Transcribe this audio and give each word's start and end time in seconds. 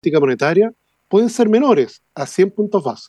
política 0.00 0.20
monetaria 0.20 0.72
pueden 1.08 1.28
ser 1.28 1.48
menores 1.48 2.02
a 2.14 2.24
100 2.24 2.50
puntos 2.52 2.82
base. 2.82 3.08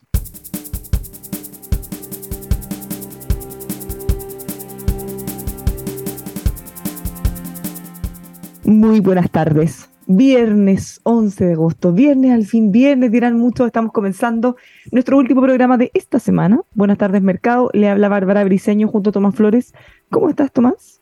Muy 8.65 8.99
buenas 8.99 9.29
tardes. 9.31 9.87
Viernes 10.07 10.99
11 11.03 11.45
de 11.45 11.53
agosto, 11.53 11.93
viernes 11.93 12.31
al 12.31 12.45
fin, 12.45 12.71
viernes 12.71 13.11
dirán 13.11 13.37
muchos, 13.37 13.67
estamos 13.67 13.93
comenzando 13.93 14.57
nuestro 14.91 15.17
último 15.17 15.41
programa 15.41 15.77
de 15.77 15.91
esta 15.93 16.19
semana. 16.19 16.59
Buenas 16.73 16.97
tardes, 16.97 17.21
Mercado. 17.21 17.69
Le 17.71 17.87
habla 17.87 18.09
Bárbara 18.09 18.43
Briseño 18.43 18.89
junto 18.89 19.11
a 19.11 19.13
Tomás 19.13 19.35
Flores. 19.35 19.73
¿Cómo 20.09 20.29
estás, 20.29 20.51
Tomás? 20.51 20.99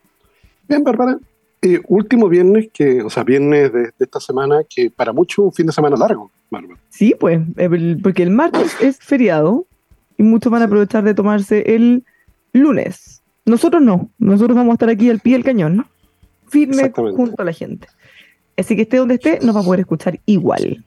Bien, 0.67 0.83
Bárbara. 0.83 1.17
Eh, 1.61 1.81
último 1.87 2.29
viernes, 2.29 2.69
que, 2.73 3.01
o 3.01 3.09
sea, 3.09 3.23
viernes 3.23 3.73
de, 3.73 3.91
esta 3.99 4.19
semana, 4.19 4.61
que 4.69 4.89
para 4.89 5.11
muchos 5.11 5.45
un 5.45 5.53
fin 5.53 5.65
de 5.65 5.73
semana 5.73 5.97
largo, 5.97 6.31
Sí, 6.89 7.13
pues, 7.19 7.39
porque 8.01 8.23
el 8.23 8.31
martes 8.31 8.75
es 8.81 8.97
feriado 8.97 9.67
y 10.17 10.23
muchos 10.23 10.51
van 10.51 10.63
a 10.63 10.65
aprovechar 10.65 11.03
de 11.03 11.13
tomarse 11.13 11.75
el 11.75 12.03
lunes. 12.53 13.21
Nosotros 13.45 13.83
no, 13.83 14.09
nosotros 14.17 14.55
vamos 14.55 14.71
a 14.71 14.73
estar 14.73 14.89
aquí 14.89 15.09
al 15.09 15.19
pie 15.19 15.33
del 15.33 15.43
cañón, 15.43 15.77
¿no? 15.77 15.85
firme 16.49 16.91
junto 17.15 17.41
a 17.41 17.45
la 17.45 17.53
gente. 17.53 17.87
Así 18.57 18.75
que 18.75 18.81
esté 18.81 18.97
donde 18.97 19.15
esté, 19.15 19.39
nos 19.41 19.55
va 19.55 19.61
a 19.61 19.63
poder 19.63 19.81
escuchar 19.81 20.19
igual. 20.25 20.83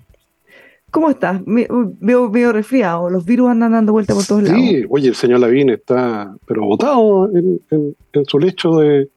¿Cómo 0.91 1.09
estás? 1.09 1.41
veo, 1.47 2.31
veo 2.31 2.53
resfriado, 2.53 3.09
los 3.09 3.25
virus 3.25 3.48
andan 3.48 3.73
dando 3.73 3.92
vuelta 3.92 4.12
por 4.14 4.27
todos 4.27 4.42
lados. 4.42 4.61
Sí, 4.61 4.84
oye, 4.91 5.09
el 5.09 5.14
señor 5.14 5.41
Lavín 5.41 5.70
está, 5.70 6.36
pero 6.45 6.67
botado 6.67 7.31
en, 7.34 8.27
su 8.27 8.39
lecho 8.39 8.77
de, 8.79 9.09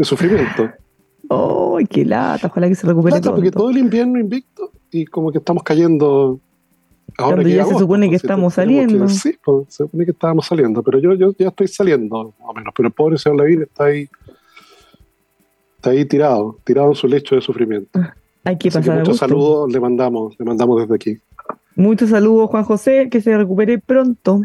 sufrimiento. 0.00 0.70
¡Ay, 1.28 1.86
qué 1.86 2.04
lata! 2.04 2.48
Ojalá 2.48 2.68
que 2.68 2.74
se 2.74 2.86
recupere 2.86 3.20
todo. 3.20 3.34
Porque 3.34 3.50
todo 3.50 3.70
el 3.70 3.78
invierno 3.78 4.18
invicto 4.18 4.70
y 4.90 5.06
como 5.06 5.32
que 5.32 5.38
estamos 5.38 5.62
cayendo. 5.62 6.38
Ahora 7.16 7.36
Cuando 7.36 7.48
ya 7.48 7.64
se 7.64 7.78
supone 7.78 8.10
que 8.10 8.16
estamos 8.16 8.54
saliendo. 8.54 9.08
sí, 9.08 9.36
pues, 9.44 9.66
se 9.68 9.84
supone 9.84 10.04
que 10.04 10.10
estábamos 10.10 10.46
saliendo, 10.46 10.82
pero 10.82 10.98
yo, 10.98 11.14
yo 11.14 11.32
ya 11.38 11.48
estoy 11.48 11.68
saliendo, 11.68 12.34
más 12.40 12.48
o 12.48 12.54
menos. 12.54 12.72
Pero 12.76 12.88
el 12.88 12.92
pobre 12.92 13.18
señor 13.18 13.38
Lavín 13.38 13.62
está 13.62 13.84
ahí 13.84 14.08
está 15.76 15.90
ahí 15.90 16.04
tirado, 16.06 16.58
tirado 16.64 16.88
en 16.88 16.94
su 16.94 17.06
lecho 17.06 17.34
de 17.34 17.42
sufrimiento. 17.42 17.90
Ah, 17.98 18.14
hay 18.44 18.56
que 18.56 18.70
pasar. 18.70 18.98
muchos 18.98 19.18
saludos 19.18 19.70
le 19.70 19.80
mandamos, 19.80 20.34
le 20.38 20.44
mandamos 20.44 20.80
desde 20.80 20.94
aquí. 20.94 21.18
Muchos 21.76 22.10
saludos, 22.10 22.50
Juan 22.50 22.64
José, 22.64 23.08
que 23.10 23.20
se 23.20 23.36
recupere 23.36 23.78
pronto. 23.78 24.42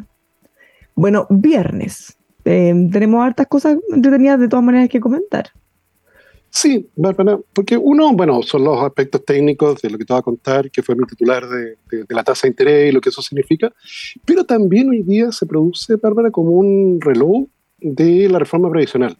Bueno, 0.95 1.27
viernes. 1.29 2.17
Eh, 2.43 2.73
tenemos 2.91 3.23
hartas 3.23 3.47
cosas 3.47 3.77
entretenidas 3.93 4.39
de 4.39 4.47
todas 4.47 4.65
maneras 4.65 4.89
que 4.89 4.99
comentar. 4.99 5.51
Sí, 6.51 6.87
porque 7.53 7.77
uno, 7.77 8.11
bueno, 8.13 8.41
son 8.41 8.63
los 8.63 8.81
aspectos 8.81 9.23
técnicos 9.23 9.81
de 9.81 9.89
lo 9.89 9.97
que 9.97 10.05
te 10.05 10.13
voy 10.13 10.19
a 10.19 10.23
contar, 10.23 10.71
que 10.71 10.81
fue 10.81 10.95
mi 10.95 11.05
titular 11.05 11.47
de, 11.47 11.77
la 12.09 12.23
tasa 12.23 12.47
de 12.47 12.49
interés 12.49 12.89
y 12.89 12.91
lo 12.91 13.01
que 13.01 13.09
eso 13.09 13.21
significa, 13.21 13.71
pero 14.25 14.43
también 14.43 14.89
hoy 14.89 15.03
día 15.03 15.31
se 15.31 15.45
produce, 15.45 15.95
Bárbara, 15.95 16.31
como 16.31 16.51
un 16.51 16.99
reloj 17.01 17.45
de 17.79 18.27
la 18.29 18.39
reforma 18.39 18.69
previsional. 18.69 19.17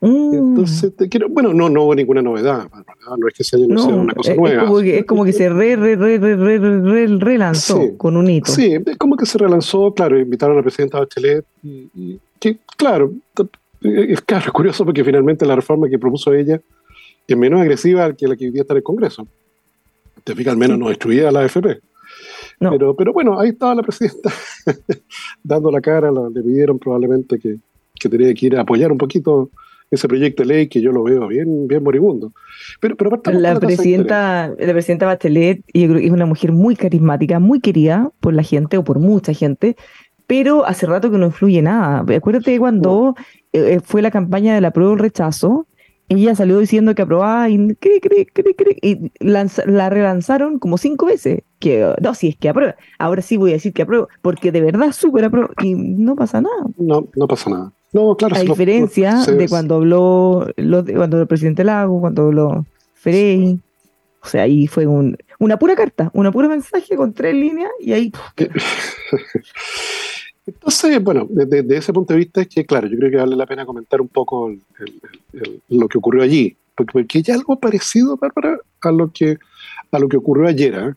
Mm. 0.00 0.34
Entonces, 0.34 0.94
te 0.94 1.08
quiero, 1.08 1.28
bueno, 1.28 1.54
no, 1.54 1.70
no 1.70 1.84
hubo 1.84 1.94
ninguna 1.94 2.22
novedad, 2.22 2.68
no 3.18 3.28
es 3.28 3.34
que 3.34 3.44
se 3.44 3.56
haya 3.56 3.64
anunciado 3.64 4.00
una 4.00 4.14
cosa 4.14 4.34
nueva. 4.34 4.62
Es 4.84 5.04
como 5.04 5.24
que, 5.24 5.32
se 5.32 5.48
re, 5.48 5.76
re, 5.76 5.96
re, 5.96 6.18
re, 6.18 7.06
relanzó 7.18 7.96
con 7.96 8.16
un 8.16 8.28
hito. 8.28 8.50
Sí, 8.50 8.74
es 8.84 8.96
como 8.98 9.16
que 9.16 9.26
se 9.26 9.38
relanzó, 9.38 9.94
claro, 9.94 10.18
invitaron 10.18 10.56
a 10.56 10.58
la 10.58 10.62
presidenta 10.62 10.98
Bachelet, 10.98 11.44
y, 11.62 12.18
que, 12.38 12.58
claro, 12.76 13.12
es 13.86 14.20
claro, 14.20 14.52
curioso 14.52 14.84
porque 14.84 15.04
finalmente 15.04 15.46
la 15.46 15.56
reforma 15.56 15.88
que 15.88 15.98
propuso 15.98 16.32
ella 16.32 16.60
es 17.26 17.36
menos 17.36 17.60
agresiva 17.60 18.12
que 18.14 18.28
la 18.28 18.36
que 18.36 18.46
hoy 18.46 18.50
día 18.50 18.62
está 18.62 18.74
en 18.74 18.78
el 18.78 18.82
Congreso. 18.82 19.26
Te 20.24 20.34
fijas, 20.34 20.52
al 20.52 20.58
menos 20.58 20.78
no 20.78 20.88
destruía 20.88 21.30
la 21.30 21.40
AFP. 21.40 21.80
Pero, 22.58 22.96
pero 22.96 23.12
bueno, 23.12 23.38
ahí 23.38 23.50
estaba 23.50 23.74
la 23.74 23.82
presidenta 23.82 24.32
dando 25.42 25.70
la 25.70 25.80
cara, 25.80 26.10
le 26.10 26.42
pidieron 26.42 26.78
probablemente 26.78 27.38
que, 27.38 27.58
que 27.98 28.08
tenía 28.08 28.32
que 28.32 28.46
ir 28.46 28.56
a 28.56 28.62
apoyar 28.62 28.90
un 28.90 28.98
poquito 28.98 29.50
ese 29.90 30.08
proyecto 30.08 30.42
de 30.42 30.48
ley 30.48 30.68
que 30.68 30.80
yo 30.80 30.90
lo 30.90 31.04
veo 31.04 31.26
bien, 31.28 31.68
bien 31.68 31.82
moribundo. 31.82 32.32
Pero, 32.80 32.96
pero 32.96 33.10
la, 33.32 33.60
presidenta, 33.60 34.52
la 34.58 34.72
presidenta 34.72 35.06
Bachelet 35.06 35.62
es 35.72 36.10
una 36.10 36.26
mujer 36.26 36.52
muy 36.52 36.76
carismática, 36.76 37.38
muy 37.38 37.60
querida 37.60 38.10
por 38.20 38.34
la 38.34 38.42
gente 38.42 38.78
o 38.78 38.84
por 38.84 38.98
mucha 38.98 39.32
gente, 39.32 39.76
pero 40.26 40.66
hace 40.66 40.86
rato 40.86 41.10
que 41.10 41.18
no 41.18 41.26
influye 41.26 41.62
nada. 41.62 42.04
Acuérdate 42.16 42.58
cuando 42.58 43.14
eh, 43.18 43.45
eh, 43.56 43.80
fue 43.84 44.02
la 44.02 44.10
campaña 44.10 44.54
de 44.54 44.60
la 44.60 44.70
prueba 44.70 44.90
del 44.90 45.00
rechazo, 45.00 45.66
ella 46.08 46.34
salió 46.36 46.58
diciendo 46.58 46.94
que 46.94 47.02
aprobaba 47.02 47.48
y, 47.48 47.76
y 48.82 49.12
la 49.18 49.90
relanzaron 49.90 50.58
como 50.58 50.78
cinco 50.78 51.06
veces. 51.06 51.42
Que 51.58 51.94
no, 52.00 52.14
si 52.14 52.28
es 52.28 52.36
que 52.36 52.48
aprueba. 52.48 52.76
Ahora 52.98 53.22
sí 53.22 53.36
voy 53.36 53.50
a 53.50 53.54
decir 53.54 53.72
que 53.72 53.82
apruebo, 53.82 54.08
porque 54.22 54.52
de 54.52 54.60
verdad 54.60 54.92
súper 54.92 55.24
aprueba 55.24 55.50
y 55.62 55.74
no 55.74 56.14
pasa 56.14 56.40
nada. 56.40 56.64
No, 56.76 57.08
no 57.16 57.26
pasa 57.26 57.50
nada. 57.50 57.72
No, 57.92 58.14
claro, 58.14 58.36
a 58.36 58.40
diferencia 58.40 59.24
de 59.24 59.48
cuando 59.48 59.76
habló 59.76 60.46
cuando 60.94 61.20
el 61.20 61.26
presidente 61.26 61.64
Lago, 61.64 62.00
cuando 62.00 62.24
habló 62.24 62.66
Frey. 62.94 63.58
O 64.22 64.28
sea, 64.28 64.42
ahí 64.42 64.66
fue 64.66 64.86
un, 64.86 65.16
una 65.38 65.58
pura 65.58 65.76
carta, 65.76 66.10
una 66.12 66.32
pura 66.32 66.48
mensaje 66.48 66.96
con 66.96 67.12
tres 67.14 67.34
líneas 67.34 67.70
y 67.80 67.92
ahí. 67.92 68.12
Entonces, 70.46 71.02
bueno, 71.02 71.26
desde, 71.28 71.76
ese 71.76 71.92
punto 71.92 72.12
de 72.12 72.20
vista 72.20 72.40
es 72.40 72.48
que, 72.48 72.64
claro, 72.64 72.86
yo 72.86 72.96
creo 72.96 73.10
que 73.10 73.16
vale 73.16 73.34
la 73.34 73.46
pena 73.46 73.66
comentar 73.66 74.00
un 74.00 74.08
poco 74.08 74.52
lo 75.68 75.88
que 75.88 75.98
ocurrió 75.98 76.22
allí, 76.22 76.56
porque, 76.76 77.18
hay 77.18 77.34
algo 77.34 77.58
parecido, 77.58 78.16
Bárbara, 78.16 78.58
a 78.82 78.92
lo 78.92 79.10
que, 79.12 79.38
a 79.90 79.98
lo 79.98 80.08
que 80.08 80.16
ocurrió 80.16 80.46
ayer. 80.46 80.74
¿eh? 80.74 80.94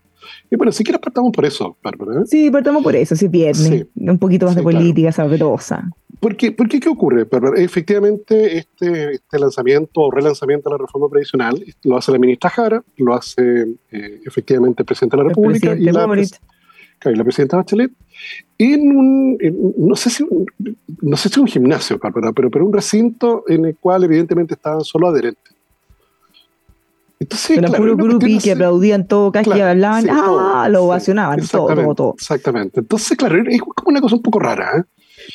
Y 0.51 0.55
bueno, 0.55 0.71
si 0.71 0.83
quieres 0.83 1.01
partamos 1.01 1.31
por 1.31 1.45
eso, 1.45 1.75
Bárbara. 1.81 2.21
¿eh? 2.21 2.25
Sí, 2.27 2.51
partamos 2.51 2.83
por 2.83 2.95
eso, 2.95 3.15
si 3.15 3.25
es 3.25 3.31
viernes, 3.31 3.87
un 3.95 4.19
poquito 4.19 4.45
más 4.45 4.55
de 4.55 4.61
política 4.61 5.11
sabrosa. 5.11 5.89
Porque, 6.19 6.51
porque, 6.51 6.79
¿qué 6.81 6.89
ocurre? 6.89 7.25
Efectivamente, 7.55 8.57
este, 8.57 9.13
este 9.13 9.39
lanzamiento 9.39 10.01
o 10.01 10.11
relanzamiento 10.11 10.69
de 10.69 10.73
la 10.73 10.81
reforma 10.81 11.09
previsional 11.09 11.63
lo 11.83 11.97
hace 11.97 12.11
la 12.11 12.19
ministra 12.19 12.49
Jara, 12.49 12.83
lo 12.97 13.15
hace 13.15 13.67
eh, 13.91 14.21
efectivamente 14.25 14.81
el 14.81 14.85
presidente 14.85 15.15
de 15.15 15.23
la 15.23 15.29
República 15.29 15.73
y 15.75 15.85
la, 15.85 16.05
la 17.03 17.23
presidenta 17.23 17.57
Bachelet 17.57 17.91
en 18.57 18.97
un, 18.97 19.37
no, 19.77 19.95
sé 19.95 20.09
si, 20.09 20.25
no 21.01 21.17
sé 21.17 21.29
si 21.29 21.39
un 21.39 21.47
gimnasio, 21.47 21.99
pero, 21.99 22.51
pero 22.51 22.65
un 22.65 22.73
recinto 22.73 23.45
en 23.47 23.65
el 23.65 23.77
cual 23.77 24.03
evidentemente 24.03 24.55
estaban 24.55 24.81
solo 24.81 25.07
adherentes. 25.07 25.53
Entonces, 27.19 27.57
Era 27.57 27.69
puro 27.69 27.97
grupo 27.97 28.25
que 28.41 28.51
aplaudían 28.51 29.05
todo, 29.05 29.31
casi 29.31 29.51
que 29.51 29.61
hablaban, 29.61 30.05
ah, 30.09 30.67
lo 30.69 30.85
ovacionaban, 30.85 31.45
todo, 31.47 31.93
todo, 31.93 32.13
Exactamente. 32.17 32.79
Entonces, 32.79 33.17
claro, 33.17 33.41
es 33.45 33.61
como 33.61 33.89
una 33.89 34.01
cosa 34.01 34.15
un 34.15 34.21
poco 34.21 34.39
rara. 34.39 34.69
¿eh? 34.77 34.83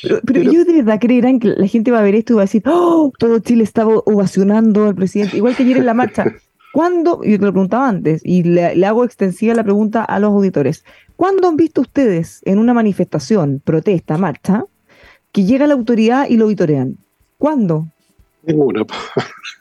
Pero, 0.01 0.19
pero, 0.25 0.41
ellos 0.41 0.65
de 0.65 0.73
verdad 0.73 0.99
creerán 0.99 1.39
que 1.39 1.49
la 1.49 1.67
gente 1.67 1.91
va 1.91 1.99
a 1.99 2.03
ver 2.03 2.15
esto 2.15 2.33
y 2.33 2.35
va 2.37 2.41
a 2.41 2.45
decir, 2.45 2.63
oh, 2.65 3.11
todo 3.19 3.37
Chile 3.39 3.63
estaba 3.63 3.93
ovacionando 4.05 4.87
al 4.87 4.95
presidente, 4.95 5.37
igual 5.37 5.55
que 5.55 5.61
ayer 5.61 5.77
en 5.77 5.85
la 5.85 5.93
marcha. 5.93 6.25
¿Cuándo? 6.73 7.21
Yo 7.23 7.39
te 7.39 7.45
lo 7.45 7.53
preguntaba 7.53 7.87
antes 7.87 8.21
y 8.25 8.43
le, 8.43 8.75
le 8.75 8.85
hago 8.85 9.05
extensiva 9.05 9.53
la 9.53 9.63
pregunta 9.63 10.03
a 10.03 10.19
los 10.19 10.31
auditores. 10.31 10.83
¿Cuándo 11.15 11.47
han 11.47 11.55
visto 11.55 11.81
ustedes 11.81 12.41
en 12.45 12.59
una 12.59 12.73
manifestación, 12.73 13.61
protesta, 13.63 14.17
marcha, 14.17 14.65
que 15.31 15.43
llega 15.45 15.67
la 15.67 15.73
autoridad 15.73 16.27
y 16.29 16.37
lo 16.37 16.47
vitorean? 16.47 16.97
¿Cuándo? 17.37 17.87
Ninguna. 18.43 18.85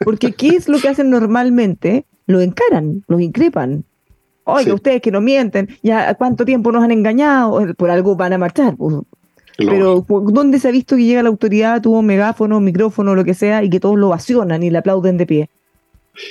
Porque 0.05 0.33
¿qué 0.33 0.49
es 0.49 0.69
lo 0.69 0.79
que 0.79 0.89
hacen 0.89 1.11
normalmente? 1.11 2.05
Lo 2.27 2.41
encaran, 2.41 3.05
los 3.09 3.21
increpan. 3.21 3.85
Oiga, 4.45 4.65
Sí. 4.65 4.73
ustedes 4.73 5.01
que 5.01 5.11
no 5.11 5.21
mienten, 5.21 5.69
ya 5.83 6.15
cuánto 6.15 6.45
tiempo 6.45 6.71
nos 6.71 6.83
han 6.85 6.91
engañado, 6.91 7.61
por 7.77 7.91
algo 7.91 8.15
van 8.17 8.33
a 8.35 8.39
marchar. 8.39 8.77
pues. 8.77 8.97
Pero 9.57 10.03
¿cu- 10.03 10.33
¿dónde 10.33 10.59
se 10.59 10.69
ha 10.69 10.73
visto 10.73 10.97
que 10.97 11.05
llega 11.05 11.23
la 11.23 11.29
autoridad, 11.29 11.81
tuvo 11.81 12.01
un 12.01 12.07
megáfono, 12.07 12.61
micrófono, 12.61 13.15
lo 13.15 13.25
que 13.25 13.35
sea, 13.35 13.63
y 13.63 13.71
que 13.71 13.79
todos 13.81 13.97
lo 13.97 14.09
ovacionan 14.09 14.63
y 14.65 14.71
le 14.71 14.79
aplauden 14.79 15.17
de 15.17 15.27
pie? 15.27 15.51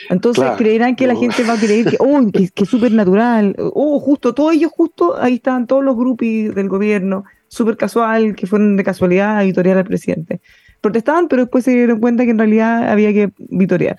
Entonces 0.09 0.41
Claro, 0.43 0.57
creerán 0.57 0.95
que 0.95 1.07
la 1.07 1.15
gente 1.15 1.43
va 1.43 1.53
a 1.53 1.59
creer 1.59 1.85
que, 1.89 1.97
oh, 1.99 2.21
que, 2.31 2.49
que 2.49 2.63
es 2.63 2.69
súper 2.69 2.91
natural. 2.91 3.55
Oh, 3.59 3.99
justo, 3.99 4.33
todos 4.33 4.53
ellos 4.53 4.71
justo, 4.71 5.17
ahí 5.19 5.35
estaban 5.35 5.67
todos 5.67 5.83
los 5.83 5.95
grupos 5.95 6.25
del 6.27 6.69
gobierno, 6.69 7.25
súper 7.47 7.75
casual, 7.77 8.35
que 8.35 8.47
fueron 8.47 8.77
de 8.77 8.83
casualidad 8.83 9.37
a 9.39 9.43
vitorear 9.43 9.77
al 9.77 9.85
presidente. 9.85 10.41
Protestaban, 10.81 11.27
pero 11.27 11.43
después 11.43 11.63
se 11.65 11.71
dieron 11.71 11.99
cuenta 11.99 12.23
que 12.25 12.31
en 12.31 12.37
realidad 12.39 12.89
había 12.91 13.11
que 13.13 13.31
vitorear. 13.37 13.97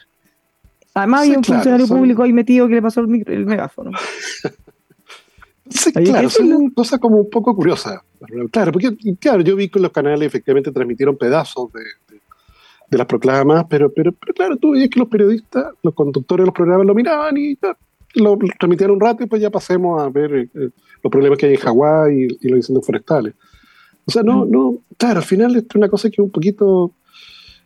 Además 0.94 1.22
Sí, 1.22 1.26
había 1.28 1.38
un 1.38 1.42
claro, 1.44 1.56
funcionario 1.58 1.86
son- 1.86 1.98
público 1.98 2.22
ahí 2.22 2.32
metido 2.32 2.68
que 2.68 2.74
le 2.74 2.82
pasó 2.82 3.00
el, 3.00 3.08
micro- 3.08 3.32
el 3.34 3.46
megáfono. 3.46 3.90
Sí, 5.70 5.92
claro, 5.94 6.28
decirlo. 6.28 6.56
son 6.58 6.70
cosas 6.70 7.00
como 7.00 7.16
un 7.16 7.30
poco 7.30 7.56
curiosas. 7.56 8.00
Claro, 8.50 8.70
porque 8.70 8.94
claro, 9.18 9.40
yo 9.40 9.56
vi 9.56 9.70
que 9.70 9.80
los 9.80 9.90
canales 9.92 10.26
efectivamente 10.26 10.70
transmitieron 10.70 11.16
pedazos 11.16 11.72
de, 11.72 11.80
de- 12.90 12.98
las 12.98 13.06
proclamas, 13.06 13.64
pero, 13.68 13.92
pero, 13.92 14.12
pero 14.12 14.34
claro, 14.34 14.56
tú 14.56 14.72
veías 14.72 14.88
que 14.88 14.98
los 15.00 15.08
periodistas, 15.08 15.66
los 15.82 15.94
conductores 15.94 16.42
de 16.44 16.46
los 16.46 16.54
programas 16.54 16.86
lo 16.86 16.94
miraban 16.94 17.36
y 17.36 17.56
ya, 17.56 17.76
lo, 18.14 18.36
lo 18.36 18.48
transmitían 18.58 18.90
un 18.92 19.00
rato 19.00 19.24
y 19.24 19.26
pues 19.26 19.42
ya 19.42 19.50
pasemos 19.50 20.00
a 20.00 20.08
ver 20.08 20.34
eh, 20.34 20.48
eh, 20.54 20.70
los 21.02 21.10
problemas 21.10 21.38
que 21.38 21.46
hay 21.46 21.54
en 21.54 21.60
Hawái 21.60 22.14
y, 22.22 22.46
y 22.46 22.48
los 22.48 22.58
incendios 22.58 22.86
forestales. 22.86 23.34
O 24.06 24.10
sea, 24.10 24.22
no, 24.22 24.44
Mm. 24.44 24.50
no, 24.50 24.78
claro, 24.98 25.18
al 25.20 25.24
final 25.24 25.56
esto 25.56 25.68
es 25.70 25.76
una 25.76 25.88
cosa 25.88 26.08
que 26.10 26.14
es 26.20 26.24
un 26.24 26.30
poquito, 26.30 26.92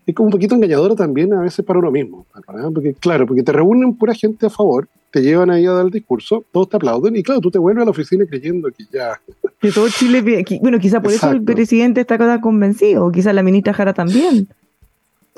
es 0.07 0.15
como 0.15 0.29
un 0.29 0.33
poquito 0.33 0.55
engañadora 0.55 0.95
también 0.95 1.33
a 1.35 1.41
veces 1.43 1.65
para 1.65 1.79
uno 1.81 1.91
mismo, 1.91 2.27
¿verdad? 2.47 2.71
porque 2.73 2.95
claro, 2.95 3.27
porque 3.27 3.43
te 3.43 3.53
reúnen 3.53 3.95
pura 3.97 4.15
gente 4.15 4.47
a 4.47 4.51
favor, 4.51 4.89
te 5.11 5.21
llevan 5.21 5.51
ahí 5.51 5.67
a 5.67 5.73
dar 5.73 5.85
el 5.87 5.91
discurso, 5.91 6.45
todos 6.53 6.69
te 6.69 6.77
aplauden 6.77 7.17
y 7.17 7.23
claro, 7.23 7.41
tú 7.41 7.51
te 7.51 7.59
vuelves 7.59 7.83
a 7.83 7.85
la 7.87 7.91
oficina 7.91 8.25
creyendo 8.27 8.69
que 8.71 8.85
ya, 8.93 9.21
Que 9.61 9.73
todo 9.73 9.89
Chile, 9.89 10.23
bueno, 10.63 10.79
quizá 10.79 11.03
por 11.03 11.13
eso 11.13 11.31
el 11.31 11.43
presidente 11.43 12.01
está 12.03 12.17
tan 12.17 12.41
convencido, 12.41 13.11
quizá 13.11 13.33
la 13.33 13.43
ministra 13.43 13.73
Jara 13.75 13.93
también, 13.93 14.49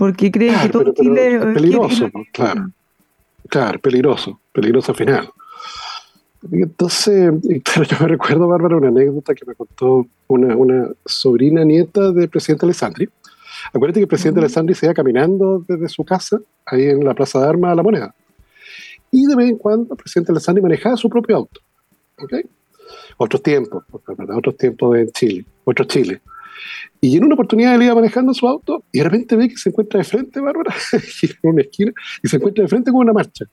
porque 0.00 0.30
cree 0.32 0.48
que 0.48 0.54
Claro, 0.54 0.70
todo 0.72 0.82
pero- 0.82 0.94
Chile... 0.94 1.26
es 1.26 1.36
quiere- 1.38 1.54
peligroso, 1.54 2.08
pues, 2.10 2.26
claro. 2.32 2.70
Claro, 3.48 3.78
peligroso, 3.80 4.40
peligroso 4.52 4.92
al 4.92 4.98
final. 4.98 5.30
Entonces, 6.50 7.32
claro, 7.64 7.84
yo 7.84 7.96
me 8.00 8.08
recuerdo, 8.08 8.48
Bárbara, 8.48 8.76
una 8.76 8.88
anécdota 8.88 9.34
que 9.34 9.44
me 9.46 9.54
contó 9.54 10.06
una, 10.28 10.56
una 10.56 10.88
sobrina 11.04 11.64
nieta 11.64 12.12
del 12.12 12.28
presidente 12.28 12.64
Alessandri. 12.66 13.08
Acuérdate 13.72 14.00
que 14.00 14.04
el 14.04 14.08
presidente 14.08 14.38
Ujú. 14.40 14.46
Alessandri 14.46 14.74
se 14.74 14.86
iba 14.86 14.94
caminando 14.94 15.64
desde 15.68 15.88
su 15.88 16.02
casa, 16.04 16.40
ahí 16.64 16.84
en 16.86 17.04
la 17.04 17.14
Plaza 17.14 17.40
de 17.40 17.46
Armas 17.48 17.72
a 17.72 17.74
la 17.74 17.82
Moneda. 17.82 18.14
Y 19.10 19.26
de 19.26 19.36
vez 19.36 19.50
en 19.50 19.58
cuando 19.58 19.92
el 19.94 19.98
presidente 19.98 20.32
Alessandri 20.32 20.62
manejaba 20.62 20.96
su 20.96 21.10
propio 21.10 21.36
auto. 21.36 21.60
¿ok? 22.18 22.34
Otros 23.18 23.42
tiempos, 23.42 23.84
¿verdad? 24.16 24.36
otros 24.38 24.56
tiempos 24.56 24.96
en 24.96 25.10
Chile, 25.10 25.44
otro 25.64 25.84
Chile. 25.84 26.20
Y 27.00 27.16
en 27.16 27.24
una 27.24 27.34
oportunidad 27.34 27.74
él 27.74 27.82
iba 27.82 27.94
manejando 27.94 28.34
su 28.34 28.46
auto 28.46 28.84
y 28.92 28.98
de 28.98 29.04
repente 29.04 29.36
ve 29.36 29.48
que 29.48 29.56
se 29.56 29.70
encuentra 29.70 29.98
de 29.98 30.04
frente, 30.04 30.40
Bárbara, 30.40 30.74
en 30.92 31.50
una 31.50 31.62
esquina 31.62 31.92
y 32.22 32.28
se 32.28 32.36
encuentra 32.36 32.62
de 32.62 32.68
frente 32.68 32.90
con 32.90 33.00
una 33.00 33.12
marcha. 33.12 33.44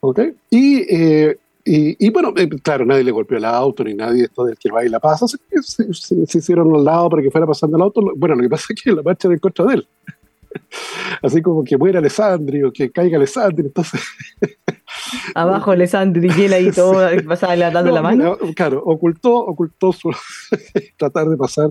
¿Ok? 0.00 0.20
Y, 0.50 0.78
eh, 0.88 1.38
y, 1.64 2.06
y 2.06 2.10
bueno, 2.10 2.32
eh, 2.36 2.48
claro, 2.62 2.84
nadie 2.84 3.04
le 3.04 3.12
golpeó 3.12 3.38
el 3.38 3.44
auto 3.44 3.84
ni 3.84 3.94
nadie 3.94 4.24
esto 4.24 4.44
del 4.44 4.58
que 4.58 4.70
va 4.70 4.84
y 4.84 4.88
la 4.88 4.98
pasa. 4.98 5.26
Se 5.28 6.38
hicieron 6.38 6.74
al 6.74 6.84
lado 6.84 7.08
para 7.08 7.22
que 7.22 7.30
fuera 7.30 7.46
pasando 7.46 7.76
el 7.76 7.82
auto. 7.82 8.00
Bueno, 8.16 8.34
lo 8.34 8.42
que 8.42 8.48
pasa 8.48 8.66
es 8.70 8.82
que 8.82 8.92
la 8.92 9.02
marcha 9.02 9.28
era 9.28 9.34
en 9.34 9.40
contra 9.40 9.64
de 9.66 9.74
él. 9.74 9.88
Así 11.22 11.40
como 11.42 11.62
que 11.64 11.76
muera 11.76 11.98
Alessandri 11.98 12.62
o 12.62 12.72
que 12.72 12.90
caiga 12.90 13.16
Alessandri. 13.16 13.66
Entonces, 13.66 14.00
Abajo 15.34 15.70
Alessandro 15.70 16.22
y 16.24 16.42
él 16.44 16.52
ahí 16.52 16.70
todo 16.70 17.06
pasaba 17.28 17.56
dando 17.56 17.82
No, 17.90 17.92
la 17.92 18.02
mano. 18.02 18.36
mira, 18.40 18.54
claro, 18.54 18.82
ocultó, 18.84 19.34
ocultó 19.36 19.92
su 19.92 20.10
tratar 20.96 21.26
de 21.28 21.36
pasar 21.36 21.70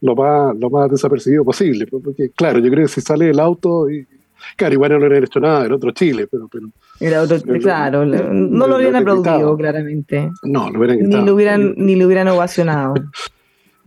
lo 0.00 0.14
más, 0.16 0.56
lo 0.58 0.70
más 0.70 0.90
desapercibido 0.90 1.44
posible. 1.44 1.86
Porque, 1.86 2.30
claro, 2.30 2.58
yo 2.60 2.70
creo 2.70 2.86
que 2.86 2.92
si 2.92 3.00
sale 3.00 3.30
el 3.30 3.40
auto 3.40 3.90
y. 3.90 4.06
Claro, 4.56 4.72
igual 4.72 4.92
no 4.92 4.98
le 5.00 5.04
habrían 5.04 5.24
hecho 5.24 5.38
nada, 5.38 5.66
era 5.66 5.74
otro 5.76 5.90
Chile, 5.90 6.26
pero, 6.26 6.48
pero 6.50 6.68
Era 6.98 7.20
otro- 7.20 7.36
claro, 7.60 8.06
lo- 8.06 8.32
no 8.32 8.66
lo 8.66 8.78
que 8.78 8.96
aplaudido 8.96 9.54
claramente, 9.54 10.30
no, 10.44 10.70
lo 10.70 10.78
hubieran 10.78 10.96
ni 10.96 11.02
gritado. 11.04 11.26
lo 11.26 11.34
hubieran, 11.34 11.74
ni 11.76 11.94
lo 11.94 12.06
hubieran 12.06 12.28
ovacionado. 12.28 12.94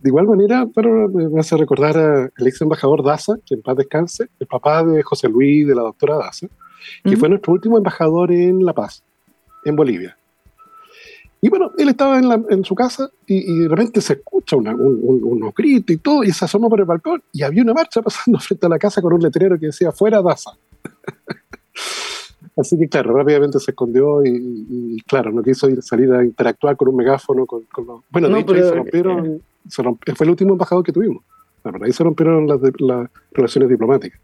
De 0.04 0.10
igual 0.10 0.26
manera, 0.26 0.66
pero 0.74 1.08
me 1.08 1.40
hace 1.40 1.56
recordar 1.56 1.96
al 1.96 2.46
ex 2.46 2.60
embajador 2.60 3.02
Daza, 3.02 3.36
que 3.46 3.54
en 3.54 3.62
paz 3.62 3.74
descanse, 3.78 4.28
el 4.38 4.46
papá 4.46 4.84
de 4.84 5.02
José 5.02 5.30
Luis, 5.30 5.66
de 5.66 5.74
la 5.74 5.80
doctora 5.80 6.16
Daza, 6.18 6.46
que 7.02 7.16
¿Mm? 7.16 7.18
fue 7.18 7.28
nuestro 7.30 7.54
último 7.54 7.78
embajador 7.78 8.30
en 8.30 8.62
La 8.66 8.74
Paz, 8.74 9.02
en 9.64 9.74
Bolivia. 9.76 10.14
Y 11.40 11.48
bueno, 11.48 11.70
él 11.78 11.88
estaba 11.88 12.18
en, 12.18 12.28
la- 12.28 12.42
en 12.50 12.64
su 12.66 12.74
casa 12.74 13.08
y, 13.26 13.50
y 13.50 13.58
de 13.60 13.68
repente 13.68 14.02
se 14.02 14.12
escucha 14.12 14.56
una- 14.56 14.74
un- 14.74 15.00
un- 15.02 15.24
unos 15.24 15.54
gritos 15.54 15.94
y 15.96 15.98
todo, 15.98 16.22
y 16.22 16.32
se 16.32 16.44
asoma 16.44 16.68
por 16.68 16.80
el 16.80 16.84
balcón 16.84 17.22
y 17.32 17.42
había 17.42 17.62
una 17.62 17.72
marcha 17.72 18.02
pasando 18.02 18.38
frente 18.40 18.66
a 18.66 18.68
la 18.68 18.78
casa 18.78 19.00
con 19.00 19.14
un 19.14 19.22
letrero 19.22 19.58
que 19.58 19.66
decía 19.66 19.90
fuera 19.90 20.20
Daza. 20.20 20.50
Así 22.56 22.78
que 22.78 22.88
claro, 22.88 23.16
rápidamente 23.16 23.58
se 23.58 23.70
escondió 23.70 24.24
y, 24.24 24.28
y- 24.68 25.00
claro, 25.06 25.32
no 25.32 25.42
quiso 25.42 25.68
ir, 25.68 25.82
salir 25.82 26.12
a 26.12 26.22
interactuar 26.22 26.76
con 26.76 26.88
un 26.88 26.96
megáfono. 26.96 27.46
Con, 27.46 27.62
con 27.72 27.86
los- 27.86 28.00
bueno, 28.10 28.28
de 28.28 28.32
No, 28.34 28.38
hecho 28.40 28.52
ahí 28.52 28.58
pero- 28.60 28.68
se 28.68 28.74
rompieron, 28.76 29.42
se 29.68 29.82
fue 30.14 30.24
el 30.24 30.30
último 30.30 30.52
embajador 30.52 30.84
que 30.84 30.92
tuvimos. 30.92 31.22
La 31.62 31.70
verdad, 31.70 31.86
ahí 31.86 31.92
se 31.92 32.04
rompieron 32.04 32.46
las, 32.46 32.60
las 32.78 33.08
relaciones 33.32 33.70
diplomáticas. 33.70 34.20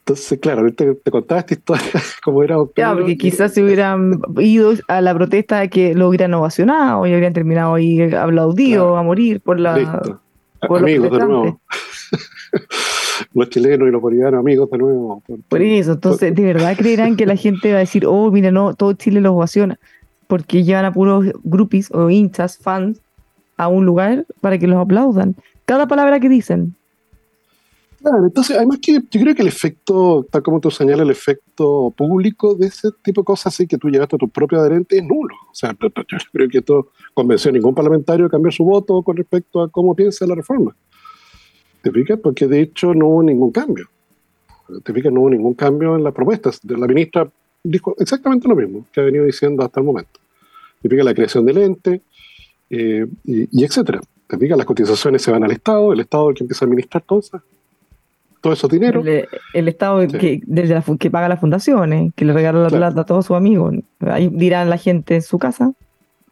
Entonces, 0.00 0.38
claro, 0.40 0.72
te, 0.72 0.94
te 0.94 1.10
contaba 1.10 1.40
esta 1.40 1.54
historia 1.54 1.84
como 2.24 2.42
era. 2.42 2.56
Ya, 2.76 2.94
porque 2.94 3.16
quizás 3.16 3.52
se 3.54 3.62
hubieran 3.62 4.20
ido 4.38 4.72
a 4.88 5.00
la 5.00 5.14
protesta 5.14 5.68
que 5.68 5.94
lo 5.94 6.08
hubieran 6.08 6.34
ovacionado 6.34 7.06
y 7.06 7.12
habrían 7.12 7.32
terminado 7.32 7.74
ahí 7.74 8.02
aplaudido 8.12 8.82
Claro. 8.86 8.96
a 8.96 9.02
morir 9.02 9.40
por 9.40 9.60
la... 9.60 9.78
Listo. 9.78 10.20
por 10.66 10.80
los 10.80 10.82
amigos 10.82 11.10
de 11.12 11.18
nuevo. 11.26 11.60
los 13.34 13.50
chilenos 13.50 13.88
y 13.88 13.90
los 13.92 14.02
bolivianos, 14.02 14.40
amigos 14.40 14.70
de 14.70 14.78
nuevo. 14.78 15.22
Por, 15.26 15.40
Por 15.42 15.62
eso, 15.62 15.92
entonces, 15.92 16.34
¿de 16.34 16.42
verdad 16.42 16.76
creerán 16.76 17.16
que 17.16 17.26
la 17.26 17.36
gente 17.36 17.70
va 17.70 17.76
a 17.76 17.80
decir, 17.80 18.04
oh, 18.06 18.30
mira, 18.30 18.50
no, 18.50 18.74
todo 18.74 18.92
Chile 18.94 19.20
los 19.20 19.32
ovaciona? 19.32 19.78
Porque 20.26 20.64
llevan 20.64 20.84
a 20.86 20.92
puros 20.92 21.26
groupies 21.44 21.90
o 21.92 22.10
hinchas, 22.10 22.58
fans, 22.58 23.00
a 23.60 23.68
un 23.68 23.84
lugar 23.84 24.26
para 24.40 24.58
que 24.58 24.66
los 24.66 24.78
aplaudan. 24.78 25.36
Cada 25.66 25.86
palabra 25.86 26.18
que 26.18 26.28
dicen. 26.28 26.74
Claro, 28.00 28.24
entonces, 28.24 28.56
además 28.56 28.78
que 28.80 28.94
yo 28.94 29.20
creo 29.20 29.34
que 29.34 29.42
el 29.42 29.48
efecto, 29.48 30.26
tal 30.30 30.42
como 30.42 30.58
tú 30.58 30.70
señalas, 30.70 31.02
el 31.02 31.10
efecto 31.10 31.92
público 31.94 32.54
de 32.54 32.68
ese 32.68 32.88
tipo 33.02 33.20
de 33.20 33.26
cosas, 33.26 33.52
así 33.52 33.66
que 33.66 33.76
tú 33.76 33.90
llevaste 33.90 34.16
a 34.16 34.18
tu 34.18 34.28
propio 34.28 34.58
adherente, 34.58 34.96
es 34.96 35.04
nulo. 35.04 35.34
O 35.50 35.54
sea, 35.54 35.76
yo 35.78 35.90
creo 36.32 36.48
que 36.48 36.58
esto 36.58 36.92
convenció 37.12 37.50
a 37.50 37.52
ningún 37.52 37.74
parlamentario 37.74 38.24
a 38.24 38.30
cambiar 38.30 38.54
su 38.54 38.64
voto 38.64 39.02
con 39.02 39.18
respecto 39.18 39.60
a 39.60 39.68
cómo 39.68 39.94
piensa 39.94 40.26
la 40.26 40.34
reforma. 40.34 40.74
¿Te 41.82 41.90
fijas? 41.90 42.18
Porque 42.18 42.46
de 42.46 42.62
hecho 42.62 42.94
no 42.94 43.06
hubo 43.08 43.22
ningún 43.22 43.52
cambio. 43.52 43.86
¿Te 44.82 44.94
fijas? 44.94 45.12
No 45.12 45.20
hubo 45.20 45.30
ningún 45.30 45.52
cambio 45.52 45.96
en 45.96 46.02
las 46.02 46.14
propuestas. 46.14 46.58
La 46.64 46.86
ministra 46.86 47.30
dijo 47.62 47.94
exactamente 47.98 48.48
lo 48.48 48.56
mismo 48.56 48.86
que 48.92 49.02
ha 49.02 49.04
venido 49.04 49.26
diciendo 49.26 49.62
hasta 49.62 49.80
el 49.80 49.84
momento. 49.84 50.20
¿Te 50.80 50.88
fijas? 50.88 51.04
La 51.04 51.14
creación 51.14 51.44
del 51.44 51.58
ente 51.58 52.00
eh, 52.70 53.06
y, 53.24 53.60
y 53.60 53.64
etcétera. 53.64 54.00
¿Te 54.26 54.38
fijas? 54.38 54.56
Las 54.56 54.66
cotizaciones 54.66 55.22
se 55.22 55.30
van 55.32 55.42
al 55.44 55.50
Estado, 55.50 55.92
el 55.92 56.00
Estado 56.00 56.24
es 56.24 56.30
el 56.30 56.36
que 56.36 56.44
empieza 56.44 56.64
a 56.64 56.66
administrar 56.66 57.02
todo 57.02 57.18
eso, 57.18 57.42
todo 58.40 58.52
esos 58.52 58.70
dinero. 58.70 59.00
El, 59.04 59.26
el 59.54 59.68
Estado 59.68 60.00
Sí. 60.08 60.18
que, 60.18 60.40
desde 60.46 60.74
la 60.74 60.84
que 60.98 61.10
paga 61.10 61.28
las 61.28 61.40
fundaciones, 61.40 62.12
que 62.14 62.24
le 62.24 62.32
regala 62.32 62.60
la 62.60 62.68
Claro. 62.68 62.80
plata 62.86 63.00
a 63.00 63.06
todos 63.06 63.26
sus 63.26 63.36
amigos. 63.36 63.74
Ahí 64.00 64.28
dirán 64.32 64.70
la 64.70 64.78
gente 64.78 65.16
en 65.16 65.22
su 65.22 65.38
casa. 65.38 65.72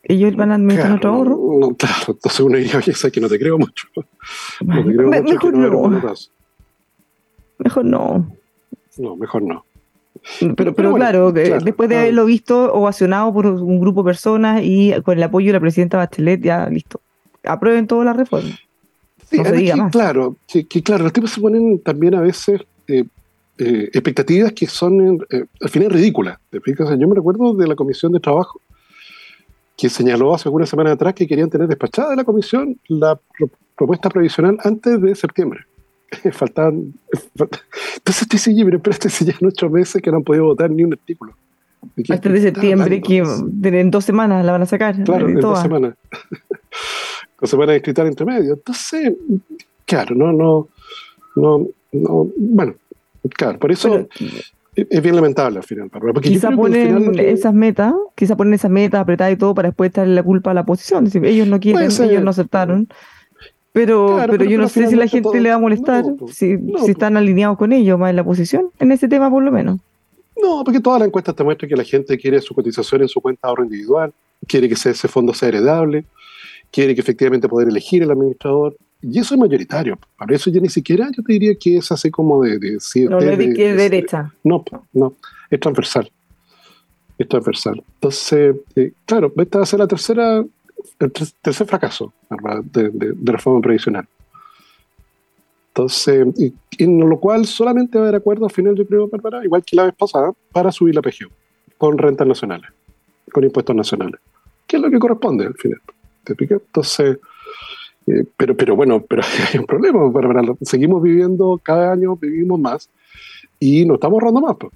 Ellos 0.04 0.36
van 0.36 0.52
a 0.52 0.54
administrar 0.54 0.90
nuestro 0.90 1.10
Claro, 1.10 1.34
ahorro. 1.34 1.58
no, 1.70 1.74
claro, 1.76 2.04
entonces 2.08 2.40
uno 2.40 2.56
diría, 2.56 2.76
oye, 2.78 2.94
sé 2.94 3.10
que 3.10 3.20
no 3.20 3.28
te 3.28 3.38
creo 3.38 3.58
mucho. 3.58 3.88
No 4.64 4.84
te 4.84 4.94
creo 4.94 5.08
Me- 5.10 5.20
mucho 5.22 5.50
mejor 5.52 5.54
no. 5.54 6.14
Mejor 7.58 7.84
no. 7.84 8.32
No, 8.98 9.16
mejor 9.16 9.42
no. 9.42 9.64
Pero, 10.40 10.54
pero, 10.54 10.74
Pero 10.74 10.90
bueno, 10.90 11.04
claro, 11.04 11.32
después 11.32 11.88
de 11.88 11.94
claro. 11.94 12.00
haberlo 12.02 12.24
visto 12.26 12.72
ovacionado 12.72 13.32
por 13.32 13.46
un 13.46 13.80
grupo 13.80 14.02
de 14.02 14.06
personas 14.08 14.60
y 14.62 14.92
con 15.02 15.16
el 15.16 15.22
apoyo 15.22 15.48
de 15.48 15.52
la 15.54 15.60
presidenta 15.60 15.96
Bachelet, 15.98 16.40
ya 16.42 16.68
listo. 16.68 17.00
Aprueben 17.44 17.86
todas 17.86 18.04
las 18.04 18.16
reformas. 18.16 18.58
Sí, 19.30 19.36
No 19.38 19.42
se 19.44 19.48
además 19.48 19.60
diga 19.60 19.74
que, 19.74 19.80
más. 19.82 19.92
claro, 19.92 20.36
que, 20.46 20.64
que 20.66 20.82
claro, 20.82 21.04
los 21.04 21.12
tipos 21.12 21.30
se 21.30 21.40
ponen 21.40 21.80
también 21.80 22.14
a 22.14 22.20
veces 22.20 22.60
eh, 22.86 23.04
eh, 23.58 23.90
expectativas 23.92 24.52
que 24.52 24.66
son 24.66 25.18
eh, 25.30 25.44
al 25.60 25.68
final 25.68 25.90
ridículas. 25.90 26.38
yo 26.52 27.08
me 27.08 27.14
recuerdo 27.14 27.54
de 27.54 27.66
la 27.66 27.74
Comisión 27.74 28.12
de 28.12 28.20
Trabajo 28.20 28.60
que 29.76 29.88
señaló 29.88 30.34
hace 30.34 30.48
algunas 30.48 30.68
semanas 30.68 30.94
atrás 30.94 31.14
que 31.14 31.26
querían 31.26 31.50
tener 31.50 31.68
despachada 31.68 32.10
de 32.10 32.16
la 32.16 32.24
Comisión 32.24 32.76
la 32.88 33.16
pro- 33.16 33.50
propuesta 33.76 34.08
previsional 34.10 34.58
antes 34.64 35.00
de 35.00 35.14
septiembre. 35.14 35.60
Faltaban. 36.32 36.94
falt- 37.36 37.60
Entonces 37.96 38.28
te 38.28 38.36
dice, 38.36 38.50
"Oye, 38.50 38.64
pero 38.64 38.76
espérate, 38.78 39.08
si 39.10 39.24
ya 39.24 39.34
en 39.40 39.46
ocho 39.46 39.68
meses 39.70 40.00
que 40.02 40.10
no 40.10 40.18
han 40.18 40.24
podido 40.24 40.44
votar 40.44 40.70
ni 40.70 40.84
un 40.84 40.92
artículo. 40.92 41.34
¿De 41.96 42.12
Antes 42.12 42.32
de 42.32 42.40
septiembre, 42.40 43.00
que 43.00 43.22
en 43.62 43.90
dos 43.90 44.04
semanas 44.04 44.44
la 44.44 44.52
van 44.52 44.62
a 44.62 44.66
sacar. 44.66 45.00
Claro, 45.04 45.28
en 45.28 45.38
dos 45.40 45.60
semanas. 45.60 45.94
Con 47.36 47.48
semanas 47.48 47.72
de 47.74 47.76
escritar 47.76 48.06
entre 48.06 48.26
medio. 48.26 48.54
Entonces, 48.54 49.12
claro, 49.84 50.14
no, 50.16 50.32
no, 50.32 50.68
no, 51.36 51.68
no, 51.92 52.28
bueno, 52.36 52.74
claro, 53.36 53.58
por 53.60 53.70
eso 53.70 54.08
es 54.74 55.02
bien 55.02 55.14
lamentable 55.14 55.58
al 55.58 55.64
final. 55.64 55.88
Porque 55.88 56.30
quizá 56.30 56.50
ponen 56.50 57.16
esas 57.20 57.54
metas, 57.54 57.94
quizá 58.16 58.36
ponen 58.36 58.54
esas 58.54 58.70
metas 58.72 59.00
apretadas 59.00 59.34
y 59.34 59.36
todo 59.36 59.54
para 59.54 59.68
después 59.68 59.90
echarle 59.90 60.14
la 60.14 60.22
culpa 60.24 60.50
a 60.50 60.54
la 60.54 60.62
oposición. 60.62 61.08
Si 61.08 61.18
ellos 61.18 61.46
no 61.46 61.60
quieren, 61.60 61.82
ellos 61.84 62.22
no 62.24 62.30
aceptaron. 62.30 62.88
Pero, 63.78 64.18
pero, 64.28 64.44
yo 64.44 64.58
no 64.58 64.68
sé 64.68 64.88
si 64.88 64.96
la 64.96 65.06
gente 65.06 65.40
le 65.40 65.50
va 65.50 65.54
a 65.54 65.58
molestar 65.58 66.04
si, 66.32 66.56
si 66.84 66.90
están 66.90 67.16
alineados 67.16 67.56
con 67.56 67.72
ellos 67.72 67.96
más 67.96 68.10
en 68.10 68.16
la 68.16 68.22
oposición, 68.22 68.70
en 68.80 68.90
ese 68.90 69.06
tema 69.06 69.30
por 69.30 69.40
lo 69.40 69.52
menos. 69.52 69.78
No, 70.42 70.64
porque 70.64 70.80
todas 70.80 70.98
las 70.98 71.06
encuestas 71.06 71.36
te 71.36 71.44
muestran 71.44 71.68
que 71.68 71.76
la 71.76 71.84
gente 71.84 72.18
quiere 72.18 72.40
su 72.40 72.56
cotización 72.56 73.02
en 73.02 73.08
su 73.08 73.20
cuenta 73.20 73.46
de 73.46 73.50
ahorro 73.50 73.62
individual, 73.62 74.12
quiere 74.48 74.66
que 74.66 74.74
ese, 74.74 74.94
fondo 75.06 75.32
sea 75.32 75.50
heredable, 75.50 76.04
quiere 76.72 76.92
que 76.96 77.00
efectivamente 77.00 77.48
poder 77.48 77.68
elegir 77.68 78.02
el 78.02 78.10
administrador. 78.10 78.76
Y 79.00 79.20
eso 79.20 79.34
es 79.34 79.40
mayoritario. 79.40 79.96
Para 80.16 80.34
eso 80.34 80.50
ya 80.50 80.60
ni 80.60 80.68
siquiera 80.68 81.08
yo 81.16 81.22
te 81.22 81.32
diría 81.32 81.54
que 81.54 81.76
es 81.76 81.92
así 81.92 82.10
como 82.10 82.42
de... 82.42 82.58
de, 82.58 82.78
no, 83.04 83.10
no 83.10 83.30
es 83.30 83.38
de, 83.38 83.74
derecha. 83.74 84.34
No, 84.42 84.64
no, 84.92 85.14
es 85.50 85.60
transversal. 85.60 86.10
Es 87.16 87.28
transversal. 87.28 87.80
Entonces, 87.94 88.56
eh, 88.74 88.90
claro, 89.04 89.32
esta 89.36 89.58
va 89.58 89.62
a 89.62 89.66
ser 89.66 89.78
la 89.78 89.86
tercera, 89.86 90.44
el 90.98 91.12
tercer 91.12 91.66
fracaso 91.66 92.12
de, 92.64 92.90
de, 92.90 93.32
reforma 93.32 93.60
previsional. 93.60 94.06
Entonces, 95.68 96.26
y, 96.36 96.54
en 96.82 96.98
lo 96.98 97.18
cual 97.18 97.46
solamente 97.46 97.98
va 97.98 98.04
a 98.04 98.08
haber 98.08 98.20
acuerdo 98.20 98.46
al 98.46 98.50
final, 98.50 98.74
yo 98.74 98.86
creo, 98.86 99.08
para, 99.08 99.44
igual 99.44 99.64
que 99.64 99.76
la 99.76 99.84
vez 99.84 99.94
pasada, 99.94 100.32
para 100.52 100.72
subir 100.72 100.94
la 100.94 101.02
PGU 101.02 101.28
con 101.76 101.96
rentas 101.98 102.26
nacionales, 102.26 102.70
con 103.32 103.44
impuestos 103.44 103.76
nacionales, 103.76 104.20
que 104.66 104.76
es 104.76 104.82
lo 104.82 104.90
que 104.90 104.98
corresponde 104.98 105.46
al 105.46 105.54
final. 105.54 105.80
¿Te 106.24 106.34
Entonces, 106.38 107.18
eh, 108.06 108.24
pero, 108.36 108.56
pero 108.56 108.76
bueno, 108.76 109.04
pero 109.08 109.22
hay 109.52 109.58
un 109.58 109.66
problema, 109.66 110.10
seguimos 110.62 111.02
viviendo, 111.02 111.60
cada 111.62 111.92
año 111.92 112.16
vivimos 112.16 112.58
más 112.58 112.90
y 113.60 113.84
nos 113.84 113.96
estamos 113.96 114.14
ahorrando 114.14 114.40
más. 114.40 114.56
Pues. 114.56 114.72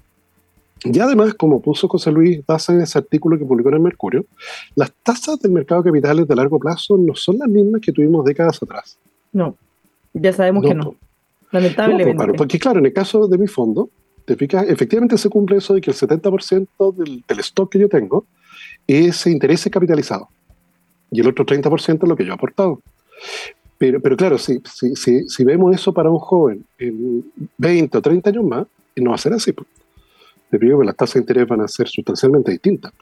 Y 0.85 0.99
además, 0.99 1.33
como 1.33 1.61
puso 1.61 1.87
José 1.87 2.11
Luis 2.11 2.45
Daza 2.45 2.73
en 2.73 2.81
ese 2.81 2.97
artículo 2.97 3.37
que 3.37 3.45
publicó 3.45 3.69
en 3.69 3.75
el 3.75 3.81
Mercurio, 3.81 4.25
las 4.75 4.91
tasas 5.03 5.39
del 5.39 5.51
mercado 5.51 5.81
de 5.81 5.89
capitales 5.89 6.27
de 6.27 6.35
largo 6.35 6.59
plazo 6.59 6.97
no 6.97 7.15
son 7.15 7.37
las 7.39 7.47
mismas 7.47 7.81
que 7.81 7.91
tuvimos 7.91 8.25
décadas 8.25 8.61
atrás. 8.61 8.97
No, 9.31 9.55
ya 10.13 10.33
sabemos 10.33 10.65
que 10.65 10.73
no. 10.73 10.95
Lamentablemente. 11.51 12.33
porque 12.33 12.57
claro, 12.57 12.79
en 12.79 12.87
el 12.87 12.93
caso 12.93 13.27
de 13.27 13.37
mi 13.37 13.47
fondo, 13.47 13.89
te 14.25 14.35
fijas, 14.35 14.67
efectivamente 14.67 15.17
se 15.17 15.29
cumple 15.29 15.57
eso 15.57 15.73
de 15.73 15.81
que 15.81 15.91
el 15.91 15.95
70% 15.95 16.95
del, 16.95 17.23
del 17.27 17.39
stock 17.39 17.71
que 17.71 17.79
yo 17.79 17.87
tengo 17.87 18.25
es 18.87 19.25
interés 19.27 19.67
capitalizado. 19.71 20.29
Y 21.11 21.21
el 21.21 21.27
otro 21.27 21.45
30% 21.45 22.03
es 22.03 22.09
lo 22.09 22.15
que 22.15 22.25
yo 22.25 22.31
he 22.31 22.35
aportado. 22.35 22.81
Pero, 23.77 24.01
pero 24.01 24.17
claro, 24.17 24.37
si, 24.37 24.61
si, 24.65 24.95
si, 24.95 25.27
si, 25.27 25.43
vemos 25.43 25.75
eso 25.75 25.93
para 25.93 26.09
un 26.09 26.19
joven 26.19 26.65
en 26.79 27.23
20 27.57 27.97
o 27.97 28.01
30 28.01 28.29
años 28.29 28.43
más, 28.45 28.65
no 28.95 29.09
va 29.11 29.15
a 29.15 29.19
ser 29.19 29.33
así. 29.33 29.53
Pues. 30.53 30.59
Te 30.59 30.65
digo 30.65 30.79
que 30.79 30.85
las 30.85 30.95
tasas 30.95 31.15
de 31.15 31.19
interés 31.21 31.47
van 31.47 31.61
a 31.61 31.67
ser 31.67 31.87
sustancialmente 31.87 32.51
distintas. 32.51 32.93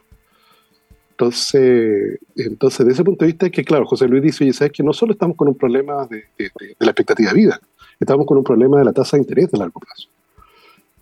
Entonces, 1.10 2.18
entonces, 2.34 2.86
de 2.86 2.92
ese 2.92 3.04
punto 3.04 3.24
de 3.24 3.32
vista 3.32 3.46
es 3.46 3.52
que, 3.52 3.64
claro, 3.64 3.86
José 3.86 4.08
Luis 4.08 4.22
dice, 4.22 4.44
oye, 4.44 4.52
¿sabes 4.52 4.72
que 4.72 4.82
no 4.82 4.92
solo 4.92 5.12
estamos 5.12 5.36
con 5.36 5.48
un 5.48 5.54
problema 5.54 6.06
de, 6.06 6.24
de, 6.38 6.50
la 6.78 6.90
expectativa 6.90 7.30
de 7.30 7.36
vida, 7.36 7.60
estamos 8.00 8.26
con 8.26 8.38
un 8.38 8.44
problema 8.44 8.78
de 8.78 8.84
la 8.84 8.92
tasa 8.92 9.16
de 9.16 9.22
interés 9.22 9.50
de 9.50 9.58
largo 9.58 9.78
plazo. 9.78 10.08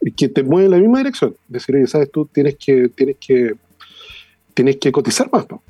Y 0.03 0.13
que 0.13 0.29
te 0.29 0.43
mueve 0.43 0.67
en 0.67 0.71
la 0.73 0.79
misma 0.79 0.99
dirección. 0.99 1.37
Decir, 1.49 1.77
oye, 1.77 1.87
¿sabes? 1.87 2.11
Tú 2.11 2.27
tienes 2.27 2.57
que, 2.57 2.89
tienes 2.89 3.17
que, 3.19 3.55
tienes 4.53 4.77
que 4.77 4.93
cotizar 4.93 5.31
más. 5.33 5.47
¿no? 5.49 5.63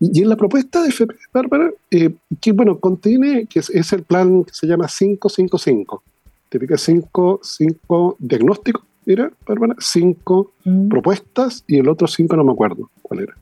Y, 0.00 0.22
en 0.22 0.28
la 0.28 0.36
propuesta 0.36 0.82
de 0.82 0.90
FP, 0.90 1.14
Bárbara, 1.32 1.70
eh, 1.90 2.14
que 2.40 2.52
bueno, 2.52 2.78
contiene, 2.78 3.46
que 3.46 3.58
es, 3.58 3.92
el 3.92 4.02
plan 4.02 4.44
que 4.44 4.54
se 4.54 4.66
llama 4.66 4.86
555. 4.86 6.02
Te 6.48 6.58
pica 6.58 6.78
5, 6.78 7.40
5 7.42 8.16
diagnósticos, 8.18 8.84
era, 9.12 9.30
Bárbara, 9.46 9.74
5 9.78 10.52
mm. 10.64 10.88
propuestas 10.88 11.64
y 11.66 11.78
el 11.78 11.88
otro 11.88 12.06
5 12.06 12.36
no 12.36 12.44
me 12.44 12.52
acuerdo 12.52 12.90
cuál 13.02 13.20
era. 13.20 13.36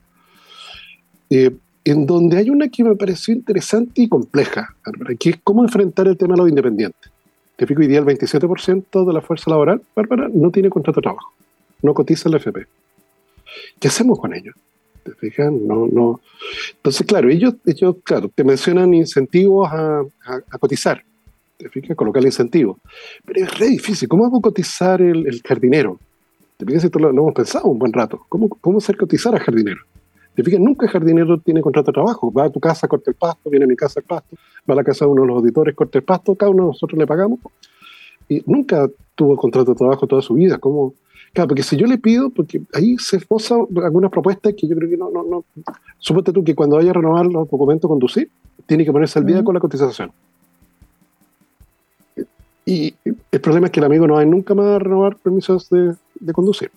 Eh, 1.29 1.55
en 1.83 2.05
donde 2.05 2.37
hay 2.37 2.49
una 2.49 2.67
que 2.67 2.83
me 2.83 2.95
pareció 2.95 3.33
interesante 3.33 4.01
y 4.01 4.09
compleja, 4.09 4.75
Bárbara, 4.85 5.15
que 5.15 5.29
es 5.31 5.39
cómo 5.43 5.63
enfrentar 5.63 6.07
el 6.07 6.17
tema 6.17 6.33
de 6.33 6.39
los 6.39 6.49
independientes. 6.49 7.11
Te 7.55 7.65
pico 7.65 7.81
hoy 7.81 7.87
día 7.87 7.99
el 7.99 8.05
27% 8.05 9.05
de 9.05 9.13
la 9.13 9.21
fuerza 9.21 9.49
laboral, 9.49 9.81
Bárbara, 9.95 10.29
no 10.31 10.51
tiene 10.51 10.69
contrato 10.69 10.99
de 10.99 11.03
trabajo, 11.05 11.33
no 11.81 11.93
cotiza 11.93 12.29
el 12.29 12.35
FP. 12.35 12.67
¿Qué 13.79 13.87
hacemos 13.87 14.19
con 14.19 14.33
ellos? 14.33 14.55
¿Te 15.03 15.13
fijas? 15.13 15.51
No, 15.51 15.87
no. 15.87 16.19
Entonces, 16.75 17.07
claro, 17.07 17.29
ellos, 17.29 17.55
ellos 17.65 17.95
claro, 18.03 18.29
te 18.33 18.43
mencionan 18.43 18.93
incentivos 18.93 19.69
a, 19.71 20.03
cotizar. 20.59 21.03
¿Te 21.57 21.69
fijas? 21.69 21.97
Colocar 21.97 22.21
el 22.21 22.27
incentivo. 22.27 22.79
Pero 23.25 23.45
es 23.45 23.59
re 23.59 23.67
difícil. 23.67 24.07
¿Cómo 24.07 24.25
hago 24.25 24.41
cotizar 24.41 25.01
el, 25.01 25.41
jardinero? 25.43 25.99
¿Te 26.57 26.65
fijas? 26.65 26.83
Esto 26.83 26.99
lo, 26.99 27.09
hemos 27.09 27.33
pensado 27.33 27.65
un 27.65 27.79
buen 27.79 27.93
rato. 27.93 28.25
¿Cómo, 28.29 28.49
cómo 28.49 28.77
hacer 28.77 28.95
cotizar 28.95 29.33
al 29.33 29.41
jardinero? 29.41 29.81
¿Te 30.35 30.43
fijas? 30.43 30.59
Nunca 30.59 30.85
el 30.85 30.91
jardinero 30.91 31.39
tiene 31.39 31.61
contrato 31.61 31.91
de 31.91 31.95
trabajo. 31.95 32.31
Va 32.31 32.45
a 32.45 32.49
tu 32.51 32.59
casa, 32.59 32.87
corta 32.87 33.09
el 33.09 33.15
pasto, 33.15 33.49
viene 33.49 33.65
a 33.65 33.67
mi 33.67 33.75
casa 33.75 33.99
el 33.99 34.05
pasto, 34.05 34.37
va 34.69 34.73
a 34.73 34.77
la 34.77 34.83
casa 34.83 35.05
de 35.05 35.11
uno 35.11 35.23
de 35.23 35.27
los 35.29 35.37
auditores, 35.37 35.75
corta 35.75 35.97
el 35.97 36.03
pasto, 36.03 36.35
cada 36.35 36.51
uno 36.51 36.63
de 36.63 36.67
nosotros 36.69 36.99
le 36.99 37.07
pagamos. 37.07 37.39
Y 38.29 38.43
nunca 38.45 38.87
tuvo 39.15 39.35
contrato 39.35 39.71
de 39.71 39.77
trabajo 39.77 40.05
toda 40.05 40.21
su 40.21 40.35
vida. 40.35 40.59
¿Cómo, 40.59 40.93
Claro, 41.33 41.49
porque 41.49 41.63
si 41.63 41.75
yo 41.75 41.87
le 41.87 41.97
pido, 41.97 42.29
porque 42.29 42.61
ahí 42.73 42.97
se 42.97 43.17
esposa 43.17 43.55
algunas 43.83 44.11
propuestas 44.11 44.53
que 44.55 44.67
yo 44.67 44.75
creo 44.75 44.89
que 44.89 44.97
no, 44.97 45.11
no, 45.11 45.23
no. 45.23 45.45
Suponte 45.97 46.31
tú 46.31 46.43
que 46.43 46.55
cuando 46.55 46.77
vaya 46.77 46.91
a 46.91 46.93
renovar 46.93 47.25
los 47.25 47.49
documentos 47.49 47.87
conducir, 47.87 48.29
tiene 48.65 48.85
que 48.85 48.91
ponerse 48.91 49.19
al 49.19 49.25
día 49.25 49.43
con 49.43 49.53
la 49.53 49.59
cotización. 49.59 50.11
Y 52.67 52.93
el 53.31 53.41
problema 53.41 53.67
es 53.67 53.71
que 53.71 53.79
el 53.79 53.85
amigo 53.85 54.05
no 54.07 54.15
va 54.15 54.25
nunca 54.25 54.53
más 54.53 54.65
a 54.65 54.79
renovar 54.79 55.15
permisos 55.15 55.69
de, 55.69 55.95
de 56.19 56.33
conducir. 56.33 56.69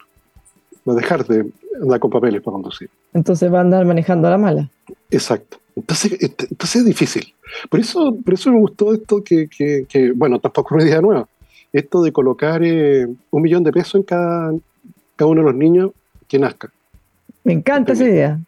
Va 0.89 0.93
a 0.93 0.97
dejar 0.97 1.27
de 1.27 1.51
andar 1.83 1.99
con 1.99 2.11
papeles 2.11 2.41
para 2.43 2.53
conducir. 2.53 2.89
Entonces 3.13 3.53
va 3.53 3.59
a 3.59 3.63
andar 3.63 3.85
manejando 3.85 4.29
a 4.29 4.31
la 4.31 4.39
mala. 4.39 4.71
Exacto. 5.11 5.59
Entonces, 5.75 6.13
este, 6.13 6.47
entonces 6.49 6.77
es 6.77 6.85
difícil. 6.85 7.35
Por 7.69 7.81
eso, 7.81 8.17
por 8.25 8.35
eso 8.35 8.53
me 8.53 8.61
gustó 8.61 8.95
esto 8.95 9.25
que, 9.25 9.49
que, 9.49 9.85
que 9.89 10.13
bueno, 10.13 10.39
tampoco 10.39 10.77
es 10.77 10.83
una 10.83 10.91
idea 10.91 11.01
nueva 11.01 11.27
esto 11.73 12.03
de 12.03 12.13
colocar 12.13 12.63
eh, 12.65 13.07
un 13.31 13.43
millón 13.43 13.63
de 13.63 13.73
pesos 13.73 13.95
en 13.97 14.03
cada, 14.03 14.53
cada 15.17 15.31
uno 15.31 15.43
de 15.43 15.47
los 15.47 15.55
niños 15.55 15.91
que 16.29 16.39
nazca. 16.39 16.71
Me 17.45 17.53
encanta 17.53 17.93
esa 17.93 18.05
idea. 18.05 18.41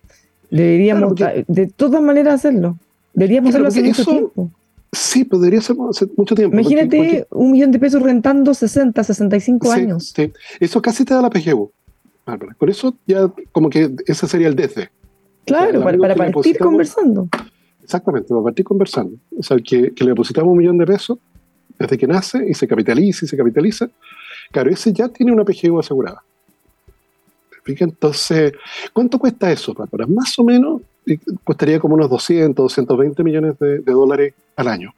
Deberíamos 0.50 1.14
de 1.46 1.66
todas 1.68 2.02
maneras 2.02 2.34
hacerlo. 2.34 2.76
Deberíamos 3.14 3.50
hacerlo 3.50 3.68
hace 3.68 3.82
mucho 3.82 4.04
tiempo. 4.04 4.50
Sí, 4.92 5.24
podría 5.24 5.60
ser 5.62 5.76
hace 5.88 6.06
mucho 6.16 6.34
tiempo. 6.34 6.54
Imagínate 6.58 7.26
un 7.30 7.52
millón 7.52 7.72
de 7.72 7.78
pesos 7.78 8.02
rentando 8.02 8.52
60, 8.52 9.02
65 9.02 9.72
años. 9.72 10.12
Sí, 10.14 10.30
eso 10.60 10.82
casi 10.82 11.04
te 11.04 11.14
da 11.14 11.22
la 11.22 11.30
PGU. 11.30 11.72
Por 12.58 12.70
eso 12.70 12.94
ya 13.06 13.32
como 13.52 13.70
que 13.70 13.90
ese 14.06 14.28
sería 14.28 14.48
el 14.48 14.54
desde. 14.54 14.90
Claro, 15.46 15.82
para, 15.82 16.14
partir 16.14 16.58
conversando. 16.58 17.28
Exactamente, 17.82 18.28
para 18.28 18.42
partir 18.42 18.64
conversando. 18.64 19.16
O 19.36 19.42
sea, 19.42 19.56
que, 19.56 19.92
que 19.92 20.04
le 20.04 20.10
depositamos 20.10 20.52
un 20.52 20.58
millón 20.58 20.78
de 20.78 20.86
pesos 20.86 21.18
desde 21.78 21.96
que 21.98 22.06
nace 22.06 22.44
y 22.48 22.54
se 22.54 22.68
capitaliza 22.68 23.24
y 23.24 23.28
se 23.28 23.36
capitaliza, 23.36 23.88
claro, 24.52 24.70
ese 24.70 24.92
ya 24.92 25.08
tiene 25.08 25.32
una 25.32 25.44
PGU 25.44 25.80
asegurada. 25.80 26.22
Entonces, 27.64 28.52
¿cuánto 28.92 29.18
cuesta 29.18 29.50
eso, 29.50 29.72
Para 29.74 30.06
Más 30.06 30.38
o 30.38 30.44
menos 30.44 30.82
costaría 31.44 31.80
como 31.80 31.94
unos 31.94 32.10
200, 32.10 32.64
220 32.64 33.24
millones 33.24 33.58
de, 33.58 33.78
dólares 33.80 34.34
al 34.56 34.68
año. 34.68 34.94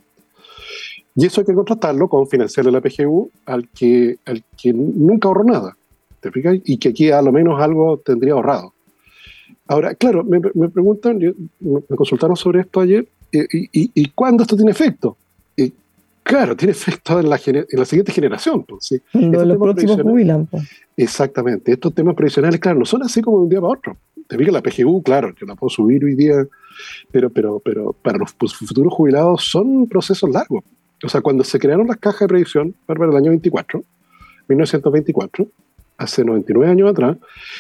Y 1.16 1.26
eso 1.26 1.40
hay 1.40 1.46
que 1.46 1.54
contratarlo 1.54 2.08
con 2.08 2.26
financiarle 2.26 2.72
la 2.72 2.80
PGU 2.80 3.30
al 3.46 3.68
que, 3.68 4.18
al 4.24 4.42
que 4.60 4.72
nunca 4.72 5.28
ahorró 5.28 5.44
nada. 5.44 5.76
¿Te 6.20 6.30
fijas? 6.30 6.56
Y 6.64 6.78
que 6.78 6.88
aquí 6.88 7.10
a 7.10 7.22
lo 7.22 7.30
menos 7.30 7.60
algo 7.60 7.98
tendría 7.98 8.32
ahorrado. 8.32 8.72
Ahora, 9.66 9.94
claro, 9.94 10.24
me, 10.24 10.40
preguntan, 10.40 11.18
me 11.60 11.96
consultaron 11.96 12.36
sobre 12.36 12.60
esto 12.60 12.80
ayer, 12.80 13.06
y, 13.32 13.68
y, 13.72 14.08
cuándo 14.10 14.44
esto 14.44 14.56
tiene 14.56 14.70
efecto? 14.70 15.16
Claro, 16.24 16.56
tiene 16.56 16.72
efecto 16.72 17.20
en 17.20 17.28
la, 17.28 17.38
en 17.44 17.66
la 17.70 17.84
siguiente 17.84 18.10
generación. 18.10 18.64
Pues, 18.64 18.86
¿sí? 18.86 19.02
los 19.12 19.58
próximos 19.58 20.00
jubilan. 20.00 20.46
Pues. 20.46 20.64
Exactamente. 20.96 21.72
Estos 21.72 21.94
temas 21.94 22.14
previsionales, 22.14 22.58
claro, 22.58 22.78
no 22.78 22.86
son 22.86 23.02
así 23.02 23.20
como 23.20 23.36
de 23.38 23.42
un 23.44 23.48
día 23.50 23.60
para 23.60 23.72
otro. 23.74 23.96
Te 24.28 24.38
fijas 24.38 24.52
la 24.52 24.62
PGU, 24.62 25.02
claro, 25.02 25.34
yo 25.38 25.46
la 25.46 25.54
puedo 25.54 25.70
subir 25.70 26.04
hoy 26.04 26.14
día, 26.14 26.46
pero, 27.10 27.30
pero, 27.30 27.60
pero 27.60 27.92
para 27.92 28.18
los 28.18 28.32
pues, 28.34 28.54
futuros 28.54 28.92
jubilados 28.92 29.44
son 29.44 29.86
procesos 29.86 30.30
largos. 30.30 30.64
O 31.02 31.08
sea, 31.08 31.20
cuando 31.20 31.44
se 31.44 31.58
crearon 31.58 31.86
las 31.86 31.98
cajas 31.98 32.20
de 32.20 32.28
previsión, 32.28 32.74
para 32.86 33.04
el 33.04 33.16
año 33.16 33.30
24, 33.30 33.82
1924, 34.48 35.46
hace 35.98 36.24
99 36.24 36.70
años 36.70 36.90
atrás, 36.90 37.16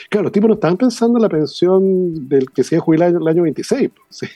claro, 0.08 0.24
los 0.24 0.32
tipos 0.32 0.48
no 0.48 0.54
estaban 0.54 0.76
pensando 0.76 1.18
en 1.18 1.22
la 1.22 1.28
pensión 1.28 2.28
del 2.28 2.50
que 2.50 2.64
se 2.64 2.74
iba 2.76 2.82
a 2.82 2.84
jubilar 2.84 3.10
el 3.10 3.28
año 3.28 3.42
26. 3.42 3.90
¿sí? 4.08 4.26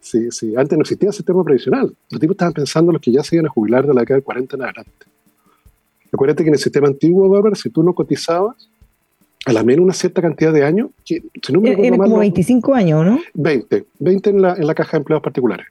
Sí, 0.00 0.30
sí. 0.30 0.54
Antes 0.56 0.78
no 0.78 0.82
existía 0.82 1.10
sistema 1.12 1.42
previsional. 1.42 1.94
Los 2.10 2.20
tipos 2.20 2.34
estaban 2.34 2.52
pensando 2.52 2.90
en 2.90 2.94
los 2.94 3.02
que 3.02 3.12
ya 3.12 3.22
se 3.22 3.36
iban 3.36 3.46
a 3.46 3.50
jubilar 3.50 3.86
de 3.86 3.94
la 3.94 4.00
década 4.00 4.16
del 4.16 4.24
40 4.24 4.56
en 4.56 4.62
adelante. 4.62 5.06
Acuérdate 6.12 6.44
que 6.44 6.48
en 6.48 6.54
el 6.54 6.60
sistema 6.60 6.88
antiguo, 6.88 7.28
Bárbara, 7.28 7.54
si 7.54 7.68
tú 7.70 7.82
no 7.82 7.94
cotizabas, 7.94 8.70
a 9.44 9.52
la 9.52 9.62
menos 9.62 9.84
una 9.84 9.94
cierta 9.94 10.20
cantidad 10.20 10.52
de 10.52 10.64
años, 10.64 10.90
que, 11.04 11.22
si 11.42 11.52
no 11.52 11.60
me 11.60 11.72
Era 11.72 11.96
como 11.96 12.18
25 12.18 12.74
años, 12.74 13.04
¿no? 13.04 13.20
20, 13.34 13.86
20 13.98 14.30
en 14.30 14.42
la, 14.42 14.54
en 14.54 14.66
la 14.66 14.74
caja 14.74 14.92
de 14.92 14.98
empleados 14.98 15.22
particulares. 15.22 15.66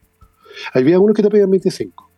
Había 0.72 0.98
unos 0.98 1.14
que 1.14 1.22
te 1.22 1.30
pedían 1.30 1.50
25. 1.50 2.10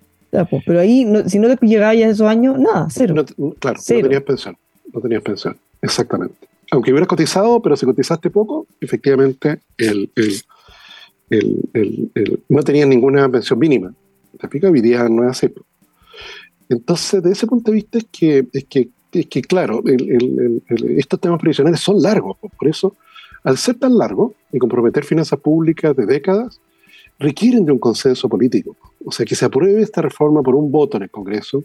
pero 0.64 0.80
ahí, 0.80 1.06
si 1.26 1.38
no 1.38 1.54
te 1.54 1.66
llegaba 1.66 1.94
ya 1.94 2.08
esos 2.08 2.26
años, 2.26 2.58
nada, 2.58 2.86
cero. 2.90 3.14
claro, 3.58 3.78
no 3.78 4.02
tenías 4.02 4.22
pensión. 4.22 4.56
No 4.92 5.00
tenías 5.00 5.22
pensión, 5.22 5.56
exactamente. 5.82 6.48
Aunque 6.72 6.92
hubieras 6.92 7.08
cotizado, 7.08 7.60
pero 7.60 7.76
si 7.76 7.84
cotizaste 7.84 8.30
poco, 8.30 8.66
efectivamente 8.80 9.58
el, 9.76 10.10
no 12.48 12.62
tenías 12.62 12.88
ninguna 12.88 13.28
pensión 13.28 13.58
mínima. 13.58 13.92
¿Te 14.32 14.46
explica? 14.46 14.68
Hoy 14.68 14.80
día 14.80 15.08
no 15.08 15.24
es 15.24 15.30
así. 15.30 15.52
Entonces, 16.68 17.22
de 17.22 17.32
ese 17.32 17.46
punto 17.46 17.70
de 17.70 17.74
vista 17.76 17.98
es 17.98 18.06
que, 18.10 18.46
es 18.52 18.64
que, 18.64 18.88
es 19.12 19.26
que 19.26 19.42
claro, 19.42 19.82
estos 20.96 21.20
temas 21.20 21.40
previsionales 21.40 21.80
son 21.80 22.00
largos. 22.00 22.36
Por 22.38 22.68
eso, 22.68 22.96
al 23.44 23.58
ser 23.58 23.76
tan 23.76 23.96
largos 23.96 24.32
y 24.52 24.58
comprometer 24.58 25.04
finanzas 25.04 25.38
públicas 25.40 25.96
de 25.96 26.06
décadas, 26.06 26.60
requieren 27.20 27.64
de 27.64 27.72
un 27.72 27.78
consenso 27.78 28.28
político. 28.28 28.76
O 29.04 29.12
sea, 29.12 29.24
que 29.24 29.34
se 29.34 29.44
apruebe 29.44 29.82
esta 29.82 30.02
reforma 30.02 30.42
por 30.42 30.54
un 30.54 30.72
voto 30.72 30.96
en 30.96 31.04
el 31.04 31.10
Congreso. 31.10 31.62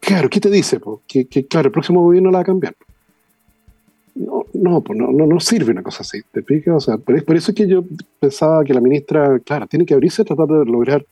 Claro, 0.00 0.30
¿qué 0.30 0.40
te 0.40 0.50
dice? 0.50 0.80
Que, 1.06 1.26
claro, 1.26 1.68
el 1.68 1.72
próximo 1.72 2.02
gobierno 2.02 2.30
la 2.30 2.38
va 2.38 2.42
a 2.42 2.46
cambiar. 2.46 2.74
No, 4.14 4.44
no, 4.54 4.80
pues 4.80 4.96
no, 4.96 5.10
no, 5.10 5.40
sirve 5.40 5.72
una 5.72 5.82
cosa 5.82 6.02
así, 6.02 6.20
¿te 6.30 6.42
pica? 6.42 6.76
O 6.76 6.80
sea, 6.80 6.98
por, 6.98 7.16
eso 7.16 7.50
es 7.50 7.54
que 7.56 7.66
yo 7.66 7.84
pensaba 8.20 8.62
que 8.62 8.72
la 8.72 8.80
ministra, 8.80 9.40
claro, 9.40 9.66
tiene 9.66 9.84
que 9.84 9.94
abrirse 9.94 10.22
a 10.22 10.24
tratar 10.24 10.46
de 10.46 10.64
lograr 10.66 11.04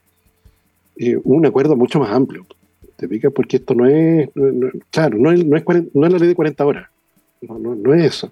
eh, 0.97 1.19
un 1.25 1.45
acuerdo 1.45 1.75
mucho 1.75 1.99
más 1.99 2.11
amplio, 2.11 2.47
¿te 3.03 3.09
pica? 3.09 3.31
Porque 3.31 3.57
esto 3.57 3.75
no 3.75 3.85
es, 3.85 4.31
claro, 4.91 5.19
no 5.19 5.33
es, 5.33 5.45
no, 5.45 5.57
es 5.57 5.65
no 5.93 6.07
es 6.07 6.13
la 6.13 6.19
ley 6.21 6.29
de 6.29 6.37
40 6.37 6.65
horas, 6.65 6.89
no, 7.41 7.59
no, 7.59 7.75
no 7.75 7.95
es 7.95 8.05
eso. 8.05 8.31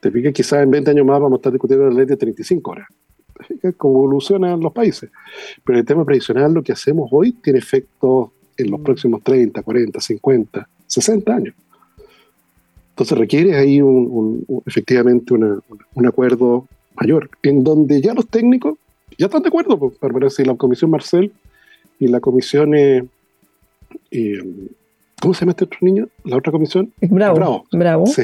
Te 0.00 0.10
pica, 0.10 0.32
quizás 0.32 0.64
en 0.64 0.72
20 0.72 0.90
años 0.90 1.06
más 1.06 1.20
vamos 1.20 1.34
a 1.34 1.36
estar 1.36 1.52
discutiendo 1.52 1.88
la 1.88 1.94
ley 1.94 2.06
de 2.06 2.16
35 2.16 2.68
horas 2.68 2.88
como 3.76 3.98
evolucionan 3.98 4.58
los 4.58 4.72
países. 4.72 5.08
Pero 5.64 5.78
el 5.78 5.84
tema 5.84 6.04
previsional, 6.04 6.52
lo 6.52 6.64
que 6.64 6.72
hacemos 6.72 7.10
hoy, 7.12 7.30
tiene 7.30 7.60
efectos 7.60 8.30
en 8.56 8.72
los 8.72 8.80
mm. 8.80 8.82
próximos 8.82 9.22
30, 9.22 9.62
40, 9.62 10.00
50, 10.00 10.68
60 10.88 11.32
años. 11.32 11.54
Entonces 12.90 13.16
requiere 13.16 13.56
ahí 13.56 13.80
un, 13.80 14.44
efectivamente 14.66 15.32
un 15.32 16.06
acuerdo 16.08 16.66
mayor, 16.96 17.30
en 17.44 17.62
donde 17.62 18.00
ya 18.00 18.14
los 18.14 18.26
técnicos 18.26 18.78
ya 19.16 19.26
están 19.26 19.42
de 19.42 19.48
acuerdo, 19.48 19.78
pues, 19.78 19.96
para 19.96 20.28
si 20.28 20.44
la 20.44 20.56
comisión 20.56 20.90
Marcel 20.90 21.30
y 22.00 22.08
la 22.08 22.18
comisión, 22.18 22.74
eh, 22.74 23.04
eh, 24.10 24.42
¿cómo 25.20 25.34
se 25.34 25.40
llama 25.40 25.52
este 25.52 25.64
otro 25.64 25.78
niño? 25.82 26.08
La 26.24 26.36
otra 26.36 26.52
comisión. 26.52 26.92
Bravo. 27.00 27.36
Bravo. 27.36 27.64
Bravo. 27.72 28.06
Sí 28.06 28.22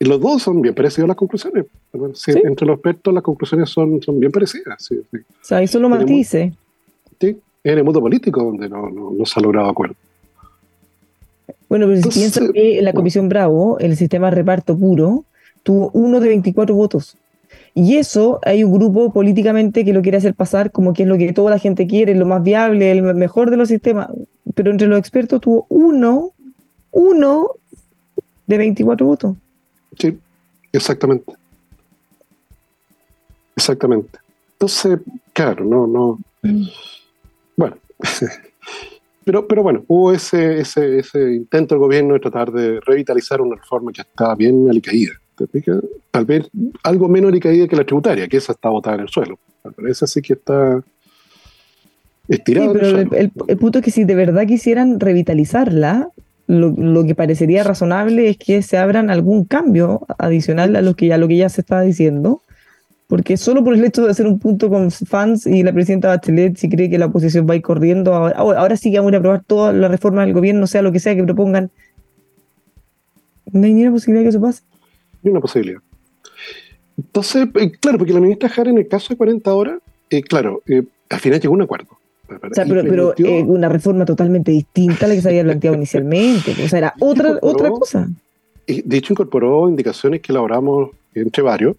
los 0.00 0.20
dos 0.20 0.42
son 0.42 0.60
bien 0.60 0.74
parecidos 0.74 1.08
las 1.08 1.16
conclusiones. 1.16 1.66
Entre 1.92 2.66
los 2.66 2.74
expertos 2.74 3.14
las 3.14 3.22
conclusiones 3.22 3.70
son, 3.70 4.02
son 4.02 4.20
bien 4.20 4.32
parecidas. 4.32 4.82
Sí, 4.82 5.00
O 5.12 5.18
sea, 5.42 5.62
eso 5.62 5.78
lo 5.78 5.88
matice. 5.88 6.52
Sí, 7.20 7.38
en 7.64 7.78
el 7.78 7.84
mundo 7.84 8.00
político 8.00 8.42
donde 8.42 8.68
no, 8.68 8.90
no, 8.90 9.24
se 9.26 9.38
ha 9.38 9.42
logrado 9.42 9.68
acuerdo. 9.68 9.94
Bueno, 11.68 11.86
pero 11.86 12.02
si 12.02 12.08
piensas 12.08 12.50
que 12.52 12.80
la 12.82 12.92
Comisión 12.92 13.28
Bravo, 13.28 13.78
el 13.78 13.96
sistema 13.96 14.30
de 14.30 14.36
reparto 14.36 14.76
puro, 14.78 15.24
tuvo 15.62 15.90
uno 15.92 16.20
de 16.20 16.28
24 16.28 16.74
votos. 16.74 17.16
Y 17.74 17.96
eso 17.96 18.38
hay 18.44 18.62
un 18.62 18.72
grupo 18.72 19.12
políticamente 19.12 19.84
que 19.84 19.92
lo 19.92 20.00
quiere 20.00 20.18
hacer 20.18 20.34
pasar 20.34 20.70
como 20.70 20.92
que 20.92 21.02
es 21.02 21.08
lo 21.08 21.18
que 21.18 21.32
toda 21.32 21.50
la 21.50 21.58
gente 21.58 21.86
quiere, 21.86 22.14
lo 22.14 22.26
más 22.26 22.42
viable, 22.42 22.92
el 22.92 23.02
mejor 23.02 23.50
de 23.50 23.56
los 23.56 23.68
sistemas. 23.68 24.08
Pero 24.54 24.70
entre 24.70 24.86
los 24.86 24.98
expertos 24.98 25.40
tuvo 25.40 25.66
uno, 25.68 26.32
uno 26.92 27.50
de 28.46 28.58
24 28.58 29.06
votos. 29.06 29.36
Sí, 29.98 30.16
exactamente. 30.72 31.32
Exactamente. 33.56 34.18
Entonces, 34.52 35.00
claro, 35.32 35.64
no, 35.64 35.86
no. 35.86 36.20
Mm. 36.42 36.66
Bueno, 37.56 37.76
pero, 39.24 39.46
pero 39.48 39.62
bueno, 39.62 39.84
hubo 39.88 40.12
ese, 40.12 40.60
ese, 40.60 40.98
ese 40.98 41.34
intento 41.34 41.74
del 41.74 41.80
gobierno 41.80 42.14
de 42.14 42.20
tratar 42.20 42.52
de 42.52 42.80
revitalizar 42.80 43.40
una 43.40 43.56
reforma 43.56 43.92
que 43.92 44.02
estaba 44.02 44.34
bien 44.34 44.68
alicaída. 44.68 45.12
Tal 46.10 46.24
vez 46.24 46.48
algo 46.82 47.08
menos 47.08 47.30
alicaída 47.30 47.66
que 47.66 47.76
la 47.76 47.84
tributaria, 47.84 48.28
que 48.28 48.36
esa 48.36 48.52
está 48.52 48.68
botada 48.68 48.96
en 48.96 49.02
el 49.02 49.08
suelo. 49.08 49.38
Pero 49.76 49.88
esa 49.88 50.06
sí 50.06 50.22
que 50.22 50.34
está 50.34 50.82
estirada. 52.28 52.66
Sí, 52.66 52.72
pero 52.72 52.98
el, 52.98 53.32
el, 53.48 53.58
punto 53.58 53.78
es 53.78 53.84
que 53.84 53.90
si 53.90 54.04
de 54.04 54.14
verdad 54.14 54.46
quisieran 54.46 55.00
revitalizarla, 55.00 56.10
lo, 56.46 57.04
que 57.04 57.14
parecería 57.14 57.64
razonable 57.64 58.28
es 58.28 58.36
que 58.36 58.62
se 58.62 58.76
abran 58.76 59.10
algún 59.10 59.44
cambio 59.44 60.06
adicional 60.18 60.76
a 60.76 60.82
lo 60.82 60.94
que 60.94 61.06
ya, 61.06 61.18
lo 61.18 61.28
que 61.28 61.36
ya 61.36 61.48
se 61.48 61.62
estaba 61.62 61.82
diciendo, 61.82 62.42
porque 63.06 63.36
solo 63.36 63.64
por 63.64 63.74
el 63.74 63.84
hecho 63.84 64.04
de 64.04 64.10
hacer 64.10 64.26
un 64.26 64.38
punto 64.38 64.68
con 64.68 64.90
fans 64.90 65.46
y 65.46 65.62
la 65.62 65.72
presidenta 65.72 66.08
Bachelet, 66.08 66.56
si 66.56 66.68
cree 66.68 66.90
que 66.90 66.98
la 66.98 67.06
oposición 67.06 67.46
va 67.48 67.54
a 67.54 67.56
ir 67.56 67.62
corriendo, 67.62 68.14
ahora, 68.14 68.58
ahora 68.58 68.76
sí 68.76 68.90
que 68.90 68.98
vamos 68.98 69.12
a 69.14 69.16
aprobar 69.16 69.42
toda 69.44 69.72
la 69.72 69.88
reforma 69.88 70.24
del 70.24 70.34
gobierno, 70.34 70.66
sea 70.66 70.82
lo 70.82 70.92
que 70.92 71.00
sea 71.00 71.14
que 71.14 71.24
propongan, 71.24 71.70
no 73.52 73.66
hay 73.66 73.72
ni 73.72 73.82
una 73.82 73.92
posibilidad 73.92 74.20
de 74.20 74.24
que 74.24 74.30
eso 74.30 74.40
pase. 74.40 74.62
Ni 75.24 75.30
una 75.30 75.40
posibilidad. 75.40 75.80
Entonces, 76.96 77.48
eh, 77.54 77.72
claro, 77.72 77.98
porque 77.98 78.12
la 78.12 78.20
ministra 78.20 78.48
Jara 78.48 78.70
en 78.70 78.78
el 78.78 78.86
caso 78.86 79.08
de 79.08 79.16
40 79.16 79.52
horas, 79.52 79.80
eh, 80.10 80.22
claro, 80.22 80.62
eh, 80.66 80.84
al 81.10 81.20
final 81.20 81.40
llegó 81.40 81.54
a 81.54 81.56
un 81.56 81.62
acuerdo 81.62 81.98
pero, 82.26 83.14
eh, 83.18 83.42
una 83.42 83.68
reforma 83.68 84.06
totalmente 84.06 84.50
distinta 84.50 85.04
a 85.04 85.08
la 85.08 85.14
que 85.14 85.20
se 85.20 85.28
había 85.28 85.44
planteado 85.44 85.76
inicialmente. 85.76 86.52
O 86.64 86.68
sea, 86.68 86.78
era 86.78 86.94
otra, 86.98 87.38
otra 87.42 87.68
cosa. 87.68 88.08
De 88.66 88.96
hecho, 88.96 89.12
incorporó 89.12 89.68
indicaciones 89.68 90.22
que 90.22 90.32
elaboramos 90.32 90.90
entre 91.14 91.42
varios, 91.42 91.76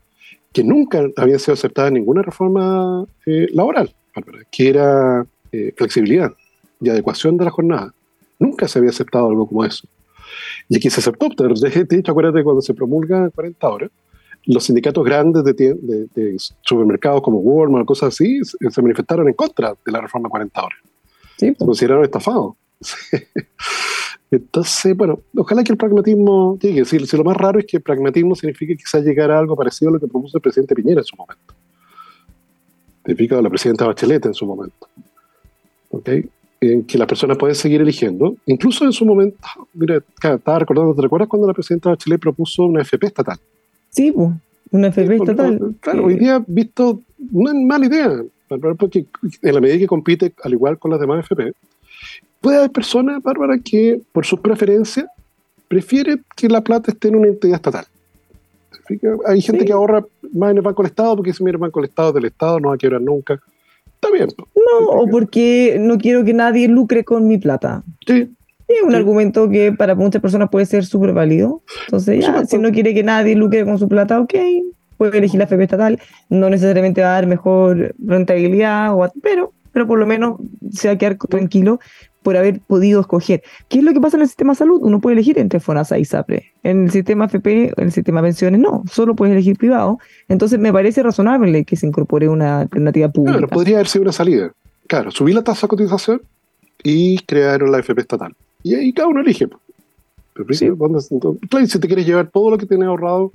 que 0.54 0.64
nunca 0.64 1.04
habían 1.18 1.40
sido 1.40 1.56
aceptadas 1.56 1.90
en 1.90 1.96
ninguna 1.96 2.22
reforma 2.22 3.06
laboral, 3.26 3.94
que 4.52 4.70
era 4.70 5.26
flexibilidad 5.76 6.32
y 6.80 6.90
adecuación 6.90 7.38
de 7.38 7.46
la 7.46 7.52
jornada. 7.52 7.94
Nunca 8.38 8.68
se 8.68 8.78
había 8.78 8.92
aceptado 8.92 9.28
algo 9.28 9.48
como 9.48 9.66
eso. 9.66 9.88
Y 10.70 10.78
aquí 10.78 10.90
se 10.90 11.00
aceptó. 11.00 11.30
De 11.30 11.98
hecho, 11.98 12.12
acuérdate 12.12 12.44
cuando 12.44 12.62
se 12.62 12.74
promulga 12.74 13.30
40 13.30 13.70
horas, 13.70 13.92
los 14.46 14.64
sindicatos 14.64 15.04
grandes 15.04 15.44
de, 15.44 16.38
supermercados 16.62 17.22
como 17.22 17.40
Walmart, 17.40 17.86
cosas 17.86 18.10
así, 18.10 18.42
se 18.44 18.82
manifestaron 18.82 19.28
en 19.28 19.34
contra 19.34 19.76
de 19.86 19.92
la 19.92 20.02
reforma 20.02 20.30
40 20.30 20.64
horas. 20.64 20.80
Sí, 21.38 21.54
Se 21.58 21.66
consideraron 21.66 22.04
estafados. 22.04 22.54
Entonces, 24.32 24.96
bueno, 24.98 25.22
ojalá 25.38 25.64
que 25.64 25.72
el 25.72 25.78
pragmatismo 25.78 26.58
llegue. 26.60 26.84
Si, 26.86 26.98
lo 27.00 27.24
más 27.24 27.38
raro 27.38 27.60
es 27.60 27.66
que 27.66 27.78
el 27.78 27.84
pragmatismo 27.84 28.36
significa 28.36 28.76
quizás 28.76 29.04
llegar 29.04 29.32
a 29.32 29.40
algo 29.40 29.56
parecido 29.56 29.90
a 29.90 29.94
lo 29.94 30.00
que 30.00 30.08
propuso 30.08 30.38
el 30.38 30.42
presidente 30.42 30.76
Piñera 30.76 31.02
en 31.02 31.06
su 31.06 31.16
momento. 31.16 31.54
Significa 33.06 33.42
la 33.42 33.50
presidenta 33.50 33.86
Bachelet 33.86 34.26
en 34.26 34.34
su 34.34 34.46
momento. 34.46 34.88
¿Ok? 35.90 36.10
En 36.62 36.84
que 36.84 36.98
las 36.98 37.08
personas 37.08 37.38
pueden 37.38 37.56
seguir 37.56 37.82
eligiendo. 37.82 38.38
Incluso 38.46 38.86
en 38.86 38.94
su 38.94 39.06
momento, 39.06 39.38
mira, 39.74 40.02
estaba 40.22 40.60
recordando, 40.60 40.96
¿te 40.96 41.02
recuerdas 41.02 41.28
cuando 41.28 41.48
la 41.48 41.54
presidenta 41.54 41.90
Bachelet 41.90 42.20
propuso 42.20 42.64
una 42.64 42.82
FP 42.82 43.08
estatal? 43.08 43.38
Sí, 43.90 44.14
una 44.72 44.88
FP 44.88 45.16
estatal. 45.16 45.76
Claro, 45.82 46.06
hoy 46.06 46.16
día 46.16 46.44
visto, 46.48 47.02
no 47.32 47.50
es 47.50 47.56
mala 47.56 47.86
idea, 47.86 48.24
porque 48.78 49.06
en 49.42 49.54
la 49.54 49.62
medida 49.62 49.80
que 49.80 49.88
compite, 49.88 50.34
al 50.44 50.54
igual 50.54 50.80
con 50.80 50.92
las 50.92 51.00
demás 51.00 51.26
FP, 51.26 51.54
puede 52.42 52.58
haber 52.58 52.72
personas, 52.72 53.22
Bárbara, 53.22 53.60
que 53.60 54.02
por 54.12 54.26
sus 54.26 54.40
preferencias 54.40 55.08
prefiere 55.68 56.20
que 56.36 56.48
la 56.48 56.62
plata 56.62 56.92
esté 56.92 57.10
en 57.10 57.18
una 57.18 57.28
entidad 57.28 57.56
estatal. 57.56 57.86
Hay 59.26 59.42
gente 59.42 59.66
que 59.66 59.74
ahorra 59.74 60.06
más 60.34 60.52
en 60.52 60.58
el 60.58 60.64
Banco 60.64 60.84
del 60.84 60.92
Estado 60.92 61.16
porque 61.16 61.34
si 61.34 61.44
mira 61.44 61.56
el 61.56 61.62
Banco 61.62 61.82
del 61.82 61.90
Estado 61.90 62.14
del 62.14 62.26
Estado 62.26 62.60
no 62.60 62.70
va 62.70 62.76
a 62.76 62.78
quebrar 62.78 63.02
nunca. 63.02 63.42
Está 64.06 64.12
bien. 64.12 64.30
No, 64.56 64.88
o 64.88 65.08
porque 65.08 65.78
no 65.80 65.98
quiero 65.98 66.24
que 66.24 66.34
nadie 66.34 66.68
lucre 66.68 67.04
con 67.04 67.28
mi 67.28 67.38
plata. 67.38 67.84
Sí, 68.06 68.30
es 68.68 68.82
un 68.84 68.96
argumento 68.96 69.50
que 69.50 69.72
para 69.72 69.96
muchas 69.96 70.22
personas 70.22 70.50
puede 70.50 70.66
ser 70.66 70.86
súper 70.86 71.14
válido. 71.14 71.62
Entonces, 71.86 72.26
ya, 72.26 72.46
si 72.46 72.58
no 72.58 72.72
quiere 72.72 72.94
que 72.94 73.04
nadie 73.04 73.36
lucre 73.36 73.66
con 73.66 73.80
su 73.80 73.88
plata, 73.88 74.20
ok, 74.20 74.34
puede 74.98 75.18
elegir 75.18 75.40
la 75.40 75.46
FP 75.46 75.64
estatal. 75.64 76.00
No 76.30 76.50
necesariamente 76.50 77.02
va 77.02 77.10
a 77.10 77.14
dar 77.14 77.28
mejor 77.28 77.96
rentabilidad, 78.00 78.94
o, 78.94 79.12
pero, 79.22 79.54
pero 79.72 79.88
por 79.88 80.00
lo 80.00 80.06
menos 80.06 80.40
se 80.72 80.88
va 80.88 80.94
a 80.94 80.98
quedar 80.98 81.18
tranquilo 81.18 81.80
por 82.26 82.36
haber 82.38 82.60
podido 82.60 83.02
escoger. 83.02 83.44
¿Qué 83.70 83.78
es 83.78 83.84
lo 83.84 83.94
que 83.94 84.02
pasa 84.02 84.18
en 84.18 84.24
el 84.24 84.28
sistema 84.28 84.54
de 84.54 84.58
salud? 84.58 84.80
Uno 84.82 85.00
puede 85.00 85.14
elegir 85.14 85.38
entre 85.38 85.60
FONASA 85.60 86.00
y 86.00 86.06
SAPRE. 86.06 86.54
En 86.64 86.86
el 86.86 86.92
sistema 86.92 87.26
FP, 87.26 87.74
en 87.78 87.86
el 87.86 87.92
sistema 87.92 88.20
de 88.20 88.30
pensiones, 88.30 88.60
no, 88.60 88.84
solo 88.92 89.16
puedes 89.16 89.34
elegir 89.34 89.60
privado. 89.60 90.00
Entonces, 90.28 90.58
me 90.58 90.74
parece 90.74 91.04
razonable 91.04 91.66
que 91.66 91.76
se 91.76 91.86
incorpore 91.86 92.28
una 92.28 92.62
alternativa 92.62 93.10
pública. 93.10 93.38
Claro, 93.38 93.54
podría 93.54 93.76
haber 93.76 93.88
sido 93.88 94.02
una 94.02 94.12
salida. 94.12 94.52
Claro, 94.88 95.12
subir 95.12 95.36
la 95.36 95.44
tasa 95.44 95.68
de 95.68 95.70
cotización 95.70 96.24
y 96.84 97.20
crear 97.20 97.62
la 97.62 97.78
FP 97.78 98.02
estatal. 98.02 98.34
Y 98.64 98.74
ahí 98.74 98.92
cada 98.92 99.08
uno 99.08 99.22
elige. 99.22 99.48
Pero 100.34 100.48
claro, 100.48 101.68
si 101.68 101.80
te 101.80 101.88
quieres 101.88 102.08
llevar 102.08 102.32
todo 102.32 102.50
lo 102.50 102.58
que 102.58 102.66
tienes 102.66 102.88
ahorrado 102.88 103.34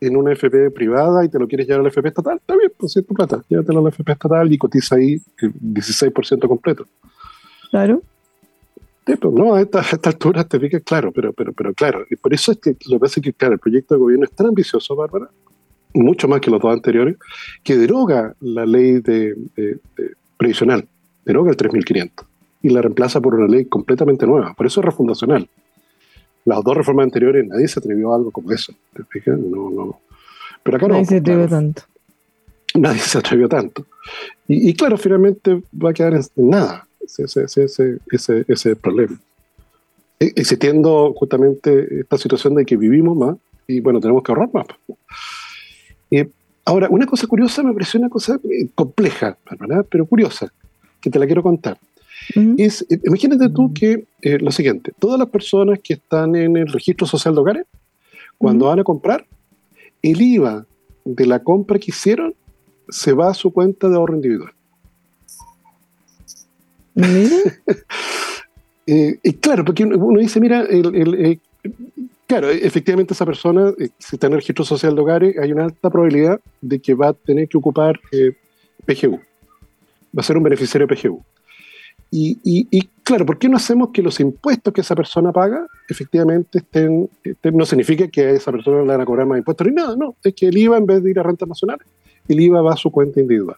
en 0.00 0.16
una 0.16 0.32
FP 0.32 0.72
privada 0.72 1.24
y 1.24 1.28
te 1.28 1.38
lo 1.38 1.46
quieres 1.46 1.68
llevar 1.68 1.80
a 1.80 1.82
la 1.84 1.90
FP 1.90 2.08
estatal, 2.08 2.38
está 2.38 2.56
bien, 2.56 2.72
pues 2.76 2.96
es 2.96 3.06
tu 3.06 3.14
plata, 3.14 3.40
llévatelo 3.48 3.78
a 3.78 3.82
la 3.84 3.88
FP 3.90 4.10
estatal 4.10 4.52
y 4.52 4.58
cotiza 4.58 4.96
ahí 4.96 5.22
el 5.38 5.54
16% 5.54 6.48
completo. 6.48 6.86
Claro. 7.70 8.02
Pues, 9.06 9.20
no, 9.32 9.54
a 9.54 9.60
esta, 9.60 9.82
altura 10.02 10.42
te 10.42 10.58
fijas, 10.58 10.82
claro, 10.84 11.12
pero, 11.12 11.32
pero, 11.32 11.52
pero 11.52 11.72
claro, 11.72 12.04
y 12.10 12.16
por 12.16 12.34
eso 12.34 12.50
es 12.50 12.58
que 12.58 12.76
lo 12.86 12.96
que 12.96 12.98
pasa 12.98 13.20
es 13.20 13.24
que, 13.24 13.32
claro, 13.32 13.54
el 13.54 13.60
proyecto 13.60 13.94
de 13.94 14.00
gobierno 14.00 14.24
es 14.24 14.32
tan 14.32 14.48
ambicioso, 14.48 14.96
Bárbara, 14.96 15.30
mucho 15.94 16.26
más 16.26 16.40
que 16.40 16.50
los 16.50 16.60
dos 16.60 16.72
anteriores, 16.72 17.16
que 17.62 17.76
deroga 17.76 18.34
la 18.40 18.66
ley 18.66 18.98
de, 18.98 19.36
previsional. 20.36 20.88
deroga 21.24 21.50
el 21.50 21.56
3500 21.56 22.26
y 22.62 22.70
la 22.70 22.82
reemplaza 22.82 23.20
por 23.20 23.36
una 23.36 23.46
ley 23.46 23.66
completamente 23.66 24.26
nueva. 24.26 24.54
Por 24.54 24.66
eso 24.66 24.80
es 24.80 24.86
refundacional. 24.86 25.48
Las 26.44 26.64
dos 26.64 26.76
reformas 26.76 27.04
anteriores 27.04 27.46
nadie 27.46 27.68
se 27.68 27.78
atrevió 27.78 28.12
a 28.12 28.16
algo 28.16 28.32
como 28.32 28.50
eso. 28.50 28.72
¿Te 28.92 29.04
fijas? 29.04 29.38
No, 29.38 29.70
no. 29.70 30.00
Pero 30.64 30.76
acá 30.78 30.88
Nadie 30.88 31.02
no. 31.02 31.06
se 31.06 31.16
atrevió 31.18 31.46
claro, 31.46 31.62
tanto. 31.62 31.82
Nadie 32.74 32.98
se 32.98 33.18
atrevió 33.18 33.48
tanto. 33.48 33.86
Y, 34.48 34.70
y 34.70 34.74
claro, 34.74 34.98
finalmente 34.98 35.62
va 35.72 35.90
a 35.90 35.92
quedar 35.92 36.14
en 36.14 36.22
nada 36.36 36.86
ese, 37.06 37.44
ese, 37.44 37.98
ese, 38.10 38.44
ese, 38.48 38.76
problema. 38.76 39.18
E- 40.20 40.32
Existiendo 40.36 41.12
justamente 41.14 42.00
esta 42.00 42.18
situación 42.18 42.54
de 42.54 42.64
que 42.64 42.76
vivimos 42.76 43.16
más 43.16 43.36
y 43.66 43.80
bueno, 43.80 44.00
tenemos 44.00 44.22
que 44.22 44.32
ahorrar 44.32 44.50
más. 44.52 44.66
Eh, 46.10 46.28
ahora, 46.64 46.88
una 46.90 47.06
cosa 47.06 47.26
curiosa 47.26 47.62
me 47.62 47.72
pareció 47.72 47.98
una 47.98 48.08
cosa 48.08 48.38
eh, 48.44 48.68
compleja, 48.74 49.36
¿verdad? 49.58 49.84
pero 49.88 50.06
curiosa, 50.06 50.52
que 51.00 51.10
te 51.10 51.18
la 51.18 51.26
quiero 51.26 51.42
contar. 51.42 51.78
Es, 52.56 52.84
eh, 52.90 52.98
imagínate 53.04 53.48
tú 53.50 53.72
que 53.72 54.04
eh, 54.22 54.38
lo 54.38 54.50
siguiente, 54.50 54.92
todas 54.98 55.18
las 55.18 55.28
personas 55.28 55.78
que 55.80 55.94
están 55.94 56.34
en 56.34 56.56
el 56.56 56.72
registro 56.72 57.06
social 57.06 57.34
de 57.34 57.40
hogares, 57.40 57.66
cuando 58.38 58.66
van 58.66 58.80
a 58.80 58.84
comprar, 58.84 59.26
el 60.02 60.20
IVA 60.20 60.66
de 61.04 61.26
la 61.26 61.42
compra 61.42 61.78
que 61.78 61.90
hicieron 61.90 62.34
se 62.88 63.12
va 63.12 63.30
a 63.30 63.34
su 63.34 63.52
cuenta 63.52 63.88
de 63.88 63.96
ahorro 63.96 64.14
individual. 64.14 64.52
Eh, 68.88 69.18
y 69.20 69.32
claro, 69.32 69.64
porque 69.64 69.84
uno 69.84 70.20
dice, 70.20 70.38
mira, 70.38 70.64
eh, 70.70 71.38
claro, 72.28 72.48
efectivamente 72.50 73.14
esa 73.14 73.26
persona, 73.26 73.72
eh, 73.80 73.88
si 73.98 74.14
está 74.14 74.28
en 74.28 74.34
el 74.34 74.38
registro 74.38 74.64
social 74.64 74.94
de 74.94 75.00
hogares, 75.00 75.38
hay 75.38 75.50
una 75.50 75.64
alta 75.64 75.90
probabilidad 75.90 76.40
de 76.60 76.78
que 76.78 76.94
va 76.94 77.08
a 77.08 77.12
tener 77.12 77.48
que 77.48 77.58
ocupar 77.58 77.98
PGU. 78.86 79.16
Va 80.16 80.20
a 80.20 80.22
ser 80.22 80.36
un 80.36 80.44
beneficiario 80.44 80.86
PGU. 80.86 81.20
Y, 82.12 82.88
claro, 83.02 83.26
¿por 83.26 83.38
qué 83.38 83.48
no 83.48 83.56
hacemos 83.56 83.90
que 83.92 84.02
los 84.02 84.20
impuestos 84.20 84.72
que 84.72 84.82
esa 84.82 84.94
persona 84.94 85.32
paga 85.32 85.66
efectivamente 85.88 86.58
estén, 86.58 87.10
estén- 87.24 87.56
no 87.56 87.66
significa 87.66 88.06
que 88.06 88.20
a 88.20 88.30
esa 88.30 88.52
persona 88.52 88.82
le 88.82 88.86
van 88.86 89.00
a 89.00 89.04
cobrar 89.04 89.26
más 89.26 89.38
impuestos 89.38 89.66
ni 89.66 89.72
nada, 89.74 89.96
no, 89.96 90.14
es 90.22 90.32
que 90.32 90.46
el 90.46 90.56
IVA 90.56 90.78
en 90.78 90.86
vez 90.86 91.02
de 91.02 91.10
ir 91.10 91.18
a 91.18 91.24
rentas 91.24 91.48
nacionales, 91.48 91.86
el 92.28 92.38
IVA 92.40 92.62
va 92.62 92.74
a 92.74 92.76
su 92.76 92.92
cuenta 92.92 93.18
individual. 93.20 93.56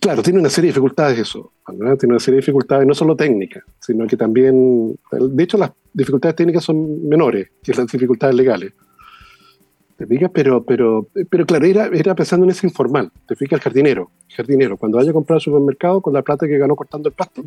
Claro, 0.00 0.22
tiene 0.22 0.38
una 0.38 0.50
serie 0.50 0.68
de 0.68 0.72
dificultades 0.72 1.18
eso, 1.18 1.52
¿verdad? 1.66 1.96
tiene 1.96 2.12
una 2.14 2.20
serie 2.20 2.36
de 2.36 2.42
dificultades 2.42 2.86
no 2.86 2.94
solo 2.94 3.16
técnicas, 3.16 3.64
sino 3.80 4.06
que 4.06 4.16
también, 4.16 4.96
de 5.10 5.42
hecho 5.42 5.58
las 5.58 5.72
dificultades 5.92 6.36
técnicas 6.36 6.62
son 6.62 7.08
menores 7.08 7.48
que 7.62 7.74
las 7.74 7.90
dificultades 7.90 8.36
legales. 8.36 8.72
¿Te 9.96 10.06
fijas? 10.06 10.30
Pero, 10.32 10.62
pero, 10.62 11.08
pero 11.28 11.44
claro, 11.44 11.66
era, 11.66 11.86
era 11.86 12.14
pensando 12.14 12.44
en 12.44 12.50
ese 12.50 12.68
informal. 12.68 13.10
Te 13.26 13.34
fijas 13.34 13.54
el 13.54 13.60
jardinero. 13.60 14.12
El 14.28 14.36
jardinero, 14.36 14.76
cuando 14.76 14.98
vaya 14.98 15.10
a 15.10 15.12
comprar 15.12 15.38
al 15.38 15.40
supermercado 15.40 16.00
con 16.00 16.12
la 16.12 16.22
plata 16.22 16.46
que 16.46 16.56
ganó 16.56 16.76
cortando 16.76 17.08
el 17.08 17.16
pasto, 17.16 17.42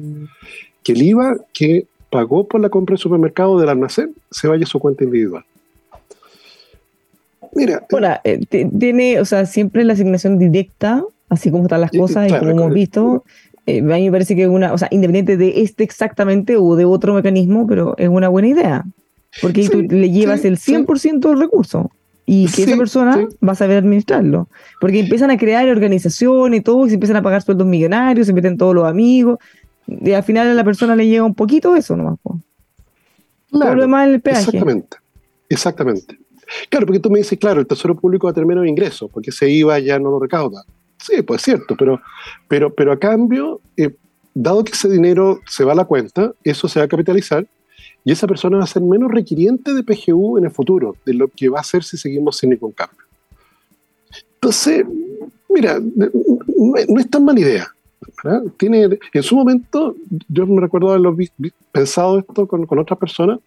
que 0.83 0.91
el 0.91 1.01
IVA 1.01 1.37
que 1.53 1.87
pagó 2.09 2.45
por 2.45 2.59
la 2.59 2.67
compra 2.67 2.95
del 2.95 2.99
supermercado 2.99 3.57
del 3.57 3.69
almacén 3.69 4.13
se 4.29 4.49
vaya 4.49 4.65
a 4.65 4.67
su 4.67 4.79
cuenta 4.79 5.05
individual. 5.05 5.45
Mira, 7.53 7.85
Ahora, 7.89 8.19
eh, 8.25 8.39
tiene, 8.45 9.21
o 9.21 9.25
sea, 9.25 9.45
siempre 9.45 9.85
la 9.85 9.93
asignación 9.93 10.37
directa, 10.37 11.05
así 11.31 11.49
como 11.49 11.63
están 11.63 11.81
las 11.81 11.93
y 11.93 11.97
cosas 11.97 12.25
y 12.25 12.27
claro, 12.27 12.41
como 12.41 12.51
hemos 12.51 12.61
claro. 12.63 12.75
visto, 12.75 13.23
eh, 13.65 13.79
a 13.79 13.81
mí 13.83 14.05
me 14.05 14.11
parece 14.11 14.35
que 14.35 14.43
es 14.43 14.49
una, 14.49 14.73
o 14.73 14.77
sea, 14.77 14.89
independiente 14.91 15.37
de 15.37 15.61
este 15.61 15.83
exactamente 15.83 16.57
o 16.57 16.75
de 16.75 16.83
otro 16.85 17.13
mecanismo, 17.13 17.65
pero 17.65 17.95
es 17.97 18.09
una 18.09 18.27
buena 18.27 18.49
idea. 18.49 18.85
Porque 19.41 19.63
Sí, 19.63 19.69
tú 19.69 19.81
le 19.95 20.11
llevas 20.11 20.41
sí, 20.41 20.47
el 20.49 20.57
sí. 20.57 20.73
100% 20.75 21.29
del 21.29 21.39
recurso 21.39 21.89
y 22.25 22.45
que 22.47 22.51
Sí, 22.51 22.63
esa 22.63 22.75
persona 22.75 23.15
sí. 23.15 23.37
va 23.47 23.53
a 23.53 23.55
saber 23.55 23.77
administrarlo. 23.77 24.49
Porque 24.81 24.99
empiezan 24.99 25.31
a 25.31 25.37
crear 25.37 25.67
organizaciones 25.69 26.59
y 26.59 26.63
todo, 26.63 26.85
y 26.85 26.89
se 26.89 26.95
empiezan 26.95 27.15
a 27.15 27.21
pagar 27.21 27.41
sueldos 27.41 27.65
millonarios, 27.65 28.27
se 28.27 28.33
meten 28.33 28.57
todos 28.57 28.75
los 28.75 28.85
amigos, 28.85 29.39
y 29.87 30.11
al 30.11 30.23
final 30.23 30.47
a 30.49 30.53
la 30.53 30.63
persona 30.65 30.95
le 30.95 31.07
llega 31.07 31.23
un 31.23 31.33
poquito 31.33 31.75
eso 31.77 31.95
nomás. 31.95 32.19
po. 32.21 32.39
Todo 33.49 33.61
claro, 33.61 33.75
lo 33.75 33.81
demás 33.83 34.07
es 34.09 34.13
el 34.15 34.21
peaje. 34.21 34.39
Exactamente, 34.41 34.97
exactamente. 35.49 36.17
Claro, 36.69 36.85
porque 36.85 36.99
tú 36.99 37.09
me 37.09 37.19
dices, 37.19 37.39
claro, 37.39 37.61
el 37.61 37.67
Tesoro 37.67 37.95
Público 37.95 38.27
va 38.27 38.31
a 38.31 38.33
tener 38.33 38.47
menos 38.47 38.67
ingresos, 38.67 39.09
porque 39.09 39.29
ese 39.29 39.49
IVA 39.49 39.79
ya 39.79 39.97
no 39.97 40.11
lo 40.11 40.19
recauda. 40.19 40.65
Sí, 41.01 41.21
pues 41.23 41.39
es 41.41 41.45
cierto, 41.45 41.75
pero, 41.75 42.01
pero, 42.47 42.73
pero 42.73 42.91
a 42.91 42.99
cambio, 42.99 43.59
eh, 43.75 43.95
dado 44.33 44.63
que 44.63 44.73
ese 44.73 44.89
dinero 44.89 45.39
se 45.47 45.63
va 45.63 45.73
a 45.73 45.75
la 45.75 45.85
cuenta, 45.85 46.33
eso 46.43 46.67
se 46.67 46.79
va 46.79 46.85
a 46.85 46.89
capitalizar 46.89 47.45
y 48.03 48.11
esa 48.11 48.27
persona 48.27 48.57
va 48.57 48.63
a 48.63 48.67
ser 48.67 48.81
menos 48.81 49.11
requiriente 49.11 49.73
de 49.73 49.83
PGU 49.83 50.37
en 50.37 50.45
el 50.45 50.51
futuro, 50.51 50.95
de 51.05 51.13
lo 51.13 51.27
que 51.27 51.49
va 51.49 51.59
a 51.59 51.61
hacer 51.61 51.83
si 51.83 51.97
seguimos 51.97 52.37
sin 52.37 52.51
ningún 52.51 52.71
cambio. 52.71 52.99
Entonces, 54.35 54.85
mira, 55.49 55.79
no 55.79 56.99
es, 56.99 57.09
tan 57.09 57.25
mala 57.25 57.39
idea. 57.39 57.67
Tiene, 58.57 58.99
en 59.13 59.23
su 59.23 59.35
momento, 59.35 59.95
yo 60.27 60.47
me 60.47 60.61
recuerdo 60.61 60.89
haberlo 60.89 61.15
pensado 61.71 62.19
esto 62.19 62.47
con, 62.47 62.65
con 62.65 62.79
otras 62.79 62.97
personas, 62.97 63.39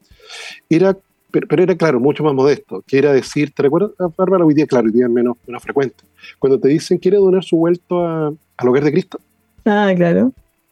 era, 0.69 0.97
pero, 1.41 1.63
era 1.63 1.75
claro, 1.77 2.01
mucho 2.01 2.23
más 2.25 2.35
modesto, 2.35 2.83
que 2.87 2.99
era 2.99 3.13
decir, 3.13 3.53
¿te 3.53 3.63
recuerdas, 3.63 3.91
Bárbara? 4.17 4.45
Hoy 4.45 4.55
día, 4.55 4.67
claro, 4.67 4.87
hoy 4.87 4.93
día 4.93 5.07
es 5.07 5.11
menos, 5.11 5.37
menos 5.47 5.63
frecuente. 5.63 6.05
Cuando 6.39 6.59
te 6.59 6.69
dicen, 6.69 6.99
¿quiere 6.99 7.17
donar 7.19 7.43
su 7.45 7.57
vuelto 7.57 8.05
a- 8.07 8.33
al 8.57 8.69
hogar 8.69 8.85
de 8.85 8.93
Cristo? 8.93 9.19
Ah, 9.65 9.93
claro. 9.97 10.33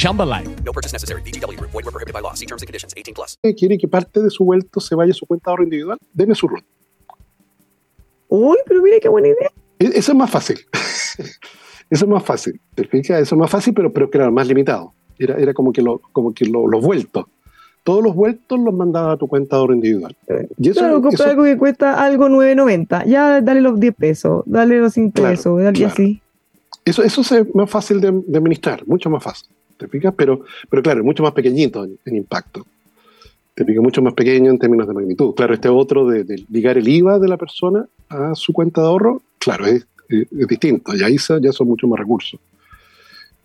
Chumba 0.00 0.24
life. 0.24 0.48
No 0.64 0.72
purchase 0.72 0.92
necessary. 0.94 1.22
VGW 1.22 1.56
Group. 1.58 1.72
Void 1.72 1.84
were 1.84 1.90
prohibited 1.90 2.14
by 2.14 2.20
law. 2.22 2.32
See 2.34 2.46
terms 2.46 2.62
and 2.62 2.68
conditions. 2.68 2.94
18 2.96 3.14
plus. 3.14 3.36
quiere 3.58 3.76
que 3.78 3.88
parte 3.88 4.22
de 4.22 4.30
su 4.30 4.44
vuelto 4.44 4.78
se 4.80 4.94
vaya 4.94 5.10
a 5.10 5.14
su 5.14 5.26
cuenta 5.26 5.50
de 5.50 5.52
ahorro 5.52 5.64
individual? 5.64 5.98
Deme 6.12 6.36
su 6.36 6.46
RUT. 6.46 6.62
Uy, 8.28 8.58
pero 8.66 8.80
mira 8.80 8.98
qué 9.00 9.08
buena 9.08 9.26
idea. 9.28 9.50
E- 9.80 9.98
Eso 9.98 10.12
es 10.12 10.16
más 10.18 10.30
fácil. 10.30 10.58
Eso 11.90 12.04
es 12.04 12.08
más 12.08 12.22
fácil. 12.22 12.60
¿Te 12.76 12.84
fijas? 12.86 13.20
Eso 13.22 13.34
es 13.34 13.38
más 13.40 13.50
fácil, 13.50 13.74
pero, 13.74 13.92
pero 13.92 14.08
claro, 14.08 14.30
más 14.30 14.46
limitado. 14.46 14.92
Era, 15.18 15.34
era 15.36 15.52
como 15.52 15.72
que, 15.72 15.82
lo, 15.82 15.98
como 16.12 16.32
que 16.32 16.44
lo- 16.44 16.68
los 16.68 16.80
vueltos. 16.84 17.24
Todos 17.82 18.04
los 18.04 18.14
vueltos 18.14 18.60
los 18.60 18.72
mandaba 18.74 19.12
a 19.12 19.16
tu 19.16 19.26
cuenta 19.26 19.56
de 19.56 19.60
ahorro 19.60 19.74
individual. 19.74 20.16
Y 20.58 20.68
eso, 20.68 20.78
claro, 20.80 20.94
comprar 21.02 21.14
eso- 21.14 21.30
algo 21.30 21.42
que 21.42 21.58
cuesta 21.58 22.00
algo 22.04 22.28
9.90. 22.28 23.04
Ya 23.06 23.40
dale 23.40 23.62
los 23.62 23.80
10 23.80 23.94
pesos, 23.96 24.44
dale 24.46 24.78
los 24.78 24.92
5 24.92 25.12
Claro, 25.14 25.30
pesos, 25.30 25.58
dale 25.60 25.72
claro. 25.76 25.92
así. 25.92 26.22
Eso, 26.84 27.02
eso 27.02 27.20
es 27.22 27.54
más 27.54 27.68
fácil 27.68 28.00
de, 28.00 28.12
de 28.26 28.38
administrar, 28.38 28.86
mucho 28.86 29.10
más 29.10 29.24
fácil. 29.24 29.48
¿Te 29.78 29.88
fijas? 29.88 30.12
Pero, 30.16 30.44
pero 30.68 30.82
claro, 30.82 31.00
es 31.00 31.06
mucho 31.06 31.22
más 31.22 31.32
pequeñito 31.32 31.84
en, 31.84 32.16
impacto. 32.16 32.66
Te 33.54 33.64
fijas, 33.64 33.82
mucho 33.82 34.02
más 34.02 34.12
pequeño 34.14 34.50
en 34.50 34.58
términos 34.58 34.86
de 34.86 34.94
magnitud. 34.94 35.34
Claro, 35.34 35.54
este 35.54 35.68
otro 35.68 36.06
de, 36.06 36.44
ligar 36.50 36.76
el 36.76 36.88
IVA 36.88 37.18
de 37.18 37.28
la 37.28 37.36
persona 37.36 37.86
a 38.08 38.34
su 38.34 38.52
cuenta 38.52 38.82
de 38.82 38.88
ahorro, 38.88 39.22
claro, 39.38 39.66
es, 39.66 39.86
distinto. 40.30 40.94
Y 40.94 41.02
ahí 41.02 41.18
se- 41.18 41.40
ya 41.40 41.52
son 41.52 41.68
mucho 41.68 41.86
más 41.86 41.98
recursos. 41.98 42.40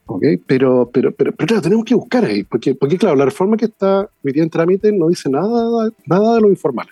¿Ok? 0.05 0.23
Pero, 0.45 0.89
pero, 0.91 1.11
pero, 1.13 1.33
claro, 1.33 1.61
tenemos 1.61 1.85
que 1.85 1.95
buscar 1.95 2.25
ahí. 2.25 2.43
Porque, 2.43 2.75
porque 2.75 2.97
claro, 2.97 3.15
la 3.15 3.25
reforma 3.25 3.55
que 3.55 3.65
está 3.65 4.09
día 4.23 4.43
en 4.43 4.49
trámite 4.49 4.91
no 4.91 5.07
dice 5.07 5.29
nada, 5.29 5.89
nada 6.05 6.35
de 6.35 6.41
lo 6.41 6.49
informal. 6.49 6.87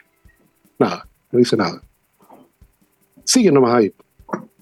Nada, 0.79 1.07
no 1.31 1.39
dice 1.39 1.57
nada. 1.57 1.81
Sigue 3.23 3.51
nomás 3.51 3.75
ahí. 3.75 3.93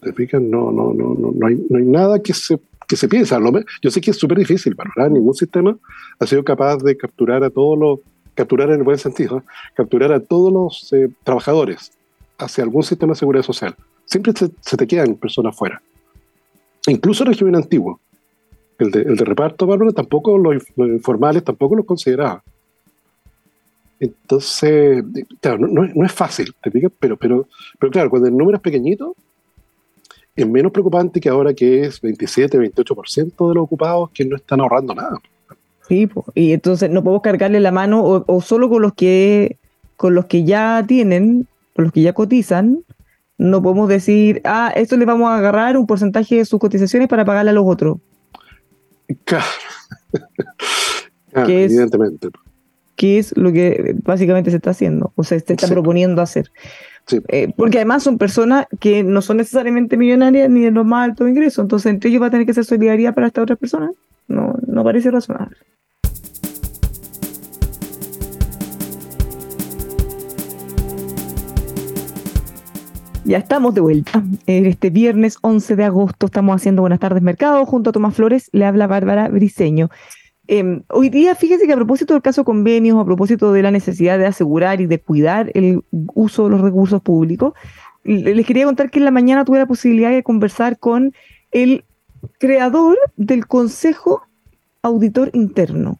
¿Te 0.01 0.13
fijas? 0.13 0.41
No, 0.41 0.71
no, 0.71 0.93
no, 0.93 1.13
no, 1.13 1.31
no, 1.35 1.47
hay, 1.47 1.65
no 1.69 1.77
hay 1.77 1.85
nada 1.85 2.21
que 2.21 2.33
se, 2.33 2.59
que 2.89 2.95
se 2.97 3.07
piense. 3.07 3.33
A 3.35 3.39
lo 3.39 3.51
me- 3.53 3.63
Yo 3.81 3.89
sé 3.91 4.01
que 4.01 4.11
es 4.11 4.17
súper 4.17 4.39
difícil, 4.39 4.75
¿verdad? 4.75 5.09
Ningún 5.11 5.33
sistema 5.35 5.77
ha 6.19 6.25
sido 6.27 6.43
capaz 6.43 6.77
de 6.83 6.97
capturar 6.97 7.43
a 7.43 7.49
todos 7.49 7.77
los, 7.79 7.99
capturar 8.35 8.69
en 8.69 8.75
el 8.77 8.83
buen 8.83 8.97
sentido, 8.97 9.37
¿eh? 9.37 9.41
capturar 9.75 10.11
a 10.11 10.19
todos 10.19 10.51
los 10.51 10.91
eh, 10.93 11.09
trabajadores 11.23 11.91
hacia 12.37 12.63
algún 12.63 12.83
sistema 12.83 13.13
de 13.13 13.19
seguridad 13.19 13.43
social. 13.43 13.75
Siempre 14.05 14.33
se, 14.35 14.49
se 14.61 14.75
te 14.75 14.87
quedan 14.87 15.15
personas 15.15 15.55
fuera. 15.55 15.81
Incluso 16.87 17.23
el 17.23 17.29
régimen 17.29 17.55
antiguo, 17.55 17.99
el 18.79 18.89
de, 18.91 19.01
el 19.01 19.15
de 19.17 19.25
reparto, 19.25 19.67
Bárbara, 19.67 19.91
tampoco 19.91 20.37
los, 20.37 20.63
los 20.75 20.87
informales 20.89 21.43
tampoco 21.43 21.75
los 21.75 21.85
consideraba. 21.85 22.41
Entonces, 23.99 25.03
eh, 25.15 25.25
claro, 25.41 25.57
no, 25.59 25.67
no 25.67 25.83
es, 25.83 25.95
no 25.95 26.05
es 26.05 26.11
fácil, 26.13 26.53
¿te? 26.63 26.71
Pero, 26.99 27.17
pero, 27.17 27.47
pero 27.77 27.91
claro, 27.91 28.09
cuando 28.09 28.29
el 28.29 28.37
número 28.37 28.55
es 28.57 28.61
pequeñito, 28.63 29.15
es 30.43 30.49
menos 30.49 30.71
preocupante 30.71 31.19
que 31.19 31.29
ahora 31.29 31.53
que 31.53 31.83
es 31.85 31.99
27, 32.01 32.57
28% 32.59 33.49
de 33.49 33.55
los 33.55 33.63
ocupados 33.63 34.09
que 34.11 34.25
no 34.25 34.35
están 34.35 34.59
ahorrando 34.61 34.93
nada. 34.95 35.17
Sí, 35.87 36.05
po. 36.07 36.23
y 36.35 36.51
entonces 36.53 36.89
no 36.91 37.03
podemos 37.03 37.23
cargarle 37.23 37.59
la 37.59 37.71
mano 37.71 38.03
o, 38.03 38.23
o 38.27 38.41
solo 38.41 38.69
con 38.69 38.81
los 38.83 38.93
que 38.93 39.57
con 39.97 40.13
los 40.15 40.25
que 40.27 40.43
ya 40.43 40.83
tienen, 40.87 41.47
con 41.75 41.85
los 41.85 41.91
que 41.93 42.01
ya 42.03 42.13
cotizan, 42.13 42.83
no 43.37 43.61
podemos 43.61 43.89
decir, 43.89 44.41
ah, 44.45 44.71
esto 44.75 44.95
le 44.97 45.05
vamos 45.05 45.29
a 45.29 45.37
agarrar 45.37 45.77
un 45.77 45.87
porcentaje 45.87 46.35
de 46.37 46.45
sus 46.45 46.59
cotizaciones 46.59 47.07
para 47.09 47.25
pagarle 47.25 47.51
a 47.51 47.53
los 47.53 47.65
otros. 47.65 47.97
Claro. 49.25 49.45
Claro, 51.31 51.45
¿Qué 51.47 51.65
es? 51.65 51.71
evidentemente. 51.71 52.29
que 52.95 53.19
es 53.19 53.37
lo 53.37 53.51
que 53.53 53.95
básicamente 54.03 54.49
se 54.49 54.57
está 54.57 54.71
haciendo, 54.71 55.13
o 55.15 55.23
sea, 55.23 55.39
se 55.39 55.53
está 55.53 55.67
Sí. 55.67 55.73
proponiendo 55.73 56.23
hacer. 56.23 56.49
Eh, 57.27 57.51
porque 57.55 57.77
además 57.77 58.03
son 58.03 58.17
personas 58.17 58.67
que 58.79 59.03
no 59.03 59.21
son 59.21 59.37
necesariamente 59.37 59.97
millonarias 59.97 60.49
ni 60.49 60.61
de 60.61 60.71
los 60.71 60.85
más 60.85 61.09
altos 61.09 61.29
ingresos, 61.29 61.63
entonces 61.63 61.91
entre 61.91 62.09
ellos 62.09 62.21
va 62.21 62.27
a 62.27 62.31
tener 62.31 62.45
que 62.45 62.53
ser 62.53 62.65
solidaridad 62.65 63.13
para 63.15 63.27
estas 63.27 63.43
otras 63.43 63.57
personas. 63.57 63.91
No, 64.27 64.55
no 64.67 64.83
parece 64.83 65.09
razonable. 65.09 65.57
Ya 73.29 73.37
estamos 73.37 73.75
de 73.75 73.81
vuelta. 73.81 74.23
Este 74.47 74.89
viernes 74.89 75.37
11 75.41 75.75
de 75.75 75.83
agosto 75.83 76.25
estamos 76.25 76.55
haciendo 76.55 76.81
Buenas 76.81 76.99
tardes 76.99 77.21
Mercado 77.21 77.63
junto 77.67 77.91
a 77.91 77.93
Tomás 77.93 78.15
Flores. 78.15 78.49
Le 78.53 78.65
habla 78.65 78.87
Bárbara 78.87 79.27
Briceño. 79.27 79.89
Eh, 80.51 80.81
hoy 80.89 81.09
día, 81.09 81.35
fíjese 81.35 81.67
que 81.67 81.73
a 81.73 81.75
propósito 81.75 82.13
del 82.15 82.23
caso 82.23 82.43
convenios, 82.43 82.97
a 82.99 83.05
propósito 83.05 83.53
de 83.53 83.61
la 83.61 83.69
necesidad 83.69 84.17
de 84.17 84.25
asegurar 84.25 84.81
y 84.81 84.87
de 84.87 84.99
cuidar 84.99 85.51
el 85.53 85.83
uso 86.15 86.45
de 86.45 86.49
los 86.49 86.61
recursos 86.61 87.03
públicos, 87.03 87.53
le- 88.03 88.33
les 88.33 88.45
quería 88.47 88.65
contar 88.65 88.89
que 88.89 88.97
en 88.97 89.05
la 89.05 89.11
mañana 89.11 89.45
tuve 89.45 89.59
la 89.59 89.67
posibilidad 89.67 90.09
de 90.09 90.23
conversar 90.23 90.79
con 90.79 91.13
el 91.51 91.83
creador 92.39 92.97
del 93.15 93.45
Consejo 93.45 94.23
Auditor 94.81 95.29
Interno. 95.33 95.99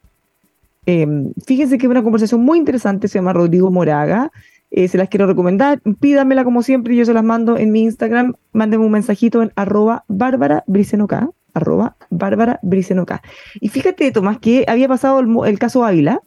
Eh, 0.88 1.06
fíjense 1.46 1.78
que 1.78 1.86
es 1.86 1.92
una 1.92 2.02
conversación 2.02 2.42
muy 2.42 2.58
interesante, 2.58 3.08
se 3.08 3.20
llama 3.20 3.34
Rodrigo 3.34 3.70
Moraga. 3.70 4.32
eh, 4.72 4.88
se 4.88 4.98
las 5.00 5.10
quiero 5.10 5.26
recomendar. 5.28 5.80
Pídanmela 6.00 6.44
como 6.44 6.62
siempre, 6.64 6.96
yo 6.96 7.04
se 7.06 7.14
las 7.14 7.24
mando 7.24 7.58
en 7.58 7.72
mi 7.72 7.82
Instagram. 7.82 8.34
Mándenme 8.54 8.86
un 8.86 8.92
mensajito 8.92 9.42
en 9.42 9.52
arroba 9.56 10.06
bárbara 10.08 10.64
bricenoca, 10.68 11.30
arroba 11.54 11.96
bárbara 12.10 12.60
bricenoca. 12.62 13.22
Y 13.60 13.70
fíjate, 13.70 14.12
Tomás, 14.12 14.40
que 14.40 14.66
había 14.68 14.88
pasado 14.88 15.20
el, 15.46 15.60
caso 15.60 15.84
Ávila. 15.84 16.22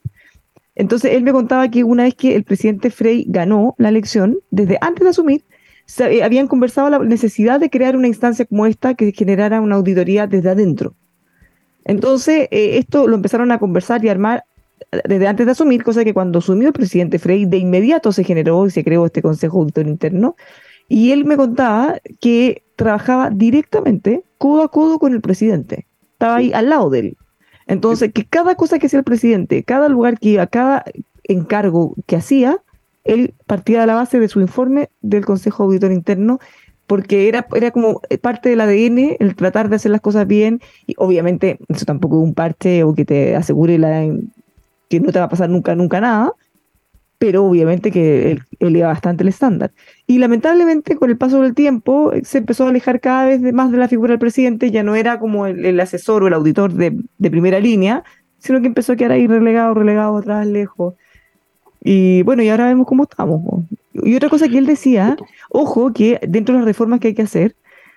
Entonces 0.74 1.12
él 1.12 1.22
me 1.22 1.32
contaba 1.32 1.70
que 1.70 1.84
una 1.84 2.04
vez 2.04 2.14
que 2.14 2.34
el 2.34 2.44
presidente 2.44 2.90
Frey 2.90 3.26
ganó 3.28 3.74
la 3.78 3.90
elección, 3.90 4.38
desde 4.50 4.78
antes 4.80 5.04
de 5.04 5.10
asumir, 5.10 5.44
eh, 5.98 6.22
habían 6.22 6.48
conversado 6.48 6.88
la 6.88 6.98
necesidad 7.00 7.60
de 7.60 7.68
crear 7.68 7.96
una 7.96 8.08
instancia 8.08 8.46
como 8.46 8.66
esta 8.66 8.94
que 8.94 9.12
generara 9.12 9.60
una 9.60 9.76
auditoría 9.76 10.26
desde 10.26 10.50
adentro. 10.50 10.94
Entonces, 11.84 12.48
eh, 12.50 12.78
esto 12.78 13.06
lo 13.06 13.16
empezaron 13.16 13.50
a 13.52 13.58
conversar 13.58 14.04
y 14.04 14.08
armar 14.08 14.44
eh, 14.92 15.02
desde 15.06 15.26
antes 15.26 15.46
de 15.46 15.52
asumir, 15.52 15.82
cosa 15.82 16.04
que 16.04 16.14
cuando 16.14 16.38
asumió 16.38 16.68
el 16.68 16.72
presidente 16.72 17.18
Frey, 17.18 17.44
de 17.44 17.58
inmediato 17.58 18.12
se 18.12 18.24
generó 18.24 18.66
y 18.66 18.70
se 18.70 18.84
creó 18.84 19.06
este 19.06 19.22
Consejo 19.22 19.60
Auditor 19.60 19.86
Interno. 19.86 20.36
Y 20.88 21.12
él 21.12 21.24
me 21.24 21.36
contaba 21.36 22.00
que 22.20 22.62
trabajaba 22.82 23.30
directamente, 23.30 24.24
codo 24.38 24.62
a 24.62 24.68
codo 24.68 24.98
con 24.98 25.12
el 25.12 25.20
presidente. 25.20 25.86
Estaba 26.12 26.36
ahí 26.36 26.52
al 26.52 26.68
lado 26.68 26.90
de 26.90 26.98
él. 26.98 27.16
Entonces, 27.66 28.12
que 28.12 28.24
cada 28.24 28.54
cosa 28.54 28.78
que 28.78 28.86
hacía 28.86 28.98
el 28.98 29.04
presidente, 29.04 29.62
cada 29.62 29.88
lugar 29.88 30.18
que 30.18 30.30
iba, 30.30 30.46
cada 30.46 30.84
encargo 31.24 31.94
que 32.06 32.16
hacía, 32.16 32.58
él 33.04 33.34
partía 33.46 33.80
de 33.80 33.86
la 33.86 33.94
base 33.94 34.20
de 34.20 34.28
su 34.28 34.40
informe 34.40 34.90
del 35.00 35.24
Consejo 35.24 35.64
Auditor 35.64 35.92
Interno, 35.92 36.38
porque 36.86 37.28
era, 37.28 37.46
era 37.54 37.70
como 37.70 38.00
parte 38.20 38.50
del 38.50 38.60
ADN 38.60 39.16
el 39.18 39.34
tratar 39.34 39.68
de 39.68 39.76
hacer 39.76 39.90
las 39.90 40.00
cosas 40.00 40.26
bien, 40.26 40.60
y 40.86 40.94
obviamente 40.98 41.58
eso 41.68 41.84
tampoco 41.84 42.18
es 42.18 42.24
un 42.24 42.34
parche 42.34 42.84
o 42.84 42.94
que 42.94 43.04
te 43.04 43.36
asegure 43.36 43.78
la, 43.78 44.06
que 44.88 45.00
no 45.00 45.12
te 45.12 45.18
va 45.18 45.26
a 45.26 45.30
pasar 45.30 45.48
nunca, 45.48 45.74
nunca 45.74 46.00
nada, 46.00 46.34
pero 47.22 47.44
obviamente 47.44 47.92
que 47.92 48.32
él 48.32 48.42
eleva 48.58 48.88
bastante 48.88 49.22
el 49.22 49.28
estándar. 49.28 49.70
Y 50.08 50.18
lamentablemente 50.18 50.96
con 50.96 51.08
el 51.08 51.16
paso 51.16 51.40
del 51.40 51.54
tiempo 51.54 52.12
se 52.24 52.38
empezó 52.38 52.66
a 52.66 52.70
alejar 52.70 52.98
cada 52.98 53.26
vez 53.26 53.40
más 53.52 53.70
de 53.70 53.78
la 53.78 53.86
figura 53.86 54.10
del 54.10 54.18
presidente, 54.18 54.72
ya 54.72 54.82
no 54.82 54.96
era 54.96 55.20
como 55.20 55.46
el, 55.46 55.64
el 55.64 55.78
asesor 55.78 56.24
o 56.24 56.26
el 56.26 56.34
auditor 56.34 56.72
de, 56.72 57.00
de 57.18 57.30
primera 57.30 57.60
línea, 57.60 58.02
sino 58.38 58.60
que 58.60 58.66
empezó 58.66 58.94
a 58.94 58.96
quedar 58.96 59.12
ahí 59.12 59.28
relegado, 59.28 59.72
relegado 59.72 60.16
atrás, 60.16 60.48
lejos. 60.48 60.94
Y 61.80 62.24
bueno, 62.24 62.42
y 62.42 62.48
ahora 62.48 62.66
vemos 62.66 62.88
cómo 62.88 63.04
estamos. 63.04 63.40
Y 63.92 64.16
otra 64.16 64.28
cosa 64.28 64.48
que 64.48 64.58
él 64.58 64.66
decía, 64.66 65.16
ojo, 65.48 65.92
que 65.92 66.18
dentro 66.26 66.54
de 66.54 66.62
las 66.62 66.66
reformas 66.66 66.98
que 66.98 67.06
hay 67.06 67.14
que 67.14 67.22
hacer, 67.22 67.54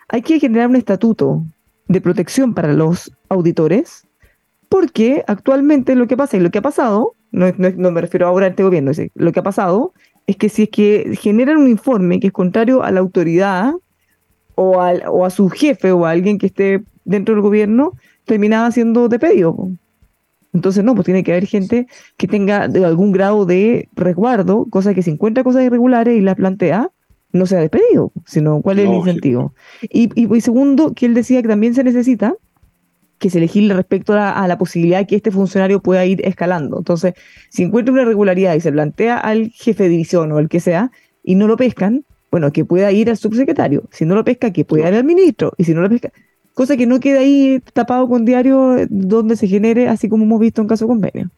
hay 0.07 0.21
que 0.21 0.39
generar 0.39 0.69
un 0.69 0.75
estatuto 0.75 1.43
de 1.87 1.99
protección 1.99 2.53
para 2.53 2.73
los 2.73 3.11
auditores, 3.29 4.05
porque 4.69 5.23
actualmente 5.25 5.95
lo 5.95 6.05
que 6.05 6.15
pasa 6.15 6.37
y 6.37 6.41
lo 6.41 6.51
que 6.51 6.59
ha 6.59 6.61
pasado, 6.61 7.14
no, 7.35 7.51
no 7.57 7.69
no 7.75 7.91
me 7.91 8.01
refiero 8.01 8.27
ahora 8.27 8.45
a 8.47 8.49
este 8.49 8.63
gobierno, 8.63 8.91
es 8.91 8.97
decir, 8.97 9.11
lo 9.15 9.31
que 9.31 9.39
ha 9.41 9.43
pasado 9.43 9.93
es 10.27 10.37
que 10.37 10.49
si 10.49 10.63
es 10.63 10.69
que 10.69 11.15
generan 11.21 11.57
un 11.57 11.67
informe 11.69 12.19
que 12.19 12.27
es 12.27 12.33
contrario 12.33 12.81
a 12.83 12.91
la 12.91 12.99
autoridad 13.01 13.73
o, 14.55 14.81
al- 14.81 15.03
o 15.07 15.25
a 15.25 15.29
su 15.29 15.49
jefe 15.49 15.91
o 15.91 16.05
a 16.05 16.11
alguien 16.11 16.37
que 16.37 16.47
esté 16.47 16.83
dentro 17.03 17.35
del 17.35 17.41
gobierno, 17.41 17.93
terminaba 18.25 18.71
siendo 18.71 19.07
despedido. 19.09 19.55
Entonces, 20.53 20.83
no, 20.83 20.95
pues 20.95 21.05
tiene 21.05 21.23
que 21.23 21.31
haber 21.33 21.45
gente 21.45 21.85
que 22.17 22.27
tenga 22.27 22.67
de 22.69 22.85
algún 22.85 23.11
grado 23.11 23.45
de 23.45 23.89
resguardo, 23.93 24.65
cosa 24.69 24.93
que 24.93 25.03
si 25.03 25.11
encuentra 25.11 25.43
cosas 25.43 25.63
irregulares 25.63 26.17
y 26.17 26.21
las 26.21 26.35
plantea, 26.35 26.89
no 27.33 27.45
sea 27.45 27.59
despedido, 27.59 28.13
sino 28.25 28.61
cuál 28.61 28.79
es 28.79 28.85
el 28.85 28.91
incentivo. 28.99 29.53
Y, 29.81 30.09
y, 30.15 30.33
y 30.33 30.41
segundo, 30.41 30.93
que 30.93 31.05
él 31.07 31.13
decía 31.13 31.41
que 31.41 31.49
también 31.49 31.73
se 31.75 31.83
necesita 31.83 32.33
que 33.17 33.29
se 33.29 33.39
legisle 33.39 33.73
respecto 33.73 34.13
a, 34.13 34.47
la 34.47 34.57
posibilidad 34.57 34.99
de 34.99 35.07
que 35.07 35.15
este 35.15 35.31
funcionario 35.31 35.79
pueda 35.81 36.05
ir 36.05 36.25
escalando. 36.25 36.77
Entonces, 36.77 37.13
si 37.49 37.63
encuentra 37.63 37.93
una 37.93 38.01
irregularidad 38.01 38.55
y 38.55 38.61
se 38.61 38.71
plantea 38.71 39.17
al 39.17 39.49
jefe 39.51 39.83
de 39.83 39.89
división 39.89 40.31
o 40.31 40.39
el 40.39 40.49
que 40.49 40.59
sea, 40.59 40.91
y 41.23 41.35
no 41.35 41.47
lo 41.47 41.57
pescan, 41.57 42.03
bueno, 42.31 42.51
que 42.51 42.65
pueda 42.65 42.91
ir 42.91 43.09
al 43.09 43.17
subsecretario. 43.17 43.83
Si 43.91 44.05
no 44.05 44.15
lo 44.15 44.23
pesca, 44.23 44.51
que 44.51 44.65
pueda 44.65 44.89
ir 44.89 44.95
al 44.95 45.03
ministro. 45.05 45.53
Y 45.57 45.63
si 45.63 45.73
no 45.73 45.81
lo 45.81 45.89
pesca, 45.89 46.11
cosa 46.53 46.75
que 46.77 46.85
no 46.85 46.99
quede 46.99 47.19
ahí 47.19 47.61
tapado 47.73 48.07
con 48.09 48.25
diario 48.25 48.77
eh, 48.77 48.87
donde 48.89 49.35
se 49.35 49.47
genere, 49.47 49.87
así 49.87 50.09
como 50.09 50.25
hemos 50.25 50.39
visto 50.39 50.61
en 50.61 50.67
caso 50.67 50.85
convenio. 50.85 51.29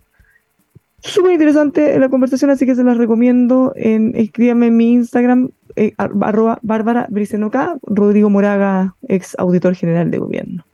Súper 0.99 1.33
interesante 1.33 1.99
la 1.99 2.09
conversación, 2.09 2.49
así 2.49 2.65
que 2.65 2.75
se 2.75 2.83
las 2.83 2.97
recomiendo. 2.97 3.71
En, 3.75 4.13
escríbame 4.15 4.67
en 4.67 4.77
mi 4.77 4.93
Instagram, 4.93 5.49
eh, 5.75 5.93
ar- 5.97 6.11
arroba 6.21 6.59
Bárbara 6.63 7.05
Bricenoca, 7.09 7.77
Rodrigo 7.83 8.29
Moraga, 8.31 8.95
ex 9.07 9.35
auditor 9.37 9.75
general 9.75 10.09
de 10.09 10.17
gobierno. 10.17 10.65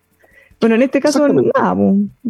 Bueno, 0.63 0.75
en 0.75 0.81
este 0.83 0.99
caso, 1.01 1.27
nada, 1.27 1.75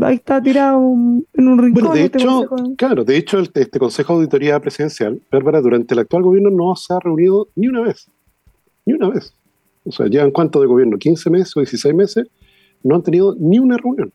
ahí 0.01 0.15
está 0.15 0.41
tirado 0.41 0.79
en 0.79 1.47
un 1.47 1.57
rincón. 1.59 1.71
Bueno, 1.83 1.93
de 1.93 2.05
este 2.05 2.17
hecho, 2.17 2.45
consejo. 2.47 2.75
claro, 2.75 3.03
de 3.03 3.17
hecho, 3.17 3.37
el- 3.39 3.51
este 3.53 3.77
Consejo 3.79 4.13
de 4.13 4.17
Auditoría 4.17 4.59
Presidencial, 4.59 5.21
Bárbara, 5.31 5.61
durante 5.61 5.93
el 5.93 5.99
actual 5.99 6.23
gobierno 6.23 6.49
no 6.49 6.75
se 6.75 6.93
ha 6.93 6.99
reunido 6.99 7.47
ni 7.55 7.67
una 7.67 7.81
vez. 7.81 8.07
Ni 8.85 8.93
una 8.93 9.09
vez. 9.09 9.33
O 9.85 9.91
sea, 9.91 10.07
llevan 10.07 10.31
cuánto 10.31 10.59
de 10.61 10.67
gobierno, 10.67 10.97
15 10.97 11.29
meses 11.29 11.55
o 11.55 11.59
16 11.59 11.93
meses, 11.93 12.27
no 12.81 12.95
han 12.95 13.03
tenido 13.03 13.35
ni 13.39 13.59
una 13.59 13.77
reunión. 13.77 14.11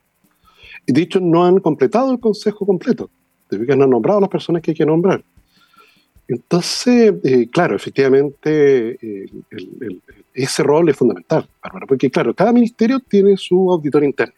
Y 0.87 0.93
de 0.93 1.03
hecho, 1.03 1.21
no 1.21 1.45
han 1.45 1.61
completado 1.61 2.11
el 2.11 2.19
Consejo 2.19 2.67
completo. 2.67 3.11
Que 3.49 3.77
no 3.77 3.85
han 3.85 3.91
nombrado 3.91 4.19
a 4.19 4.23
las 4.23 4.31
personas 4.31 4.63
que 4.63 4.73
hay 4.73 4.77
que 4.77 4.85
nombrar. 4.87 5.23
Entonces, 6.27 7.15
eh, 7.25 7.49
claro, 7.51 7.77
efectivamente, 7.77 8.91
eh, 9.01 9.31
el- 9.51 9.69
el- 9.81 10.03
ese 10.45 10.63
rol 10.63 10.89
es 10.89 10.97
fundamental, 10.97 11.49
Bárbara, 11.63 11.87
porque 11.87 12.11
claro, 12.11 12.35
cada 12.35 12.53
ministerio 12.53 13.01
tiene 13.01 13.37
su 13.37 13.71
auditor 13.73 14.05
interno. 14.05 14.35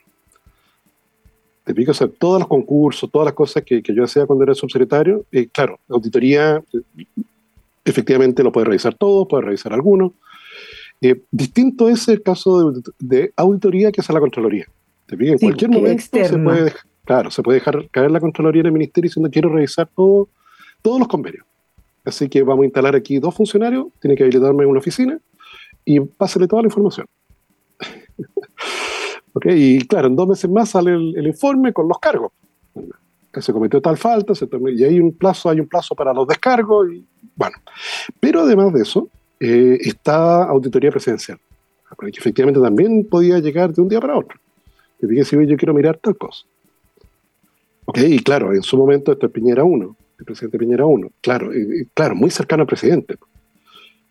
Te 1.64 1.74
pico, 1.74 1.90
o 1.90 1.94
sea, 1.94 2.08
todos 2.08 2.40
los 2.40 2.48
concursos, 2.48 3.10
todas 3.10 3.26
las 3.26 3.34
cosas 3.34 3.62
que, 3.64 3.82
que 3.82 3.94
yo 3.94 4.04
hacía 4.04 4.26
cuando 4.26 4.44
era 4.44 4.54
subsecretario, 4.54 5.24
eh, 5.30 5.48
claro, 5.52 5.78
la 5.88 5.96
auditoría 5.96 6.62
eh, 6.72 7.04
efectivamente 7.84 8.42
lo 8.42 8.50
puede 8.50 8.66
revisar 8.66 8.94
todo, 8.94 9.28
puede 9.28 9.44
revisar 9.44 9.72
algunos. 9.72 10.12
Eh, 11.02 11.20
distinto 11.30 11.88
es 11.88 12.08
el 12.08 12.22
caso 12.22 12.72
de, 12.72 12.82
de 12.98 13.32
auditoría 13.36 13.92
que 13.92 14.00
hace 14.00 14.12
la 14.12 14.20
Contraloría. 14.20 14.66
Te 15.06 15.16
pico, 15.16 15.32
en 15.32 15.38
Sí, 15.38 15.46
cualquier 15.46 15.70
es 15.70 15.76
momento 15.76 16.24
se 16.24 16.38
puede, 16.38 16.64
dej- 16.70 16.80
claro, 17.04 17.30
se 17.30 17.42
puede 17.42 17.58
dejar 17.58 17.88
caer 17.90 18.10
la 18.10 18.20
Contraloría 18.20 18.60
en 18.60 18.66
el 18.66 18.72
ministerio 18.72 19.08
diciendo 19.08 19.30
quiero 19.30 19.50
revisar 19.50 19.88
todo, 19.94 20.28
todos 20.82 20.98
los 20.98 21.08
convenios. 21.08 21.44
Así 22.04 22.28
que 22.28 22.42
vamos 22.42 22.62
a 22.62 22.66
instalar 22.66 22.96
aquí 22.96 23.18
dos 23.18 23.34
funcionarios, 23.34 23.86
tiene 24.00 24.16
que 24.16 24.22
habilitarme 24.24 24.64
una 24.64 24.78
oficina 24.80 25.18
y 25.84 26.00
pásale 26.00 26.46
toda 26.46 26.62
la 26.62 26.68
información. 26.68 27.06
Ok, 29.32 29.46
Y 29.46 29.86
claro, 29.86 30.08
en 30.08 30.16
dos 30.16 30.26
meses 30.28 30.50
más 30.50 30.70
sale 30.70 30.92
el, 30.92 31.26
informe 31.26 31.72
con 31.72 31.86
los 31.86 31.98
cargos. 31.98 32.32
Que 33.32 33.40
se 33.40 33.52
cometió 33.52 33.80
tal 33.80 33.96
falta, 33.96 34.34
se 34.34 34.48
y 34.74 34.82
hay 34.84 34.98
un 34.98 35.12
plazo, 35.12 35.48
hay 35.48 35.60
un 35.60 35.68
plazo 35.68 35.94
para 35.94 36.12
los 36.12 36.26
descargos, 36.26 36.88
y 36.90 37.06
bueno. 37.36 37.56
Pero 38.18 38.40
además 38.40 38.72
de 38.72 38.82
eso, 38.82 39.08
eh, 39.38 39.78
está 39.82 40.42
auditoría 40.44 40.90
presidencial, 40.90 41.38
porque 41.96 42.18
efectivamente 42.18 42.60
también 42.60 43.06
podía 43.08 43.38
llegar 43.38 43.72
de 43.72 43.80
un 43.82 43.88
día 43.88 44.00
para 44.00 44.18
otro. 44.18 44.36
Que 44.98 45.06
diga, 45.06 45.24
si 45.24 45.36
yo 45.46 45.56
quiero 45.56 45.74
mirar 45.74 45.96
tal 45.98 46.16
cosa. 46.18 46.44
Ok, 47.84 47.98
y 47.98 48.18
claro, 48.24 48.52
en 48.52 48.62
su 48.62 48.76
momento 48.76 49.12
esto 49.12 49.26
es 49.26 49.32
Piñera 49.32 49.62
1, 49.62 49.96
el 50.18 50.24
presidente 50.24 50.58
Piñera 50.58 50.86
1, 50.86 51.08
claro, 51.20 51.54
y- 51.56 51.82
y 51.82 51.84
claro, 51.94 52.16
muy 52.16 52.30
cercano 52.30 52.62
al 52.62 52.66
presidente. 52.66 53.16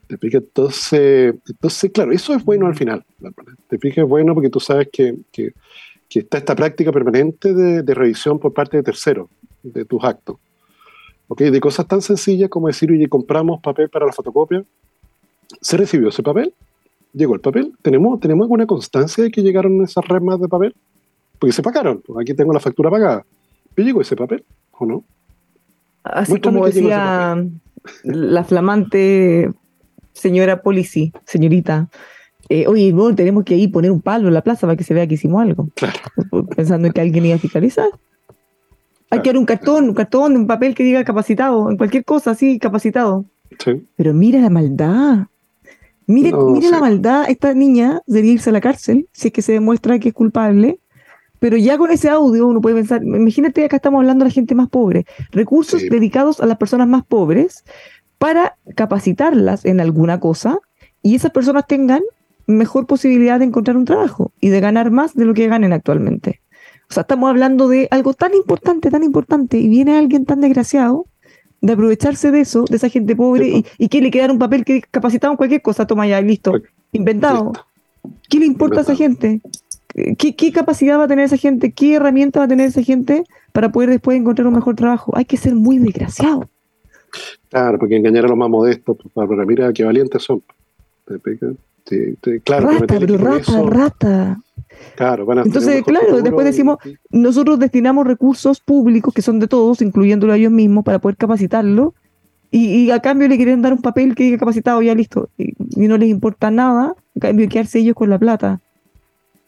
Te 0.10 0.18
fijas, 0.18 0.42
entonces, 0.42 1.36
entonces, 1.48 1.92
claro, 1.94 2.12
eso 2.12 2.34
es 2.34 2.44
bueno 2.44 2.66
al 2.68 2.76
final. 2.76 3.06
Te 3.68 3.78
fijas, 3.78 4.04
es 4.04 4.10
bueno 4.10 4.34
porque 4.34 4.50
tú 4.50 4.60
sabes 4.60 4.90
que, 4.92 5.16
que, 5.32 5.54
que 6.10 6.20
está 6.20 6.40
esta 6.40 6.56
práctica 6.56 6.92
permanente 6.92 7.54
de, 7.54 7.84
de 7.84 7.94
revisión 7.94 8.40
por 8.40 8.54
parte 8.54 8.76
de 8.76 8.84
terceros 8.84 9.30
de 9.64 9.86
tus 9.86 10.04
actos. 10.04 10.38
¿Ok? 11.28 11.42
De 11.44 11.62
cosas 11.62 11.88
tan 11.88 12.02
sencillas 12.02 12.50
como 12.50 12.68
decir, 12.68 12.92
oye, 12.92 13.08
compramos 13.08 13.62
papel 13.62 13.88
para 13.90 14.08
la 14.08 14.12
fotocopia. 14.12 14.66
¿Se 15.62 15.78
recibió 15.78 16.10
ese 16.10 16.24
papel? 16.24 16.54
¿Llegó 17.14 17.36
el 17.36 17.42
papel? 17.42 17.74
¿Tenemos, 17.82 18.20
¿tenemos 18.20 18.46
alguna 18.46 18.66
constancia 18.66 19.24
de 19.24 19.32
que 19.32 19.44
llegaron 19.44 19.82
esas 19.84 20.06
remas 20.08 20.42
de 20.42 20.48
papel? 20.50 20.76
porque 21.40 21.54
se 21.54 21.64
pagaron. 21.64 22.04
Aquí 22.22 22.34
tengo 22.34 22.54
la 22.54 22.60
factura 22.60 22.90
pagada. 22.90 23.26
¿Me 23.76 23.84
llegó 23.84 24.02
ese 24.02 24.16
papel 24.16 24.44
o 24.74 24.86
no? 24.86 25.04
Así 26.04 26.32
Muéstrame 26.32 26.58
como 26.58 26.66
decía 26.66 27.46
la 28.04 28.44
flamante 28.44 29.52
señora 30.20 30.62
Policy, 30.62 31.12
señorita. 31.26 31.90
eh, 32.50 32.66
Oye, 32.68 32.92
bueno, 32.94 33.16
tenemos 33.16 33.44
que 33.44 33.56
ir 33.56 33.72
poner 33.72 33.92
un 33.92 34.02
palo 34.02 34.28
en 34.28 34.34
la 34.34 34.42
plaza 34.42 34.68
para 34.68 34.76
que 34.76 34.84
se 34.84 34.94
vea 34.94 35.08
que 35.08 35.16
hicimos 35.16 35.42
algo. 35.42 35.70
Claro. 35.76 36.00
Pensando 36.56 36.88
en 36.88 36.94
que 36.94 37.02
alguien 37.02 37.26
iba 37.26 37.36
a 37.36 37.40
fiscalizar. 37.40 37.90
Hay 39.12 39.22
que 39.22 39.30
dar 39.30 39.38
un 39.38 39.46
cartón, 39.46 39.86
un 39.90 39.94
cartón, 39.96 40.36
un 40.36 40.46
papel 40.48 40.76
que 40.76 40.84
diga 40.84 41.04
capacitado, 41.04 41.72
en 41.72 41.78
cualquier 41.78 42.06
cosa 42.06 42.32
así, 42.32 42.60
capacitado. 42.60 43.26
Sí. 43.58 43.84
Pero 43.96 44.14
mira 44.14 44.40
la 44.40 44.50
maldad. 44.52 45.28
Mire, 46.06 46.32
No, 46.32 46.50
mire 46.52 46.70
la 46.70 46.80
maldad. 46.80 47.26
Esta 47.30 47.54
niña 47.54 48.02
debería 48.08 48.34
irse 48.34 48.50
a 48.52 48.54
la 48.54 48.62
cárcel 48.62 49.08
si 49.12 49.28
es 49.30 49.34
que 49.34 49.42
se 49.42 49.54
demuestra 49.54 49.98
que 50.00 50.10
es 50.10 50.14
culpable. 50.14 50.80
Pero 51.40 51.56
ya 51.56 51.78
con 51.78 51.90
ese 51.90 52.10
audio 52.10 52.48
uno 52.48 52.60
puede 52.62 52.76
pensar, 52.76 53.02
imagínate, 53.04 53.64
acá 53.64 53.78
estamos 53.78 54.00
hablando 54.00 54.26
de 54.26 54.30
la 54.30 54.34
gente 54.34 54.56
más 54.56 54.68
pobre. 54.70 55.06
Recursos 55.32 55.82
Sí. 55.82 55.90
dedicados 55.90 56.42
a 56.42 56.46
las 56.46 56.58
personas 56.58 56.88
más 56.88 57.06
pobres 57.06 57.64
para 58.20 58.58
capacitarlas 58.76 59.66
en 59.66 59.80
alguna 59.80 60.20
cosa 60.20 60.60
y 61.02 61.16
esas 61.16 61.32
personas 61.32 61.66
tengan 61.66 62.04
mejor 62.46 62.86
posibilidad 62.86 63.40
de 63.40 63.46
encontrar 63.46 63.78
un 63.78 63.86
trabajo 63.86 64.32
y 64.40 64.50
de 64.50 64.60
ganar 64.60 64.92
más 64.92 65.16
de 65.16 65.26
lo 65.26 65.34
que 65.34 65.48
ganen 65.48 65.74
actualmente. 65.74 66.42
O 66.90 66.94
sea, 66.94 67.02
estamos 67.02 67.30
hablando 67.30 67.68
de 67.68 67.88
algo 67.92 68.14
tan 68.14 68.34
importante, 68.34 68.90
tan 68.90 69.04
importante, 69.04 69.60
y 69.60 69.70
viene 69.70 69.98
alguien 69.98 70.26
tan 70.26 70.42
desgraciado 70.42 71.06
de 71.62 71.74
aprovecharse 71.74 72.32
de 72.32 72.42
eso, 72.42 72.66
de 72.70 72.78
esa 72.78 72.90
gente 72.90 73.16
pobre, 73.16 73.46
Sí, 73.46 73.66
y, 73.78 73.86
y 73.86 73.90
que 73.90 74.02
le 74.02 74.12
quedara 74.12 74.34
un 74.34 74.40
papel 74.40 74.66
que 74.66 74.82
capacitado 74.82 75.34
en 75.34 75.38
cualquier 75.38 75.62
cosa, 75.62 75.86
toma 75.86 76.08
ya, 76.08 76.20
listo, 76.22 76.52
Pues, 76.52 76.64
inventado. 76.92 77.54
¿Qué 78.30 78.40
le 78.40 78.46
importa 78.46 78.80
a 78.80 78.84
esa 78.84 78.96
gente? 78.96 79.42
¿Qué, 80.18 80.36
¿Qué 80.36 80.52
capacidad 80.52 80.98
va 80.98 81.04
a 81.04 81.08
tener 81.08 81.26
esa 81.26 81.38
gente? 81.38 81.72
¿Qué 81.72 81.96
herramienta 81.96 82.40
va 82.40 82.46
a 82.46 82.48
tener 82.48 82.68
esa 82.68 82.82
gente 82.82 83.24
para 83.54 83.72
poder 83.72 83.90
después 83.90 84.18
encontrar 84.18 84.48
un 84.48 84.56
mejor 84.56 84.76
trabajo? 84.76 85.16
Hay 85.16 85.26
que 85.26 85.38
ser 85.38 85.54
muy 85.56 85.78
desgraciado. 85.78 86.50
Claro, 87.50 87.80
porque 87.80 87.96
engañar 87.98 88.26
a 88.26 88.28
los 88.28 88.38
más 88.38 88.50
modestos, 88.50 88.98
pues, 89.02 89.14
Bárbara, 89.14 89.46
mira 89.46 89.74
qué 89.74 89.84
valientes 89.84 90.24
son. 90.24 90.44
Sí, 91.86 92.16
sí, 92.24 92.40
claro, 92.44 92.68
rata, 92.70 93.00
pero 93.00 93.18
rata, 93.18 93.40
eso- 93.40 93.70
rata. 93.70 94.40
Claro, 94.96 95.26
van 95.26 95.40
a 95.40 95.42
Entonces, 95.42 95.84
claro, 95.84 96.22
después 96.22 96.46
decimos, 96.46 96.78
y- 96.86 96.96
nosotros 97.10 97.58
destinamos 97.58 98.06
recursos 98.06 98.60
públicos 98.60 99.14
que 99.14 99.22
son 99.22 99.40
de 99.40 99.48
todos, 99.48 99.82
incluyéndolo 99.82 100.34
a 100.34 100.38
ellos 100.38 100.52
mismos, 100.52 100.84
para 100.86 101.00
poder 101.00 101.18
capacitarlo. 101.18 101.96
Y, 102.52 102.86
y 102.86 102.92
a 102.92 103.00
cambio 103.00 103.28
le 103.28 103.38
quieren 103.38 103.62
dar 103.62 103.74
un 103.74 103.82
papel 103.82 104.16
que 104.16 104.24
diga 104.24 104.38
capacitado, 104.38 104.82
ya 104.82 104.94
listo. 104.96 105.30
Y, 105.38 105.54
y 105.76 105.88
no 105.88 105.98
les 105.98 106.10
importa 106.10 106.52
nada, 106.52 106.96
a 107.16 107.20
cambio 107.20 107.48
quedarse 107.50 107.80
ellos 107.80 107.96
con 107.96 108.10
la 108.10 108.20
plata. 108.20 108.62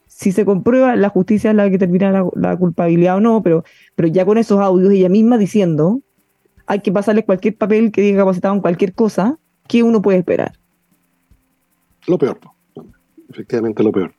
Si 0.08 0.32
se 0.32 0.45
comprueba, 0.45 0.95
la 0.95 1.10
justicia 1.10 1.52
es 1.52 1.56
la 1.56 1.69
que 1.69 1.78
termina 1.78 2.12
la, 2.12 2.28
la 2.36 2.58
culpabilidad 2.58 3.17
o 3.17 3.21
no, 3.21 3.41
pero, 3.41 3.63
pero 3.95 4.08
ya 4.08 4.26
con 4.26 4.38
esos 4.38 4.60
audios, 4.60 4.91
ella 4.93 5.10
misma 5.10 5.38
diciendo, 5.38 6.02
hay 6.71 6.79
que 6.79 6.91
pasarle 6.91 7.25
cualquier 7.25 7.57
papel 7.57 7.91
que 7.91 8.01
diga 8.01 8.19
capacitado 8.19 8.53
en 8.55 8.62
cualquier 8.62 8.93
cosa, 8.93 9.38
¿qué 9.67 9.84
uno 9.84 10.01
puede 10.01 10.19
esperar? 10.19 10.53
Lo 12.07 12.17
peor, 12.17 12.39
efectivamente 13.29 13.84
lo 13.84 13.91
peor. 13.91 14.13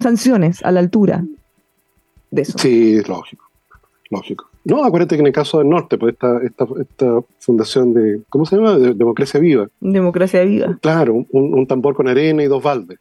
Sanciones 0.00 0.62
a 0.62 0.70
la 0.70 0.80
altura 0.80 1.24
de 2.30 2.42
eso. 2.42 2.58
Sí, 2.58 2.96
es 2.96 3.08
lógico, 3.08 3.44
lógico. 4.10 4.50
No, 4.66 4.84
acuérdate 4.84 5.16
que 5.16 5.20
en 5.20 5.26
el 5.28 5.32
caso 5.32 5.58
del 5.58 5.68
norte, 5.70 5.96
pues 5.96 6.12
esta, 6.12 6.42
esta, 6.42 6.66
esta 6.80 7.20
fundación 7.38 7.94
de, 7.94 8.20
¿cómo 8.28 8.44
se 8.44 8.56
llama? 8.56 8.76
De 8.76 8.92
Democracia 8.92 9.40
Viva. 9.40 9.68
Democracia 9.80 10.42
viva. 10.44 10.78
Claro, 10.82 11.14
un, 11.14 11.26
un 11.54 11.66
tambor 11.66 11.94
con 11.94 12.06
arena 12.08 12.42
y 12.42 12.46
dos 12.48 12.62
baldes. 12.62 12.98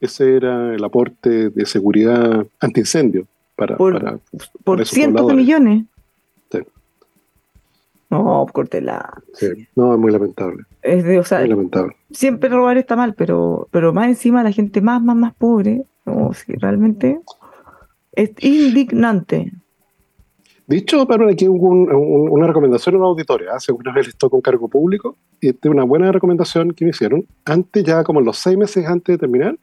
Ese 0.00 0.36
era 0.36 0.74
el 0.74 0.82
aporte 0.84 1.50
de 1.50 1.66
seguridad 1.66 2.46
antiincendio 2.60 3.26
para, 3.56 3.76
Por- 3.76 3.94
para 3.94 4.18
por 4.64 4.86
cientos 4.86 5.26
de 5.26 5.34
millones. 5.34 5.84
No, 8.10 8.46
córtela. 8.52 9.22
Sí. 9.34 9.48
No, 9.76 9.92
es 9.94 9.98
muy 10.00 10.10
lamentable, 10.10 10.62
Es 10.82 11.04
de, 11.04 11.18
o 11.18 11.24
sea, 11.24 11.40
muy 11.40 11.48
lamentable. 11.48 11.94
siempre 12.10 12.48
robar 12.48 12.78
está 12.78 12.96
mal, 12.96 13.14
pero, 13.14 13.68
pero 13.70 13.92
más 13.92 14.08
encima 14.08 14.42
la 14.42 14.50
gente 14.52 14.80
más, 14.80 15.02
más, 15.02 15.16
más 15.16 15.34
pobre, 15.34 15.84
no, 16.06 16.32
sí, 16.32 16.54
realmente 16.54 17.20
es 18.12 18.30
indignante. 18.40 19.52
Dicho, 20.66 21.06
pero 21.06 21.28
aquí 21.28 21.48
hubo 21.48 21.68
un- 21.68 21.90
un- 21.90 22.28
una 22.30 22.46
recomendación 22.46 22.94
en 22.94 23.00
una 23.00 23.08
auditoria, 23.10 23.52
hace 23.54 23.72
una 23.72 23.92
vez 23.92 24.06
les 24.06 24.16
toca 24.16 24.36
un 24.36 24.42
cargo 24.42 24.68
público, 24.68 25.16
y 25.40 25.48
esta 25.48 25.68
es 25.68 25.74
una 25.74 25.84
buena 25.84 26.10
recomendación 26.12 26.72
que 26.72 26.84
me 26.84 26.90
hicieron, 26.90 27.26
antes 27.44 27.84
ya 27.84 28.04
como 28.04 28.20
los 28.20 28.38
seis 28.38 28.56
meses 28.58 28.86
antes 28.86 29.14
de 29.14 29.18
terminar, 29.18 29.56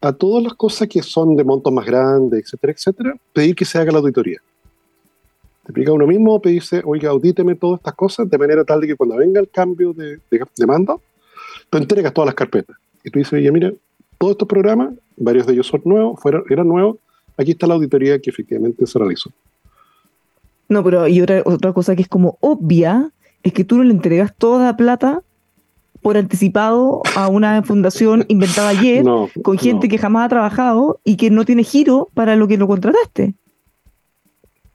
a 0.00 0.12
todas 0.12 0.42
las 0.44 0.54
cosas 0.54 0.86
que 0.88 1.02
son 1.02 1.34
de 1.34 1.42
montos 1.44 1.72
más 1.72 1.86
grandes, 1.86 2.42
etcétera, 2.44 2.72
etcétera, 2.72 3.14
pedir 3.32 3.54
que 3.56 3.64
se 3.64 3.78
haga 3.78 3.90
la 3.92 3.98
auditoría. 3.98 4.38
Te 5.64 5.70
explica 5.70 5.92
uno 5.92 6.06
mismo, 6.06 6.40
pedirse, 6.40 6.82
oiga, 6.84 7.10
audíteme 7.10 7.54
todas 7.54 7.80
estas 7.80 7.94
cosas 7.94 8.28
de 8.28 8.38
manera 8.38 8.64
tal 8.64 8.80
de 8.80 8.86
que 8.88 8.96
cuando 8.96 9.16
venga 9.16 9.40
el 9.40 9.48
cambio 9.48 9.92
de, 9.94 10.18
de, 10.30 10.44
de 10.56 10.66
mando, 10.66 11.00
tú 11.70 11.78
entregas 11.78 12.12
todas 12.12 12.26
las 12.26 12.34
carpetas. 12.34 12.76
Y 13.02 13.10
tú 13.10 13.18
dices, 13.18 13.32
oye, 13.32 13.50
mira, 13.50 13.72
todos 14.18 14.32
estos 14.32 14.46
programas, 14.48 14.92
varios 15.16 15.46
de 15.46 15.54
ellos 15.54 15.66
son 15.66 15.80
nuevos, 15.84 16.20
fueron, 16.20 16.44
eran 16.50 16.68
nuevos, 16.68 16.98
aquí 17.36 17.52
está 17.52 17.66
la 17.66 17.74
auditoría 17.74 18.18
que 18.18 18.30
efectivamente 18.30 18.86
se 18.86 18.98
realizó. 18.98 19.30
No, 20.68 20.82
pero 20.84 21.06
y 21.08 21.20
otra, 21.20 21.42
otra 21.44 21.72
cosa 21.72 21.94
que 21.96 22.02
es 22.02 22.08
como 22.08 22.36
obvia 22.40 23.10
es 23.42 23.52
que 23.52 23.64
tú 23.64 23.76
no 23.76 23.84
le 23.84 23.92
entregas 23.92 24.34
toda 24.36 24.64
la 24.66 24.76
plata 24.76 25.22
por 26.02 26.16
anticipado 26.16 27.02
a 27.16 27.28
una 27.28 27.62
fundación 27.64 28.24
inventada 28.28 28.68
ayer 28.70 29.04
No, 29.04 29.28
con 29.42 29.58
gente 29.58 29.86
no. 29.86 29.90
que 29.90 29.98
jamás 29.98 30.26
ha 30.26 30.28
trabajado 30.28 31.00
y 31.04 31.16
que 31.16 31.30
no 31.30 31.44
tiene 31.44 31.64
giro 31.64 32.08
para 32.14 32.36
lo 32.36 32.48
que 32.48 32.58
lo 32.58 32.66
contrataste. 32.66 33.34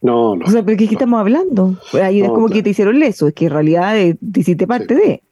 No, 0.01 0.35
no. 0.35 0.45
O 0.45 0.49
sea, 0.49 0.63
¿pero 0.63 0.77
qué, 0.77 0.87
qué 0.87 0.95
estamos 0.95 1.19
hablando? 1.19 1.77
Pues 1.91 2.03
ahí 2.03 2.21
es 2.21 2.27
No, 2.27 2.33
como 2.33 2.45
claro. 2.47 2.57
que 2.57 2.63
te 2.63 2.69
hicieron 2.69 2.99
leso, 2.99 3.27
es 3.27 3.33
que 3.33 3.45
en 3.45 3.51
realidad 3.51 3.97
eh, 3.99 4.17
te 4.31 4.39
hiciste 4.39 4.65
parte 4.67 4.95
de. 4.95 5.23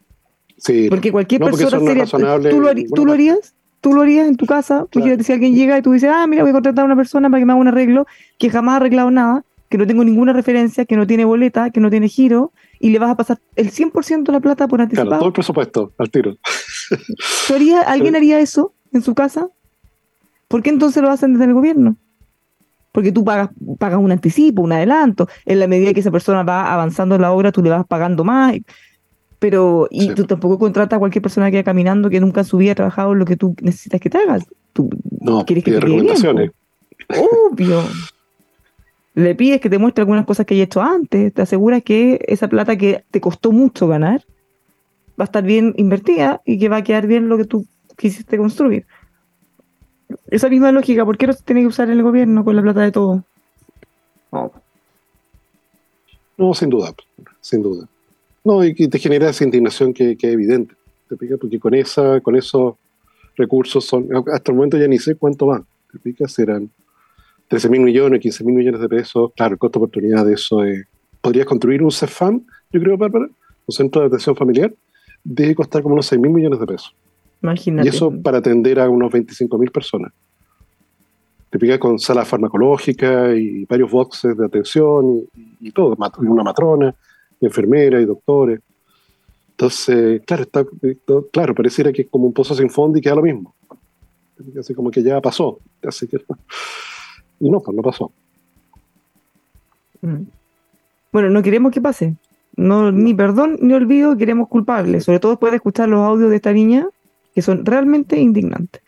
sí, 0.57 0.87
Porque 0.89 1.11
cualquier 1.11 1.41
No, 1.41 1.47
porque 1.49 1.63
persona 1.65 1.93
no 1.93 1.99
razonable 2.01 2.49
¿tú 2.49 2.59
lo, 2.59 2.69
en 2.69 2.75
harí- 2.77 2.81
ninguna 2.83 2.95
tú 2.95 3.05
lo 3.05 3.13
harías? 3.13 3.53
¿Tú 3.79 3.93
lo 3.93 4.01
harías 4.01 4.27
en 4.27 4.35
tu 4.35 4.45
casa? 4.45 4.87
Claro. 4.89 4.89
imagínate 4.95 5.23
si 5.23 5.31
alguien 5.33 5.55
llega 5.55 5.77
y 5.77 5.81
tú 5.81 5.91
dices, 5.93 6.09
ah, 6.13 6.25
mira, 6.27 6.41
voy 6.43 6.49
a 6.49 6.53
contratar 6.53 6.83
a 6.83 6.85
una 6.85 6.95
persona 6.95 7.29
para 7.29 7.39
que 7.39 7.45
me 7.45 7.53
haga 7.53 7.61
un 7.61 7.67
arreglo 7.67 8.07
que 8.39 8.49
jamás 8.49 8.73
ha 8.73 8.75
arreglado 8.77 9.11
nada, 9.11 9.45
que 9.69 9.77
no 9.77 9.85
tengo 9.87 10.03
ninguna 10.03 10.33
referencia, 10.33 10.83
que 10.85 10.97
no 10.97 11.05
tiene 11.07 11.23
boleta, 11.25 11.69
que 11.69 11.79
no 11.79 11.89
tiene 11.89 12.09
giro, 12.09 12.51
y 12.79 12.89
le 12.89 12.99
vas 12.99 13.11
a 13.11 13.15
pasar 13.15 13.39
el 13.55 13.69
100% 13.71 14.23
de 14.23 14.31
la 14.33 14.39
plata 14.39 14.67
por 14.67 14.77
claro, 14.79 14.83
anticipado. 14.83 15.19
todo 15.19 15.27
el 15.27 15.33
presupuesto 15.33 15.93
al 15.97 16.09
tiro. 16.09 16.35
¿Tú 17.47 17.53
harías- 17.53 17.83
¿Alguien 17.87 18.15
haría 18.15 18.39
eso 18.39 18.73
en 18.91 19.01
su 19.03 19.13
casa? 19.13 19.47
¿Por 20.47 20.63
qué 20.63 20.71
entonces 20.71 21.03
lo 21.03 21.09
hacen 21.09 21.33
desde 21.33 21.45
el 21.45 21.53
gobierno? 21.53 21.97
Porque 22.91 23.11
tú 23.11 23.23
pagas, 23.23 23.49
pagas 23.77 23.99
un 23.99 24.11
anticipo, 24.11 24.61
un 24.61 24.71
adelanto. 24.71 25.27
En 25.45 25.59
la 25.59 25.67
medida 25.67 25.93
que 25.93 25.99
esa 25.99 26.11
persona 26.11 26.43
va 26.43 26.73
avanzando 26.73 27.15
en 27.15 27.21
la 27.21 27.31
obra, 27.31 27.51
tú 27.51 27.61
le 27.61 27.69
vas 27.69 27.85
pagando 27.85 28.23
más. 28.23 28.55
Pero, 29.39 29.87
y 29.91 30.01
Sí. 30.01 30.15
tú 30.15 30.25
tampoco 30.25 30.57
contratas 30.57 30.97
a 30.97 30.99
cualquier 30.99 31.21
persona 31.21 31.51
que 31.51 31.57
vaya 31.57 31.63
caminando 31.63 32.09
que 32.09 32.19
nunca 32.19 32.41
en 32.41 32.45
su 32.45 32.57
vida 32.57 32.71
ha 32.71 32.75
trabajado 32.75 33.13
en 33.13 33.19
lo 33.19 33.25
que 33.25 33.35
tú 33.35 33.55
necesitas 33.61 34.01
que 34.01 34.09
te 34.09 34.17
hagas. 34.17 34.45
Tú 34.73 34.89
No, 35.21 35.45
quieres 35.45 35.63
que 35.63 35.71
te 35.71 35.77
bien, 35.77 35.81
recomendaciones. 35.91 36.51
Obvio. 37.51 37.83
Le 39.13 39.35
pides 39.35 39.59
que 39.61 39.69
te 39.69 39.77
muestre 39.79 40.01
algunas 40.01 40.25
cosas 40.25 40.45
que 40.45 40.53
haya 40.55 40.63
hecho 40.63 40.81
antes. 40.81 41.33
Te 41.33 41.41
aseguras 41.41 41.83
que 41.83 42.19
esa 42.27 42.47
plata 42.47 42.77
que 42.77 43.03
te 43.11 43.19
costó 43.21 43.51
mucho 43.51 43.87
ganar 43.87 44.23
va 45.19 45.23
a 45.23 45.25
estar 45.25 45.43
bien 45.43 45.73
invertida 45.77 46.41
y 46.45 46.59
que 46.59 46.69
va 46.69 46.77
a 46.77 46.83
quedar 46.83 47.07
bien 47.07 47.27
lo 47.29 47.37
que 47.37 47.45
tú 47.45 47.65
quisiste 47.97 48.37
construir. 48.37 48.85
Esa 50.29 50.49
misma 50.49 50.71
lógica, 50.71 51.05
¿por 51.05 51.17
qué 51.17 51.27
no 51.27 51.33
se 51.33 51.43
tiene 51.43 51.61
que 51.61 51.67
usar 51.67 51.89
el 51.89 52.01
gobierno 52.01 52.43
con 52.43 52.55
la 52.55 52.61
plata 52.61 52.81
de 52.81 52.91
todo? 52.91 53.23
No. 54.31 54.51
No, 56.37 56.53
sin 56.53 56.69
duda, 56.69 56.93
sin 57.41 57.63
duda. 57.63 57.87
No, 58.43 58.63
y 58.63 58.73
que 58.73 58.87
te 58.87 58.99
genera 58.99 59.29
esa 59.29 59.43
indignación 59.43 59.93
que, 59.93 60.11
es 60.11 60.23
evidente. 60.23 60.75
¿Te 61.09 61.17
pica? 61.17 61.37
Porque 61.37 61.59
con, 61.59 61.73
esa, 61.73 62.21
con 62.21 62.35
esos 62.35 62.75
recursos 63.35 63.83
son, 63.85 64.07
hasta 64.31 64.51
el 64.51 64.55
momento 64.55 64.77
ya 64.77 64.87
ni 64.87 64.99
sé 64.99 65.15
cuánto 65.15 65.47
van. 65.47 65.65
¿Te 65.91 65.99
pica? 65.99 66.27
Serán 66.27 66.69
13 67.47 67.69
mil 67.69 67.81
millones, 67.81 68.21
15 68.21 68.43
mil 68.43 68.55
millones 68.55 68.81
de 68.81 68.89
pesos. 68.89 69.31
Claro, 69.35 69.53
el 69.53 69.59
costo 69.59 69.79
de 69.79 69.85
oportunidad 69.85 70.25
de 70.25 70.33
eso 70.33 70.63
es. 70.63 70.85
¿Podrías 71.21 71.45
construir 71.45 71.81
un 71.81 71.91
CEFAM, 71.91 72.45
yo 72.71 72.79
creo, 72.79 72.97
Bárbara? 72.97 73.25
Un 73.25 73.73
centro 73.73 74.01
de 74.01 74.07
atención 74.07 74.35
familiar. 74.35 74.73
Debe 75.23 75.55
costar 75.55 75.81
como 75.81 75.93
unos 75.95 76.05
6 76.05 76.21
mil 76.21 76.31
millones 76.31 76.59
de 76.59 76.67
pesos. 76.67 76.93
Imagínate. 77.41 77.87
Y 77.87 77.89
eso 77.89 78.11
para 78.21 78.39
atender 78.39 78.79
a 78.79 78.89
unos 78.89 79.11
25 79.11 79.57
mil 79.57 79.71
personas. 79.71 80.11
Te 81.49 81.57
pica 81.57 81.79
con 81.79 81.97
sala 81.97 82.25
farmacológica 82.25 83.33
y 83.33 83.65
varios 83.65 83.89
boxes 83.89 84.37
de 84.37 84.45
atención 84.45 85.27
y, 85.35 85.67
y 85.67 85.71
todo, 85.71 85.95
una 86.19 86.43
matrona, 86.43 86.93
y 87.39 87.45
enfermera 87.45 88.01
y 88.01 88.05
doctores. 88.05 88.59
Entonces, 89.51 90.21
claro, 90.25 90.43
está, 90.43 90.65
claro, 91.31 91.55
pareciera 91.55 91.91
que 91.91 92.03
es 92.03 92.07
como 92.09 92.27
un 92.27 92.33
pozo 92.33 92.53
sin 92.53 92.69
fondo 92.69 92.99
y 92.99 93.01
queda 93.01 93.15
lo 93.15 93.23
mismo. 93.23 93.55
Así 94.59 94.75
como 94.75 94.91
que 94.91 95.01
ya 95.01 95.19
pasó. 95.19 95.59
Así 95.83 96.07
que, 96.07 96.17
y 97.39 97.49
no, 97.49 97.59
pues 97.59 97.75
no 97.75 97.81
pasó. 97.81 98.11
Mm. 100.01 100.23
Bueno, 101.11 101.29
no 101.31 101.41
queremos 101.41 101.71
que 101.71 101.81
pase. 101.81 102.15
No, 102.55 102.91
ni 102.91 103.13
perdón 103.13 103.57
ni 103.61 103.73
olvido, 103.73 104.15
queremos 104.15 104.47
culpables. 104.47 105.05
Sobre 105.05 105.19
todo 105.19 105.31
después 105.31 105.51
de 105.51 105.57
escuchar 105.57 105.89
los 105.89 106.01
audios 106.01 106.29
de 106.29 106.35
esta 106.35 106.53
niña, 106.53 106.87
que 107.37 107.43
son 107.43 107.63
realmente 107.63 108.19
indignantes. 108.19 108.81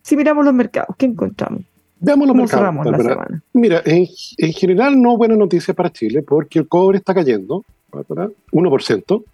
Si 0.00 0.16
miramos 0.16 0.44
los 0.44 0.54
mercados, 0.54 0.94
¿qué 0.96 1.06
encontramos? 1.06 1.62
Veamos 1.98 2.28
los 2.28 2.34
¿Cómo 2.34 2.42
mercados. 2.44 2.60
cerramos 2.60 2.86
la 2.86 2.98
semana? 2.98 3.42
Mira, 3.52 3.82
en, 3.84 4.06
en 4.38 4.52
general 4.52 5.02
no 5.02 5.16
buena 5.16 5.34
noticia 5.34 5.74
para 5.74 5.90
Chile 5.90 6.22
porque 6.22 6.60
el 6.60 6.68
cobre 6.68 6.98
está 6.98 7.12
cayendo, 7.14 7.64
Bárbara, 7.90 8.30
1%, 8.52 9.24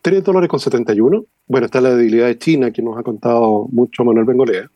3 0.00 0.22
dólares 0.22 0.48
con 0.48 0.60
71. 0.60 1.24
Bueno, 1.48 1.66
está 1.66 1.80
la 1.80 1.92
debilidad 1.96 2.28
de 2.28 2.38
China 2.38 2.70
que 2.70 2.82
nos 2.82 2.96
ha 2.96 3.02
contado 3.02 3.66
mucho 3.72 4.04
Manuel 4.04 4.26
Bengolea. 4.26 4.70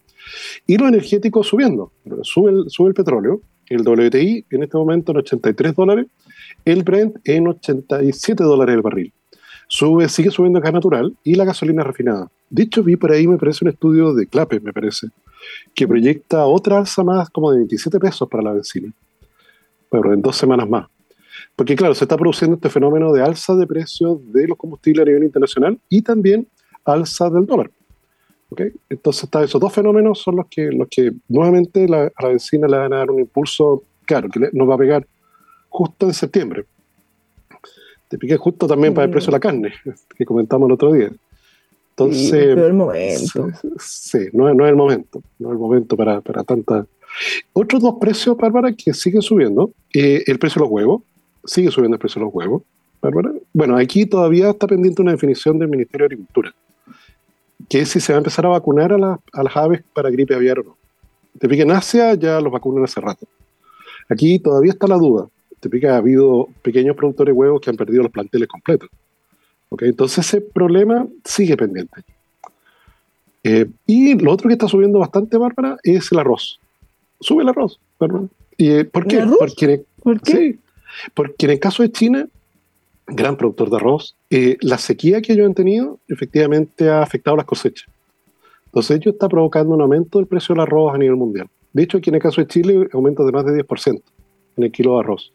Y 0.67 0.77
los 0.77 0.89
energéticos 0.89 1.47
subiendo. 1.47 1.93
Sube 2.23 2.51
el, 2.51 2.65
sube 2.67 2.89
el 2.89 2.95
petróleo, 2.95 3.41
el 3.69 3.83
WTI 3.83 4.47
en 4.51 4.63
este 4.65 4.77
momento 4.77 5.13
en 5.13 5.19
83 5.19 5.77
dólares, 5.77 6.07
el 6.65 6.83
Brent 6.83 7.19
en 7.23 7.47
87 7.47 8.43
dólares 8.43 8.75
el 8.75 8.83
barril. 8.83 9.13
Sube, 9.71 10.09
sigue 10.09 10.31
subiendo 10.31 10.61
gas 10.61 10.73
natural 10.73 11.15
y 11.23 11.35
la 11.35 11.45
gasolina 11.45 11.85
refinada. 11.85 12.31
De 12.51 12.63
hecho, 12.63 12.83
vi 12.83 12.97
por 12.97 13.13
ahí, 13.13 13.27
me 13.29 13.37
parece 13.37 13.65
un 13.65 13.71
estudio 13.71 14.15
de 14.15 14.27
Clape, 14.27 14.61
me 14.61 14.73
parece, 14.73 15.09
que 15.75 15.87
proyecta 15.87 16.47
otra 16.47 16.79
alza 16.79 17.05
más 17.05 17.29
como 17.31 17.51
de 17.53 17.59
27 17.59 18.01
pesos 18.01 18.27
para 18.29 18.43
la 18.43 18.53
benzina. 18.55 18.93
Bueno, 19.91 20.13
en 20.15 20.23
dos 20.23 20.37
semanas 20.37 20.69
más. 20.69 20.87
Porque 21.55 21.77
claro, 21.77 21.95
se 21.95 22.05
está 22.05 22.17
produciendo 22.17 22.57
este 22.57 22.71
fenómeno 22.71 23.13
de 23.13 23.23
alza 23.23 23.55
de 23.57 23.67
precios 23.67 24.19
de 24.33 24.49
los 24.49 24.57
combustibles 24.57 25.03
a 25.03 25.07
nivel 25.07 25.25
internacional 25.25 25.79
y 25.89 26.03
también 26.03 26.47
alza 26.85 27.29
del 27.31 27.45
dólar. 27.47 27.71
¿ok? 28.51 28.63
Entonces, 28.89 29.25
está, 29.25 29.45
esos 29.45 29.61
dos 29.61 29.73
fenómenos 29.73 30.19
son 30.21 30.37
los 30.37 30.47
que, 30.49 30.71
los 30.73 30.89
que 30.89 31.13
nuevamente 31.29 31.87
la- 31.87 32.11
a 32.17 32.23
la 32.23 32.29
benzina 32.31 32.67
le 32.67 32.79
van 32.79 32.93
a 32.95 32.99
dar 32.99 33.11
un 33.11 33.21
impulso, 33.21 33.83
claro, 34.07 34.29
que 34.31 34.49
nos 34.53 34.69
va 34.69 34.75
a 34.77 34.79
pegar 34.79 35.07
justo 35.69 36.07
en 36.07 36.15
septiembre. 36.15 36.65
Te 38.09 38.19
piqué 38.19 38.37
justo 38.37 38.67
también 38.67 38.95
para 38.95 39.05
el 39.05 39.11
precio 39.11 39.27
de 39.31 39.37
la 39.37 39.41
carne, 39.41 39.73
que 40.17 40.25
comentamos 40.25 40.67
el 40.69 40.73
otro 40.73 40.93
día. 40.93 41.09
Sí, 41.11 41.15
Entonces, 41.91 42.33
el 42.33 42.73
momento. 42.75 43.51
Sí, 43.79 44.19
no, 44.33 44.49
es- 44.49 44.57
no 44.57 44.65
es 44.65 44.71
el 44.71 44.77
momento, 44.77 45.23
no 45.39 45.49
es 45.49 45.53
el 45.53 45.59
momento 45.59 45.97
para, 45.97 46.21
para 46.21 46.45
tanta. 46.45 46.87
Otros 47.53 47.83
dos 47.83 47.97
precios, 48.01 48.37
Bárbara, 48.37 48.73
que 48.73 48.95
siguen 48.95 49.21
subiendo. 49.23 49.73
eh, 49.95 50.23
el 50.27 50.39
precio 50.39 50.61
de 50.61 50.67
los 50.67 50.73
huevos, 50.73 51.03
sigue 51.45 51.71
subiendo 51.71 51.97
el 51.97 51.99
precio 52.01 52.21
de 52.21 52.27
los 52.27 52.35
huevos, 52.35 52.63
Bárbara. 53.03 53.33
Bueno, 53.53 53.77
aquí 53.77 54.07
todavía 54.07 54.51
está 54.51 54.67
pendiente 54.67 55.03
una 55.03 55.13
definición 55.13 55.59
del 55.59 55.69
Ministerio 55.69 56.07
de 56.09 56.15
Agricultura, 56.15 56.55
que 57.69 57.81
es 57.81 57.89
si 57.89 58.01
se 58.01 58.13
va 58.13 58.19
a 58.19 58.21
empezar 58.21 58.47
a 58.47 58.51
vacunar 58.51 58.93
a, 58.93 58.99
la- 58.99 59.21
a 59.33 59.43
las 59.43 59.57
aves 59.57 59.83
para 59.93 60.11
gripe 60.11 60.35
aviar 60.35 60.61
o 60.61 60.63
no. 60.63 60.77
Te 61.39 61.49
pica 61.49 61.63
en 61.63 61.71
Asia, 61.73 62.15
ya 62.15 62.41
los 62.41 62.53
vacunan 62.53 62.85
hace 62.85 63.01
rato. 63.01 63.27
Aquí 64.09 64.39
todavía 64.39 64.73
está 64.73 64.87
la 64.87 64.97
duda. 64.97 65.29
Te 65.61 65.69
pica, 65.69 65.95
ha 65.95 65.99
habido 65.99 66.49
pequeños 66.63 66.97
productores 66.97 67.35
de 67.35 67.39
huevos 67.39 67.61
que 67.61 67.71
han 67.71 67.77
perdido 67.77 68.03
los 68.03 68.13
planteles 68.13 68.49
completos. 68.49 68.89
¿ok? 69.69 69.83
Entonces 69.83 70.27
ese 70.27 70.41
problema 70.41 71.07
sigue 71.25 71.57
pendiente. 71.57 72.03
Eh, 73.45 73.67
y 73.87 74.15
lo 74.19 74.33
otro 74.33 74.49
que 74.49 74.55
está 74.55 74.69
subiendo 74.69 74.99
bastante, 74.99 75.37
Bárbara, 75.37 75.79
es 75.83 76.11
el 76.13 76.19
arroz. 76.19 76.59
Sube 77.21 77.43
el 77.43 77.49
arroz, 77.49 77.79
Bárbara. 77.99 78.27
¿Y, 78.57 78.71
eh, 78.71 78.85
¿Por 78.85 79.05
¿El 79.05 79.09
qué? 79.09 79.21
arroz? 79.21 79.37
Porque, 79.39 79.85
¿Por 80.03 80.21
qué? 80.21 80.33
sí, 80.33 80.59
porque 81.15 81.47
en 81.47 81.53
el 81.53 81.61
caso 81.61 81.83
de 81.83 81.93
China, 81.93 82.29
gran 83.07 83.37
productor 83.37 83.71
de 83.71 83.77
arroz, 83.77 84.17
eh, 84.31 84.57
la 84.61 84.79
sequía 84.79 85.23
que 85.23 85.33
ellos 85.33 85.47
han 85.47 85.55
tenido 85.55 85.99
efectivamente 86.09 86.89
ha 86.91 87.03
afectado 87.03 87.37
las 87.37 87.47
cosechas. 87.47 87.89
Entonces 88.67 88.99
ello 88.99 89.13
está 89.13 89.29
provocando 89.29 89.75
un 89.75 89.81
aumento 89.81 90.19
del 90.19 90.27
precio 90.27 90.55
del 90.55 90.63
arroz 90.63 90.95
a 90.95 90.99
nivel 90.99 91.17
mundial. 91.17 91.49
De 91.73 91.83
hecho, 91.83 91.99
aquí 91.99 92.11
en 92.11 92.17
el 92.17 92.23
caso 92.23 92.41
de 92.41 92.49
Chile, 92.49 92.89
aumento 92.93 93.25
de 93.25 93.33
más 93.33 93.45
de 93.47 93.65
10% 93.65 94.03
en 94.57 94.65
el 94.65 94.73
kilo 94.73 94.95
de 94.95 95.01
arroz. 95.01 95.33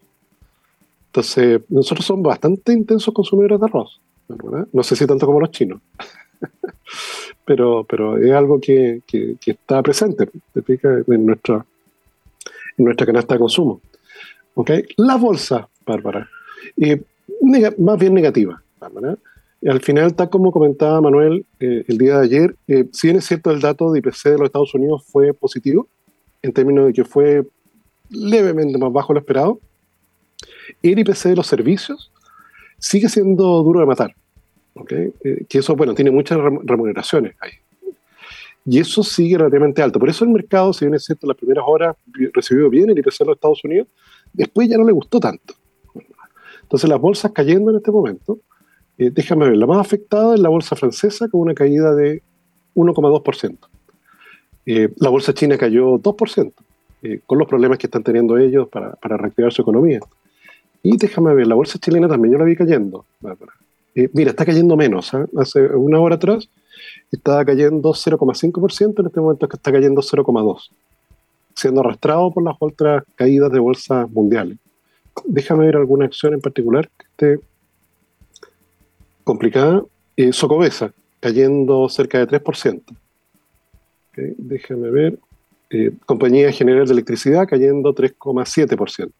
Entonces, 1.13 1.61
nosotros 1.69 2.07
somos 2.07 2.23
bastante 2.23 2.73
intensos 2.73 3.13
consumidores 3.13 3.59
de 3.59 3.65
arroz. 3.67 4.01
¿verdad? 4.27 4.67
No 4.73 4.81
sé 4.81 4.95
si 4.95 5.05
tanto 5.05 5.27
como 5.27 5.39
los 5.39 5.51
chinos. 5.51 5.79
pero, 7.45 7.85
pero 7.87 8.17
es 8.17 8.31
algo 8.31 8.59
que, 8.59 9.01
que- 9.05 9.35
que 9.39 9.51
está 9.51 9.83
presente 9.83 10.27
en 10.55 11.25
nuestra, 11.27 11.63
en 12.77 12.85
nuestra 12.85 13.05
canasta 13.05 13.35
de 13.35 13.39
consumo. 13.39 13.79
¿Ok? 14.55 14.71
La 14.97 15.17
bolsa, 15.17 15.67
Bárbara, 15.85 16.27
eh, 16.77 16.99
más 17.77 17.99
bien 17.99 18.15
negativa, 18.15 18.61
Bárbara. 18.79 19.15
Al 19.67 19.81
final, 19.81 20.15
tal 20.15 20.31
como 20.31 20.51
comentaba 20.51 20.99
Manuel 20.99 21.45
eh, 21.59 21.85
el 21.87 21.97
día 21.99 22.17
de 22.19 22.25
ayer, 22.25 22.55
eh, 22.67 22.85
si 22.91 23.07
bien 23.07 23.17
es 23.17 23.25
cierto 23.25 23.51
el 23.51 23.61
dato 23.61 23.91
de 23.91 23.99
IPC 23.99 24.23
de 24.31 24.37
los 24.39 24.45
Estados 24.47 24.73
Unidos 24.73 25.03
fue 25.07 25.31
positivo, 25.33 25.87
en 26.41 26.51
términos 26.53 26.87
de 26.87 26.93
que 26.93 27.05
fue 27.05 27.45
levemente 28.09 28.77
más 28.79 28.91
bajo 28.91 29.13
lo 29.13 29.19
esperado, 29.19 29.59
el 30.81 30.99
IPC 30.99 31.23
de 31.29 31.35
los 31.35 31.47
servicios 31.47 32.11
sigue 32.77 33.09
siendo 33.09 33.63
duro 33.63 33.79
de 33.79 33.85
matar. 33.85 34.15
¿ok? 34.75 34.91
Eh, 34.91 35.45
que 35.47 35.59
eso, 35.59 35.75
bueno, 35.75 35.93
tiene 35.93 36.11
muchas 36.11 36.37
rem- 36.37 36.61
remuneraciones 36.63 37.35
ahí. 37.39 37.51
Y 38.65 38.79
eso 38.79 39.03
sigue 39.03 39.37
relativamente 39.37 39.81
alto. 39.81 39.99
Por 39.99 40.09
eso 40.09 40.23
el 40.23 40.31
mercado, 40.31 40.71
si 40.71 40.85
bien 40.85 40.95
es 40.95 41.03
cierto, 41.03 41.27
las 41.27 41.35
primeras 41.37 41.65
horas 41.67 41.95
recibió 42.33 42.69
bien 42.69 42.89
el 42.89 42.97
IPC 42.97 43.19
de 43.19 43.25
los 43.25 43.35
Estados 43.35 43.63
Unidos, 43.63 43.87
después 44.31 44.69
ya 44.69 44.77
no 44.77 44.85
le 44.85 44.93
gustó 44.93 45.19
tanto. 45.19 45.53
Entonces 46.61 46.89
las 46.89 46.99
bolsas 46.99 47.31
cayendo 47.33 47.71
en 47.71 47.77
este 47.77 47.91
momento, 47.91 48.39
eh, 48.97 49.09
déjame 49.13 49.47
ver, 49.49 49.57
la 49.57 49.67
más 49.67 49.79
afectada 49.79 50.33
es 50.35 50.39
la 50.39 50.49
bolsa 50.49 50.75
francesa 50.77 51.27
con 51.27 51.41
una 51.41 51.53
caída 51.53 51.93
de 51.93 52.23
1,2%. 52.75 53.57
Eh, 54.65 54.89
la 54.95 55.09
bolsa 55.09 55.33
china 55.33 55.57
cayó 55.57 55.97
2%, 55.99 56.53
eh, 57.03 57.19
con 57.25 57.37
los 57.37 57.47
problemas 57.49 57.77
que 57.77 57.87
están 57.87 58.01
teniendo 58.03 58.37
ellos 58.37 58.69
para, 58.69 58.93
para 58.93 59.17
reactivar 59.17 59.51
su 59.51 59.61
economía. 59.61 59.99
Y 60.83 60.97
déjame 60.97 61.33
ver, 61.33 61.47
la 61.47 61.55
bolsa 61.55 61.79
chilena 61.79 62.09
también 62.09 62.33
yo 62.33 62.37
la 62.37 62.43
vi 62.43 62.57
cayendo. 62.57 63.05
Eh, 63.95 64.09
mira, 64.13 64.31
está 64.31 64.45
cayendo 64.45 64.75
menos. 64.75 65.13
¿ah? 65.13 65.25
Hace 65.37 65.61
una 65.61 65.99
hora 66.01 66.15
atrás 66.15 66.49
estaba 67.09 67.45
cayendo 67.45 67.93
0,5%, 67.93 68.99
en 68.99 69.05
este 69.05 69.21
momento 69.21 69.47
está 69.51 69.71
cayendo 69.71 70.01
0,2%, 70.01 70.69
siendo 71.55 71.81
arrastrado 71.81 72.31
por 72.31 72.43
las 72.43 72.55
otras 72.59 73.03
caídas 73.15 73.49
de 73.51 73.59
bolsas 73.59 74.11
mundiales. 74.11 74.57
Déjame 75.25 75.67
ver 75.67 75.77
alguna 75.77 76.05
acción 76.05 76.33
en 76.33 76.41
particular 76.41 76.89
que 76.97 77.05
esté 77.05 77.45
complicada. 79.23 79.83
Eh, 80.17 80.33
Socobesa, 80.33 80.91
cayendo 81.21 81.87
cerca 81.87 82.19
de 82.19 82.27
3%. 82.27 82.81
Ok, 82.89 84.17
Déjame 84.37 84.89
ver. 84.89 85.19
Eh, 85.69 85.91
Compañía 86.05 86.51
General 86.51 86.85
de 86.85 86.93
Electricidad 86.93 87.47
cayendo 87.47 87.95
3,7%. 87.95 89.11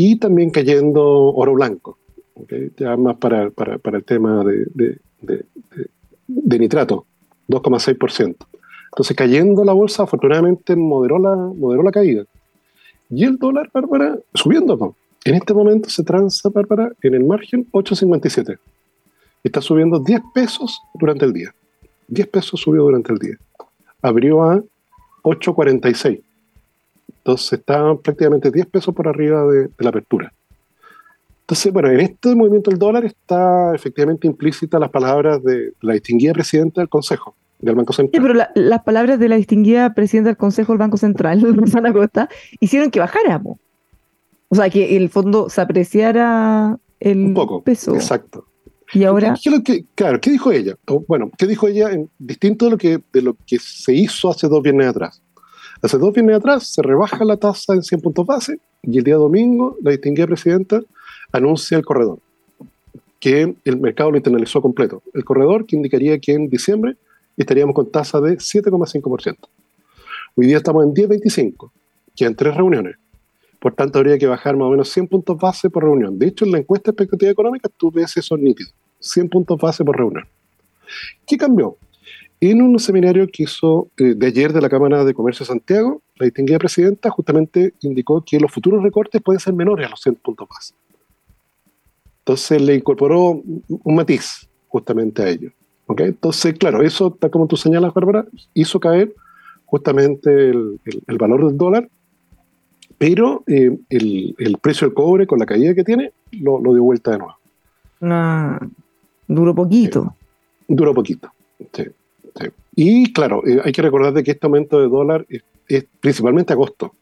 Y 0.00 0.16
también 0.20 0.50
cayendo 0.50 1.02
oro 1.34 1.54
blanco, 1.54 1.98
ok, 2.34 2.52
ya 2.76 2.96
más 2.96 3.16
para, 3.16 3.50
para- 3.50 3.78
para 3.78 3.96
el 3.98 4.04
tema 4.04 4.44
de, 4.44 4.64
de- 4.72 4.98
de- 5.20 5.44
de- 5.74 5.90
de 6.28 6.58
nitrato, 6.60 7.04
2,6%. 7.48 8.36
Entonces, 8.92 9.16
cayendo 9.16 9.64
la 9.64 9.72
bolsa, 9.72 10.04
afortunadamente 10.04 10.76
moderó 10.76 11.18
la, 11.18 11.34
moderó 11.34 11.82
la 11.82 11.90
caída. 11.90 12.24
Y 13.10 13.24
el 13.24 13.38
dólar, 13.38 13.70
Bárbara, 13.74 14.18
subiendo. 14.34 14.76
¿no? 14.76 14.94
En 15.24 15.34
este 15.34 15.52
momento 15.52 15.90
se 15.90 16.04
transa, 16.04 16.48
Bárbara, 16.48 16.92
en 17.02 17.14
el 17.14 17.24
margen 17.24 17.66
8,57. 17.72 18.56
Está 19.42 19.60
subiendo 19.60 19.98
10 19.98 20.20
pesos 20.32 20.80
durante 20.94 21.24
el 21.24 21.32
día. 21.32 21.52
10 22.06 22.28
pesos 22.28 22.60
subió 22.60 22.82
durante 22.84 23.12
el 23.12 23.18
día. 23.18 23.36
Abrió 24.00 24.42
a 24.44 24.62
8,46. 25.22 26.22
Entonces 27.28 27.58
está 27.58 27.94
prácticamente 27.96 28.50
10 28.50 28.66
pesos 28.68 28.94
por 28.94 29.06
arriba 29.06 29.44
de, 29.44 29.64
de 29.64 29.70
la 29.80 29.90
apertura. 29.90 30.32
Entonces, 31.40 31.70
bueno, 31.70 31.90
en 31.90 32.00
este 32.00 32.34
movimiento 32.34 32.70
del 32.70 32.78
dólar 32.78 33.04
está 33.04 33.74
efectivamente 33.74 34.26
implícita 34.26 34.78
las 34.78 34.88
palabras 34.90 35.42
de 35.44 35.74
la 35.82 35.92
distinguida 35.92 36.32
presidenta 36.32 36.80
del 36.80 36.88
Consejo, 36.88 37.36
del 37.58 37.74
Banco 37.74 37.92
Sí, 37.92 37.96
Central. 37.98 38.22
pero 38.22 38.32
la- 38.34 38.50
las 38.54 38.82
palabras 38.82 39.18
de 39.18 39.28
la 39.28 39.36
distinguida 39.36 39.92
presidenta 39.92 40.28
del 40.30 40.38
Consejo 40.38 40.72
del 40.72 40.78
Banco 40.78 40.96
Central, 40.96 41.40
Rosana 41.54 41.92
Costa, 41.92 42.30
hicieron 42.60 42.90
que 42.90 43.00
bajáramos. 43.00 43.58
O 44.48 44.54
sea, 44.54 44.70
que 44.70 44.96
el 44.96 45.10
fondo 45.10 45.50
se 45.50 45.60
apreciara 45.60 46.78
el 46.98 47.18
Un 47.26 47.34
poco. 47.34 47.62
peso. 47.62 47.94
Exacto. 47.94 48.46
Y 48.94 49.04
ahora, 49.04 49.34
¿Qué- 49.42 49.50
qué 49.50 49.62
que- 49.62 49.84
claro, 49.94 50.18
¿qué 50.18 50.30
dijo 50.30 50.50
ella? 50.50 50.76
O, 50.86 51.04
bueno, 51.06 51.30
¿qué 51.36 51.46
dijo 51.46 51.68
ella 51.68 51.90
en- 51.92 52.08
distinto 52.18 52.64
de 52.64 52.70
lo, 52.70 52.78
que, 52.78 53.00
de 53.12 53.20
lo 53.20 53.36
que 53.46 53.58
se 53.58 53.92
hizo 53.92 54.30
hace 54.30 54.48
dos 54.48 54.62
viernes 54.62 54.86
atrás? 54.88 55.20
Hace 55.80 55.96
dos 55.96 56.12
viernes 56.12 56.36
atrás 56.36 56.66
se 56.66 56.82
rebaja 56.82 57.24
la 57.24 57.36
tasa 57.36 57.72
en 57.72 57.84
100 57.84 58.00
puntos 58.00 58.26
base 58.26 58.58
y 58.82 58.98
el 58.98 59.04
día 59.04 59.14
domingo 59.14 59.76
la 59.80 59.92
distinguida 59.92 60.26
presidenta 60.26 60.82
anuncia 61.30 61.78
el 61.78 61.84
corredor, 61.84 62.18
que 63.20 63.54
el 63.64 63.78
mercado 63.78 64.10
lo 64.10 64.16
internalizó 64.16 64.60
completo. 64.60 65.02
El 65.14 65.24
corredor 65.24 65.66
que 65.66 65.76
indicaría 65.76 66.18
que 66.18 66.32
en 66.32 66.48
diciembre 66.48 66.96
estaríamos 67.36 67.76
con 67.76 67.92
tasa 67.92 68.20
de 68.20 68.38
7,5%. 68.38 69.36
Hoy 70.34 70.46
día 70.46 70.56
estamos 70.56 70.84
en 70.84 70.94
10,25, 70.94 71.70
quedan 72.16 72.34
tres 72.34 72.56
reuniones. 72.56 72.96
Por 73.60 73.74
tanto, 73.74 73.98
habría 74.00 74.18
que 74.18 74.26
bajar 74.26 74.56
más 74.56 74.66
o 74.66 74.70
menos 74.70 74.88
100 74.88 75.06
puntos 75.06 75.38
base 75.38 75.70
por 75.70 75.84
reunión. 75.84 76.18
De 76.18 76.26
hecho, 76.26 76.44
en 76.44 76.52
la 76.52 76.58
encuesta 76.58 76.90
de 76.90 76.94
expectativa 76.94 77.30
económica 77.30 77.68
tú 77.76 77.92
ves 77.92 78.16
eso 78.16 78.36
nítido. 78.36 78.70
100 78.98 79.28
puntos 79.28 79.60
base 79.60 79.84
por 79.84 79.96
reunión. 79.96 80.24
¿Qué 81.24 81.36
cambió? 81.36 81.76
En 82.40 82.62
un 82.62 82.78
seminario 82.78 83.26
que 83.26 83.42
hizo 83.44 83.88
eh, 83.96 84.14
de 84.16 84.26
ayer 84.26 84.52
de 84.52 84.60
la 84.60 84.68
Cámara 84.68 85.04
de 85.04 85.12
Comercio 85.12 85.44
de 85.44 85.48
Santiago, 85.48 86.02
la 86.16 86.24
distinguida 86.26 86.58
presidenta 86.58 87.10
justamente 87.10 87.74
indicó 87.80 88.22
que 88.24 88.38
los 88.38 88.52
futuros 88.52 88.82
recortes 88.82 89.20
pueden 89.22 89.40
ser 89.40 89.54
menores 89.54 89.86
a 89.86 89.90
los 89.90 90.00
100 90.00 90.14
puntos 90.16 90.48
base. 90.48 90.74
Entonces 92.20 92.60
le 92.62 92.74
incorporó 92.76 93.30
un 93.40 93.94
matiz 93.94 94.48
justamente 94.68 95.22
a 95.22 95.28
ello. 95.28 95.50
¿ok? 95.86 96.00
Entonces, 96.02 96.54
claro, 96.58 96.82
eso, 96.82 97.10
tal 97.10 97.30
como 97.30 97.46
tú 97.46 97.56
señalas, 97.56 97.92
Bárbara, 97.94 98.26
hizo 98.54 98.78
caer 98.78 99.12
justamente 99.64 100.50
el, 100.50 100.78
el- 100.84 101.02
el 101.06 101.18
valor 101.18 101.46
del 101.46 101.56
dólar, 101.58 101.88
pero 102.98 103.42
eh, 103.46 103.76
el, 103.88 104.34
el 104.38 104.58
precio 104.58 104.86
del 104.86 104.94
cobre 104.94 105.26
con 105.26 105.38
la 105.38 105.46
caída 105.46 105.74
que 105.74 105.84
tiene 105.84 106.12
lo, 106.32 106.60
lo 106.60 106.72
dio 106.74 106.82
vuelta 106.82 107.12
de 107.12 107.18
nuevo. 107.18 107.34
Ah, 108.02 108.60
duró 109.26 109.54
poquito. 109.54 110.14
Duró 110.68 110.94
poquito. 110.94 111.30
sí, 111.72 111.84
sí. 112.40 112.46
Y 112.74 113.12
claro, 113.12 113.42
eh, 113.46 113.60
hay 113.64 113.72
que 113.72 113.82
recordar 113.82 114.12
de 114.12 114.22
que 114.22 114.32
este 114.32 114.46
aumento 114.46 114.80
de 114.80 114.88
dólar 114.88 115.26
es, 115.28 115.42
es 115.68 115.84
principalmente 116.00 116.52
agosto. 116.52 116.92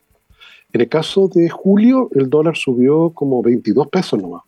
En 0.72 0.80
el 0.80 0.88
caso 0.88 1.28
de 1.32 1.48
julio, 1.48 2.08
el 2.14 2.28
dólar 2.28 2.56
subió 2.56 3.10
como 3.10 3.42
22 3.42 3.88
pesos 3.88 4.20
nomás. 4.20 4.42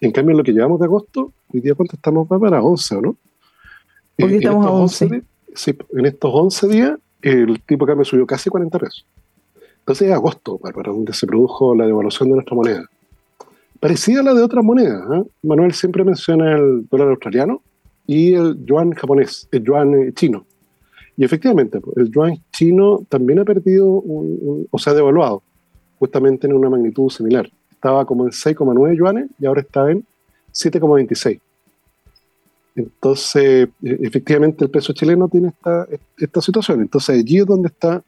En 0.00 0.10
cambio, 0.12 0.32
en 0.32 0.38
lo 0.38 0.44
que 0.44 0.52
llevamos 0.52 0.78
de 0.80 0.86
agosto, 0.86 1.32
hoy 1.52 1.60
día 1.60 1.74
cuánto 1.74 1.96
estamos, 1.96 2.28
Bárbara? 2.28 2.62
11, 2.62 2.96
¿o 2.96 3.00
no? 3.00 3.16
Hoy 4.20 4.34
Eh, 4.34 4.36
estamos 4.36 4.66
a 4.66 4.68
estos 4.68 5.02
11. 5.02 5.08
di- 5.16 5.22
sí, 5.54 5.74
en 5.96 6.06
estos 6.06 6.30
11 6.34 6.68
días, 6.68 6.98
el 7.22 7.60
tipo 7.62 7.86
de 7.86 7.90
cambio 7.92 8.04
subió 8.04 8.26
casi 8.26 8.50
40 8.50 8.78
pesos. 8.78 9.06
Entonces 9.78 10.08
es 10.08 10.14
agosto, 10.14 10.58
Bárbara, 10.62 10.92
donde 10.92 11.12
se 11.12 11.26
produjo 11.26 11.74
la 11.74 11.86
devaluación 11.86 12.28
de 12.28 12.34
nuestra 12.36 12.54
moneda. 12.54 12.84
Parecida 13.80 14.20
a 14.20 14.22
la 14.22 14.34
de 14.34 14.42
otras 14.42 14.64
monedas. 14.64 15.02
¿eh? 15.12 15.22
Manuel 15.42 15.72
siempre 15.72 16.04
menciona 16.04 16.52
el 16.56 16.86
dólar 16.88 17.08
australiano 17.08 17.62
y 18.06 18.34
el 18.34 18.64
yuan 18.64 18.92
japonés, 18.92 19.48
el 19.52 19.62
yuan 19.64 19.94
eh, 19.94 20.12
chino. 20.14 20.46
Y 21.16 21.24
efectivamente, 21.24 21.78
el 21.96 22.10
yuan 22.10 22.42
chino 22.52 23.04
también 23.08 23.38
ha 23.38 23.44
perdido, 23.44 23.86
un- 23.88 24.38
un- 24.40 24.68
o 24.70 24.78
sea, 24.78 24.94
devaluado, 24.94 25.42
justamente 25.98 26.46
en 26.46 26.54
una 26.54 26.70
magnitud 26.70 27.10
similar. 27.10 27.50
Estaba 27.70 28.04
como 28.06 28.24
en 28.24 28.32
6,9 28.32 28.96
yuanes 28.96 29.28
y 29.38 29.46
ahora 29.46 29.60
está 29.60 29.90
en 29.90 30.04
7,26. 30.52 31.40
Entonces, 32.74 33.68
eh, 33.82 33.98
efectivamente, 34.02 34.64
el 34.64 34.70
peso 34.70 34.92
chileno 34.94 35.28
tiene 35.28 35.48
esta, 35.48 35.86
esta 36.18 36.40
situación. 36.40 36.80
Entonces, 36.80 37.18
allí 37.20 37.38
es 37.38 37.46
donde 37.46 37.68
está. 37.68 38.02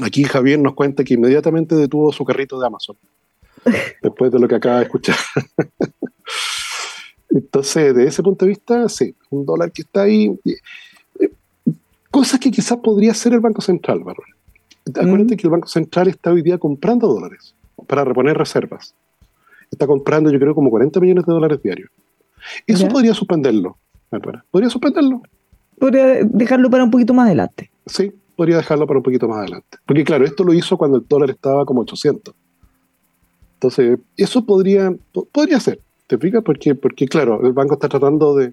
Aquí 0.00 0.22
Javier 0.24 0.58
nos 0.58 0.74
cuenta 0.74 1.02
que 1.04 1.14
inmediatamente 1.14 1.74
detuvo 1.74 2.12
su 2.12 2.24
carrito 2.24 2.58
de 2.60 2.66
Amazon, 2.66 2.96
después 4.02 4.30
de 4.30 4.38
lo 4.38 4.46
que 4.48 4.54
acaba 4.54 4.78
de 4.78 4.84
escuchar. 4.84 5.16
Entonces, 7.34 7.94
de 7.94 8.04
ese 8.06 8.22
punto 8.22 8.44
de 8.44 8.50
vista, 8.50 8.88
sí, 8.88 9.14
un 9.30 9.44
dólar 9.46 9.72
que 9.72 9.82
está 9.82 10.02
ahí. 10.02 10.38
eh, 10.44 11.28
Cosas 12.10 12.38
que 12.38 12.50
quizás 12.50 12.76
podría 12.78 13.12
hacer 13.12 13.32
el 13.32 13.40
Banco 13.40 13.62
Central, 13.62 14.00
Bárbara. 14.00 14.28
Acuérdate 14.88 15.34
Mm. 15.34 15.36
que 15.38 15.46
el 15.46 15.50
Banco 15.50 15.68
Central 15.68 16.08
está 16.08 16.30
hoy 16.30 16.42
día 16.42 16.58
comprando 16.58 17.08
dólares 17.08 17.54
para 17.86 18.04
reponer 18.04 18.36
reservas. 18.36 18.94
Está 19.70 19.86
comprando, 19.86 20.30
yo 20.30 20.38
creo, 20.38 20.54
como 20.54 20.68
40 20.68 21.00
millones 21.00 21.24
de 21.24 21.32
dólares 21.32 21.62
diarios. 21.62 21.88
Eso 22.66 22.82
Ya. 22.82 22.88
podría 22.90 23.14
suspenderlo, 23.14 23.78
Bárbara. 24.10 24.44
Podría 24.50 24.68
suspenderlo. 24.68 25.22
Podría 25.78 26.22
dejarlo 26.24 26.68
para 26.68 26.84
un 26.84 26.90
poquito 26.90 27.14
más 27.14 27.26
adelante. 27.26 27.70
Sí, 27.86 28.12
podría 28.36 28.58
dejarlo 28.58 28.86
para 28.86 28.98
un 28.98 29.04
poquito 29.04 29.26
más 29.26 29.38
adelante. 29.38 29.78
Porque 29.86 30.04
claro, 30.04 30.26
esto 30.26 30.44
lo 30.44 30.52
hizo 30.52 30.76
cuando 30.76 30.98
el 30.98 31.06
dólar 31.08 31.30
estaba 31.30 31.64
como 31.64 31.80
800. 31.80 32.34
Entonces, 33.54 33.98
eso 34.18 34.44
podría, 34.44 34.94
po- 35.12 35.24
podría 35.32 35.58
ser, 35.60 35.80
¿te 36.16 36.18
fijas? 36.18 36.42
Porque, 36.44 36.74
porque 36.74 37.06
claro, 37.06 37.40
el 37.46 37.52
banco 37.52 37.74
está 37.74 37.88
tratando 37.88 38.34
de, 38.36 38.52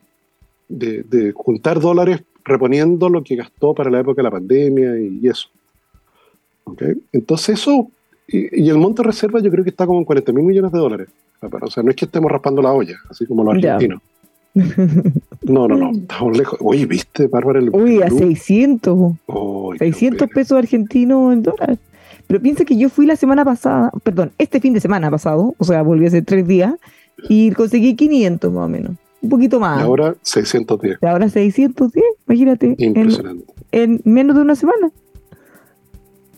de- 0.70 1.04
de 1.04 1.32
juntar 1.34 1.80
dólares 1.80 2.22
reponiendo 2.46 3.10
lo 3.10 3.24
que 3.24 3.36
gastó 3.36 3.74
para 3.74 3.90
la 3.92 4.00
época 4.00 4.20
de 4.20 4.24
la 4.24 4.32
pandemia 4.32 4.98
y, 5.00 5.28
eso. 5.28 5.50
¿Ok? 6.64 6.84
Entonces 7.12 7.60
eso, 7.60 7.90
y, 8.28 8.64
y 8.64 8.70
el 8.70 8.78
monto 8.78 9.02
de 9.04 9.08
reserva 9.08 9.40
yo 9.42 9.52
creo 9.52 9.64
que 9.64 9.72
está 9.72 9.86
como 9.86 10.00
en 10.00 10.06
40 10.06 10.32
mil 10.32 10.46
millones 10.46 10.72
de 10.72 10.80
dólares. 10.80 11.10
O 11.42 11.70
sea, 11.70 11.84
no 11.84 11.90
es 11.90 11.96
que 11.96 12.06
estemos 12.06 12.32
raspando 12.32 12.62
la 12.62 12.72
olla, 12.72 12.96
así 13.10 13.26
como 13.26 13.44
los 13.44 13.56
argentinos. 13.56 14.02
No, 15.44 15.68
no, 15.68 15.76
no, 15.78 15.92
estamos 15.94 16.38
lejos. 16.38 16.60
Oye, 16.62 16.86
¿viste, 16.86 17.28
Bárbara? 17.28 17.60
El 17.60 17.70
Uy, 17.72 17.98
a 18.02 18.06
Perú? 18.06 18.18
600. 18.20 19.12
Ay, 19.28 19.78
qué 19.80 19.86
600 19.86 20.20
pena. 20.28 20.34
pesos 20.34 20.58
argentinos 20.58 21.34
en 21.34 21.44
dólares. 21.44 21.78
Pero 22.28 22.42
piensa 22.42 22.64
que 22.66 22.78
yo 22.78 22.90
fui 22.90 23.06
la 23.06 23.16
semana 23.16 23.44
pasada, 23.44 23.92
perdón, 24.04 24.32
este 24.38 24.60
fin 24.60 24.74
de 24.74 24.80
semana 24.80 25.10
pasado, 25.10 25.56
o 25.58 25.64
sea, 25.64 25.82
volví 25.82 26.06
hace 26.06 26.22
tres 26.22 26.46
días, 26.48 26.76
y 27.28 27.52
conseguí 27.52 27.96
500 27.96 28.52
más 28.54 28.66
o 28.66 28.70
menos. 28.70 28.92
Un 29.22 29.30
poquito 29.30 29.60
más. 29.60 29.80
Y 29.80 29.84
ahora 29.84 30.16
610. 30.22 31.00
Y 31.02 31.06
ahora 31.06 31.28
610, 31.30 32.06
imagínate, 32.28 32.76
Impresionante. 32.78 33.44
en 33.72 34.02
menos 34.06 34.36
de 34.36 34.42
una 34.44 34.56
semana. 34.56 34.92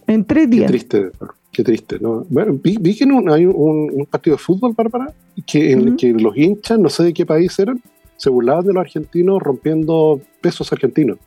En 0.07 0.25
tres 0.25 0.45
Qué 0.45 0.55
días. 0.55 0.67
triste, 0.71 1.09
qué 1.51 1.63
triste. 1.63 1.97
¿no? 1.99 2.25
Bueno, 2.29 2.57
vi, 2.61 2.77
vi 2.79 2.97
que 2.97 3.03
en 3.03 3.11
un- 3.13 3.29
hay 3.29 3.45
un, 3.45 3.91
un 3.93 4.05
partido 4.05 4.35
de 4.35 4.41
fútbol, 4.41 4.73
Bárbara, 4.75 5.13
que, 5.45 5.71
en 5.71 5.79
el 5.81 5.87
Ujú. 5.89 5.97
que 5.97 6.13
los 6.13 6.35
hinchas, 6.35 6.79
no 6.79 6.89
sé 6.89 7.03
de 7.03 7.13
qué 7.13 7.25
país 7.25 7.57
eran, 7.59 7.81
se 8.17 8.29
burlaban 8.29 8.65
de 8.65 8.73
los 8.73 8.81
argentinos 8.81 9.41
rompiendo 9.41 10.19
pesos 10.41 10.71
argentinos 10.73 11.17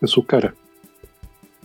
en 0.00 0.08
sus 0.08 0.26
caras. 0.26 0.54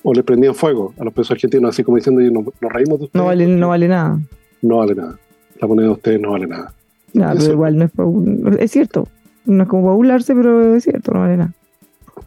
O 0.03 0.13
le 0.13 0.23
prendían 0.23 0.55
fuego 0.55 0.93
a 0.97 1.03
los 1.03 1.13
pesos 1.13 1.31
argentinos, 1.31 1.69
así 1.69 1.83
como 1.83 1.97
diciendo, 1.97 2.21
"Y 2.21 2.31
nos, 2.31 2.45
nos 2.59 2.71
reímos 2.71 2.99
de 2.99 3.05
ustedes. 3.05 3.21
No 3.21 3.25
vale, 3.25 3.45
no 3.47 3.67
vale 3.69 3.87
nada. 3.87 4.19
no 4.61 4.77
vale 4.77 4.95
nada. 4.95 5.19
La 5.59 5.67
moneda 5.67 5.87
de 5.87 5.93
ustedes 5.93 6.19
no 6.21 6.31
vale 6.31 6.47
nada. 6.47 6.73
No, 7.13 7.27
pero 7.37 7.51
igual 7.53 7.77
no 7.77 7.85
es, 7.85 7.91
pa- 7.91 8.63
es 8.63 8.71
cierto. 8.71 9.07
No 9.45 9.63
es 9.63 9.69
como 9.69 9.83
para 9.83 9.95
burlarse, 9.95 10.35
pero 10.35 10.75
es 10.75 10.83
cierto, 10.83 11.13
no 11.13 11.19
vale 11.21 11.37
nada. 11.37 11.53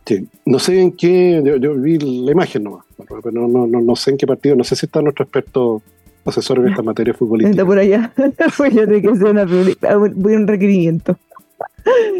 Sí. 0.05 0.27
No 0.45 0.59
sé 0.59 0.81
en 0.81 0.93
qué, 0.93 1.41
yo, 1.45 1.57
yo 1.57 1.75
vi 1.75 1.99
la 1.99 2.33
imagen 2.33 2.65
nomás, 2.65 2.85
pero 3.23 3.31
no, 3.33 3.49
no, 3.49 3.67
no, 3.67 3.81
no 3.81 3.97
sé 3.97 4.11
en 4.11 4.17
qué 4.19 4.27
partido, 4.27 4.57
no 4.57 4.65
sé 4.65 4.77
si 4.77 4.87
está 4.87 5.01
nuestro 5.01 5.25
experto 5.25 5.81
asesor 6.25 6.59
en 6.59 6.69
esta 6.69 6.83
materia 6.91 7.13
Está 7.13 7.19
futbolística. 7.19 7.65
por 7.65 7.79
allá. 7.79 8.13
Pues 8.57 8.73
que 8.75 9.09
hacer 9.09 9.25
una, 9.25 9.45
voy 9.45 10.35
a 10.35 10.37
un 10.37 10.47
requerimiento. 10.47 11.17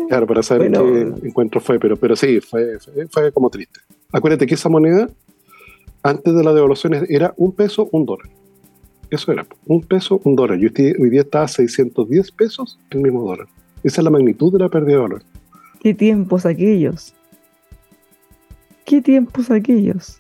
Claro, 0.09 0.27
para 0.27 0.43
saber 0.43 0.71
Bueno. 0.71 1.15
qué 1.21 1.29
encuentro 1.29 1.61
fue, 1.61 1.79
pero, 1.79 1.97
pero 1.97 2.15
sí, 2.17 2.41
fue, 2.41 2.79
fue, 2.79 3.07
fue 3.09 3.33
como 3.33 3.51
triste. 3.51 3.81
Acuérdate 4.13 4.47
que 4.47 4.55
esa 4.55 4.69
moneda, 4.69 5.09
antes 6.03 6.35
de 6.35 6.45
la 6.45 6.53
devaluación, 6.53 6.95
era 7.09 7.35
un 7.37 7.53
peso, 7.53 7.89
un 7.93 8.05
dólar. 8.07 8.29
Eso 9.15 9.31
era, 9.31 9.47
un 9.67 9.81
peso, 9.81 10.21
un 10.25 10.35
dólar. 10.35 10.59
Y 10.59 10.67
hoy, 10.67 11.11
día 11.11 11.21
está 11.21 11.43
a 11.43 11.49
610 11.49 12.33
pesos 12.33 12.79
el 12.91 13.01
mismo 13.01 13.23
dólar. 13.23 13.47
Esa 13.85 14.01
es 14.01 14.05
la 14.05 14.11
magnitud 14.11 14.53
de 14.53 14.59
la 14.59 14.69
pérdida 14.69 14.97
de 14.97 15.03
valor. 15.03 15.23
Qué 15.81 15.95
tiempos 15.95 16.45
aquellos. 16.47 17.15
Qué 18.85 19.01
tiempos 19.01 19.51
aquellos. 19.51 20.19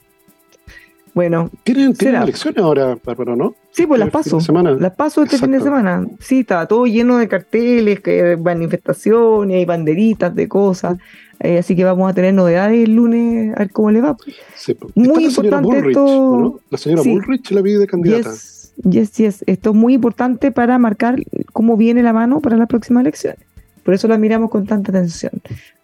Bueno, 1.12 1.48
Tienen, 1.62 1.94
tienen 1.94 2.22
elecciones 2.22 2.58
ahora, 2.62 2.98
Bárbara, 3.04 3.36
¿no? 3.36 3.54
sí, 3.70 3.86
pues 3.86 3.98
las 4.00 4.08
de 4.08 4.12
paso. 4.12 4.38
Las 4.80 4.94
paso 4.96 5.22
este 5.22 5.38
fin 5.38 5.52
de 5.52 5.60
semana. 5.60 6.06
Sí, 6.18 6.40
estaba 6.40 6.66
todo 6.66 6.86
lleno 6.86 7.18
de 7.18 7.28
carteles, 7.28 8.00
manifestaciones 8.40 9.62
y 9.62 9.64
banderitas 9.64 10.34
de 10.34 10.48
cosas. 10.48 10.98
Eh, 11.40 11.58
así 11.58 11.74
que 11.76 11.84
vamos 11.84 12.10
a 12.10 12.14
tener 12.14 12.34
novedades 12.34 12.84
el 12.84 12.94
lunes, 12.96 13.54
a 13.56 13.60
ver 13.60 13.70
cómo 13.70 13.90
le 13.92 14.00
va. 14.00 14.16
Sí. 14.56 14.76
Muy 14.94 15.06
Está 15.06 15.20
la 15.20 15.30
señora 15.30 15.56
importante 15.58 15.66
Bullrich, 15.68 15.96
esto- 15.96 16.36
¿no? 16.40 16.60
La 16.70 16.78
señora 16.78 17.02
Sí. 17.02 17.10
Bullrich 17.12 17.50
la 17.52 17.60
vi 17.62 17.72
de 17.74 17.86
candidata. 17.86 18.30
Yes, 18.30 18.63
yes, 18.88 19.12
yes. 19.12 19.44
Esto 19.46 19.70
es 19.70 19.76
muy 19.76 19.94
importante 19.94 20.50
para 20.52 20.78
marcar 20.78 21.16
cómo 21.52 21.76
viene 21.76 22.02
la 22.02 22.12
mano 22.12 22.40
para 22.40 22.56
las 22.56 22.68
próximas 22.68 23.02
elecciones. 23.02 23.40
Por 23.82 23.94
eso 23.94 24.08
la 24.08 24.18
miramos 24.18 24.50
con 24.50 24.66
tanta 24.66 24.90
atención. 24.90 25.32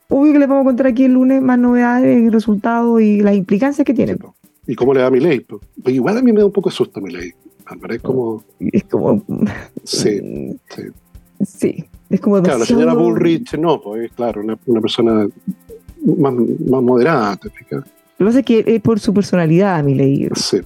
Obvio 0.09 0.33
que 0.33 0.39
les 0.41 0.49
vamos 0.49 0.63
a 0.63 0.65
contar 0.67 0.87
aquí 0.89 1.05
el 1.05 1.13
lunes 1.13 1.41
más 1.43 1.59
novedades, 1.59 2.33
resultados 2.33 3.01
y 3.01 3.21
las 3.21 3.35
implicancias 3.37 3.85
que 3.85 3.95
tienen. 3.95 4.19
¿Y 4.67 4.75
cómo 4.75 4.93
le 4.95 5.01
da 5.01 5.07
a 5.07 5.11
mi 5.11 5.21
ley? 5.21 5.41
Pues 5.41 5.95
igual 5.95 6.19
a 6.19 6.23
mí 6.23 6.33
me 6.33 6.41
da 6.41 6.47
un 6.47 6.53
poco 6.53 6.71
de 6.71 6.77
susto 6.77 7.01
mi 7.01 7.13
ley. 7.13 7.33
Es 7.91 8.03
como. 8.03 8.43
Es 8.59 8.85
como. 8.85 9.23
Sí, 9.85 10.59
sí. 10.69 10.83
Sí, 11.47 11.85
es 12.11 12.21
como 12.21 12.43
Claro, 12.43 12.59
la 12.59 12.65
señora 12.67 12.87
demasiado- 12.93 13.11
Bullrich 13.15 13.55
no, 13.59 13.81
pues 13.81 14.11
claro, 14.13 14.43
una, 14.43 14.59
una 14.67 14.81
persona 14.81 15.27
más, 16.19 16.35
más 16.35 16.83
moderada, 16.83 17.37
¿te 17.37 17.49
fijas? 17.49 17.85
Lo 18.19 18.19
que 18.19 18.25
pasa 18.25 18.39
es 18.41 18.45
que 18.45 18.65
es 18.67 18.83
por 18.83 19.01
su 19.01 19.15
personalidad, 19.15 19.83
mi 19.83 19.95
ley. 19.95 20.29
Sí. 20.35 20.59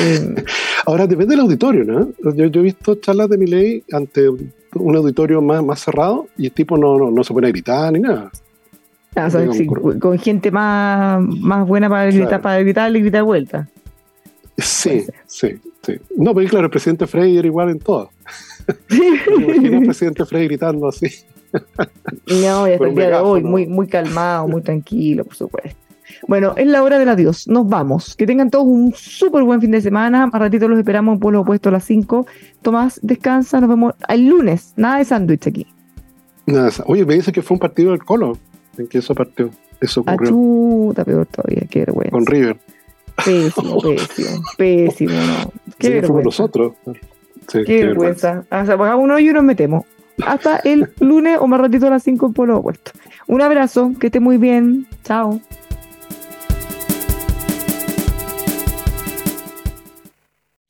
Eh, 0.00 0.34
Ahora 0.86 1.06
depende 1.06 1.32
del 1.34 1.40
auditorio, 1.40 1.84
¿no? 1.84 2.08
Yo, 2.34 2.46
yo 2.46 2.60
he 2.60 2.64
visto 2.64 2.94
charlas 2.96 3.28
de 3.28 3.38
mi 3.38 3.46
ley 3.46 3.82
ante 3.92 4.28
un 4.28 4.96
auditorio 4.96 5.40
más, 5.40 5.62
más 5.64 5.80
cerrado 5.80 6.26
y 6.36 6.46
el 6.46 6.52
tipo 6.52 6.76
no, 6.76 6.98
no, 6.98 7.10
no 7.10 7.24
se 7.24 7.32
pone 7.32 7.46
a 7.46 7.50
gritar 7.50 7.92
ni 7.92 8.00
nada. 8.00 8.30
o 8.32 9.14
sea, 9.14 9.28
Digamos, 9.28 9.56
sí, 9.56 9.64
por- 9.64 9.98
con 9.98 10.18
gente 10.18 10.50
más, 10.50 11.22
más 11.22 11.66
buena 11.66 11.88
para 11.88 12.06
gritar, 12.06 12.28
Claro. 12.28 12.42
para 12.42 12.60
gritar, 12.60 12.90
le 12.90 13.00
grita 13.00 13.18
de 13.18 13.22
vuelta. 13.22 13.68
Sí, 14.58 15.04
sí, 15.26 15.48
sí. 15.82 15.94
No, 16.16 16.34
pero 16.34 16.48
claro, 16.48 16.66
el 16.66 16.70
presidente 16.70 17.06
Frey 17.06 17.36
era 17.38 17.46
igual 17.46 17.70
en 17.70 17.78
todo. 17.78 18.10
Imagino 19.38 19.78
al 19.78 19.84
presidente 19.84 20.24
Frey 20.26 20.44
gritando 20.46 20.88
así. 20.88 21.08
No, 22.26 22.68
y 22.68 22.72
hasta 22.72 22.86
el 22.86 22.94
día 22.94 23.08
de 23.10 23.14
hoy, 23.16 23.42
muy, 23.42 23.66
muy 23.66 23.86
calmado, 23.86 24.48
muy 24.48 24.62
tranquilo, 24.62 25.24
por 25.24 25.34
supuesto. 25.36 25.78
Bueno, 26.26 26.54
es 26.56 26.66
la 26.66 26.82
hora 26.82 26.98
del 26.98 27.08
adiós. 27.08 27.46
Nos 27.48 27.68
vamos. 27.68 28.16
Que 28.16 28.26
tengan 28.26 28.50
todos 28.50 28.66
un 28.66 28.92
súper 28.94 29.42
buen 29.42 29.60
fin 29.60 29.70
de 29.70 29.80
semana. 29.80 30.26
Más 30.26 30.40
ratito 30.40 30.68
los 30.68 30.78
esperamos 30.78 31.14
en 31.14 31.20
Pueblo 31.20 31.40
Opuesto 31.42 31.68
a 31.68 31.72
las 31.72 31.84
5. 31.84 32.26
Tomás, 32.62 32.98
descansa. 33.02 33.60
Nos 33.60 33.68
vemos 33.68 33.94
el 34.08 34.26
lunes. 34.28 34.72
Nada 34.76 34.98
de 34.98 35.04
sándwich 35.04 35.46
aquí. 35.46 35.66
Nada, 36.46 36.70
oye, 36.86 37.04
me 37.06 37.14
dice 37.14 37.32
que 37.32 37.42
fue 37.42 37.54
un 37.56 37.58
partido 37.60 37.90
del 37.92 38.04
Colo. 38.04 38.38
¿En 38.78 38.86
qué 38.86 38.98
eso 38.98 39.14
partió? 39.14 39.50
Eso 39.80 40.00
ocurrió 40.00 40.30
chuta, 40.30 41.04
peor 41.04 41.26
todavía. 41.26 41.66
Qué 41.70 41.80
vergüenza. 41.80 42.10
con 42.10 42.26
River. 42.26 42.56
Pésimo, 43.24 43.80
pésimo, 43.82 44.42
pésimo, 44.58 45.12
no. 45.12 45.52
Qué 45.78 45.86
Sí, 45.86 45.92
fuimos 45.92 46.02
vergüenza. 46.02 46.24
nosotros. 46.24 46.72
Sí, 47.48 47.58
Qué 47.66 47.86
vergüenza. 47.86 48.44
O 48.50 48.66
sea, 48.66 48.76
pagamos 48.78 49.04
uno 49.04 49.18
y 49.18 49.26
nos 49.32 49.44
metemos. 49.44 49.84
Hasta 50.26 50.56
el 50.58 50.90
lunes 51.00 51.38
o 51.40 51.46
más 51.46 51.60
ratito 51.60 51.86
a 51.86 51.90
las 51.90 52.02
5 52.02 52.26
en 52.26 52.32
Pueblo 52.32 52.58
Opuesto. 52.58 52.92
Un 53.26 53.42
abrazo. 53.42 53.92
Que 54.00 54.06
esté 54.06 54.20
muy 54.20 54.36
bien. 54.38 54.86
Chao. 55.02 55.40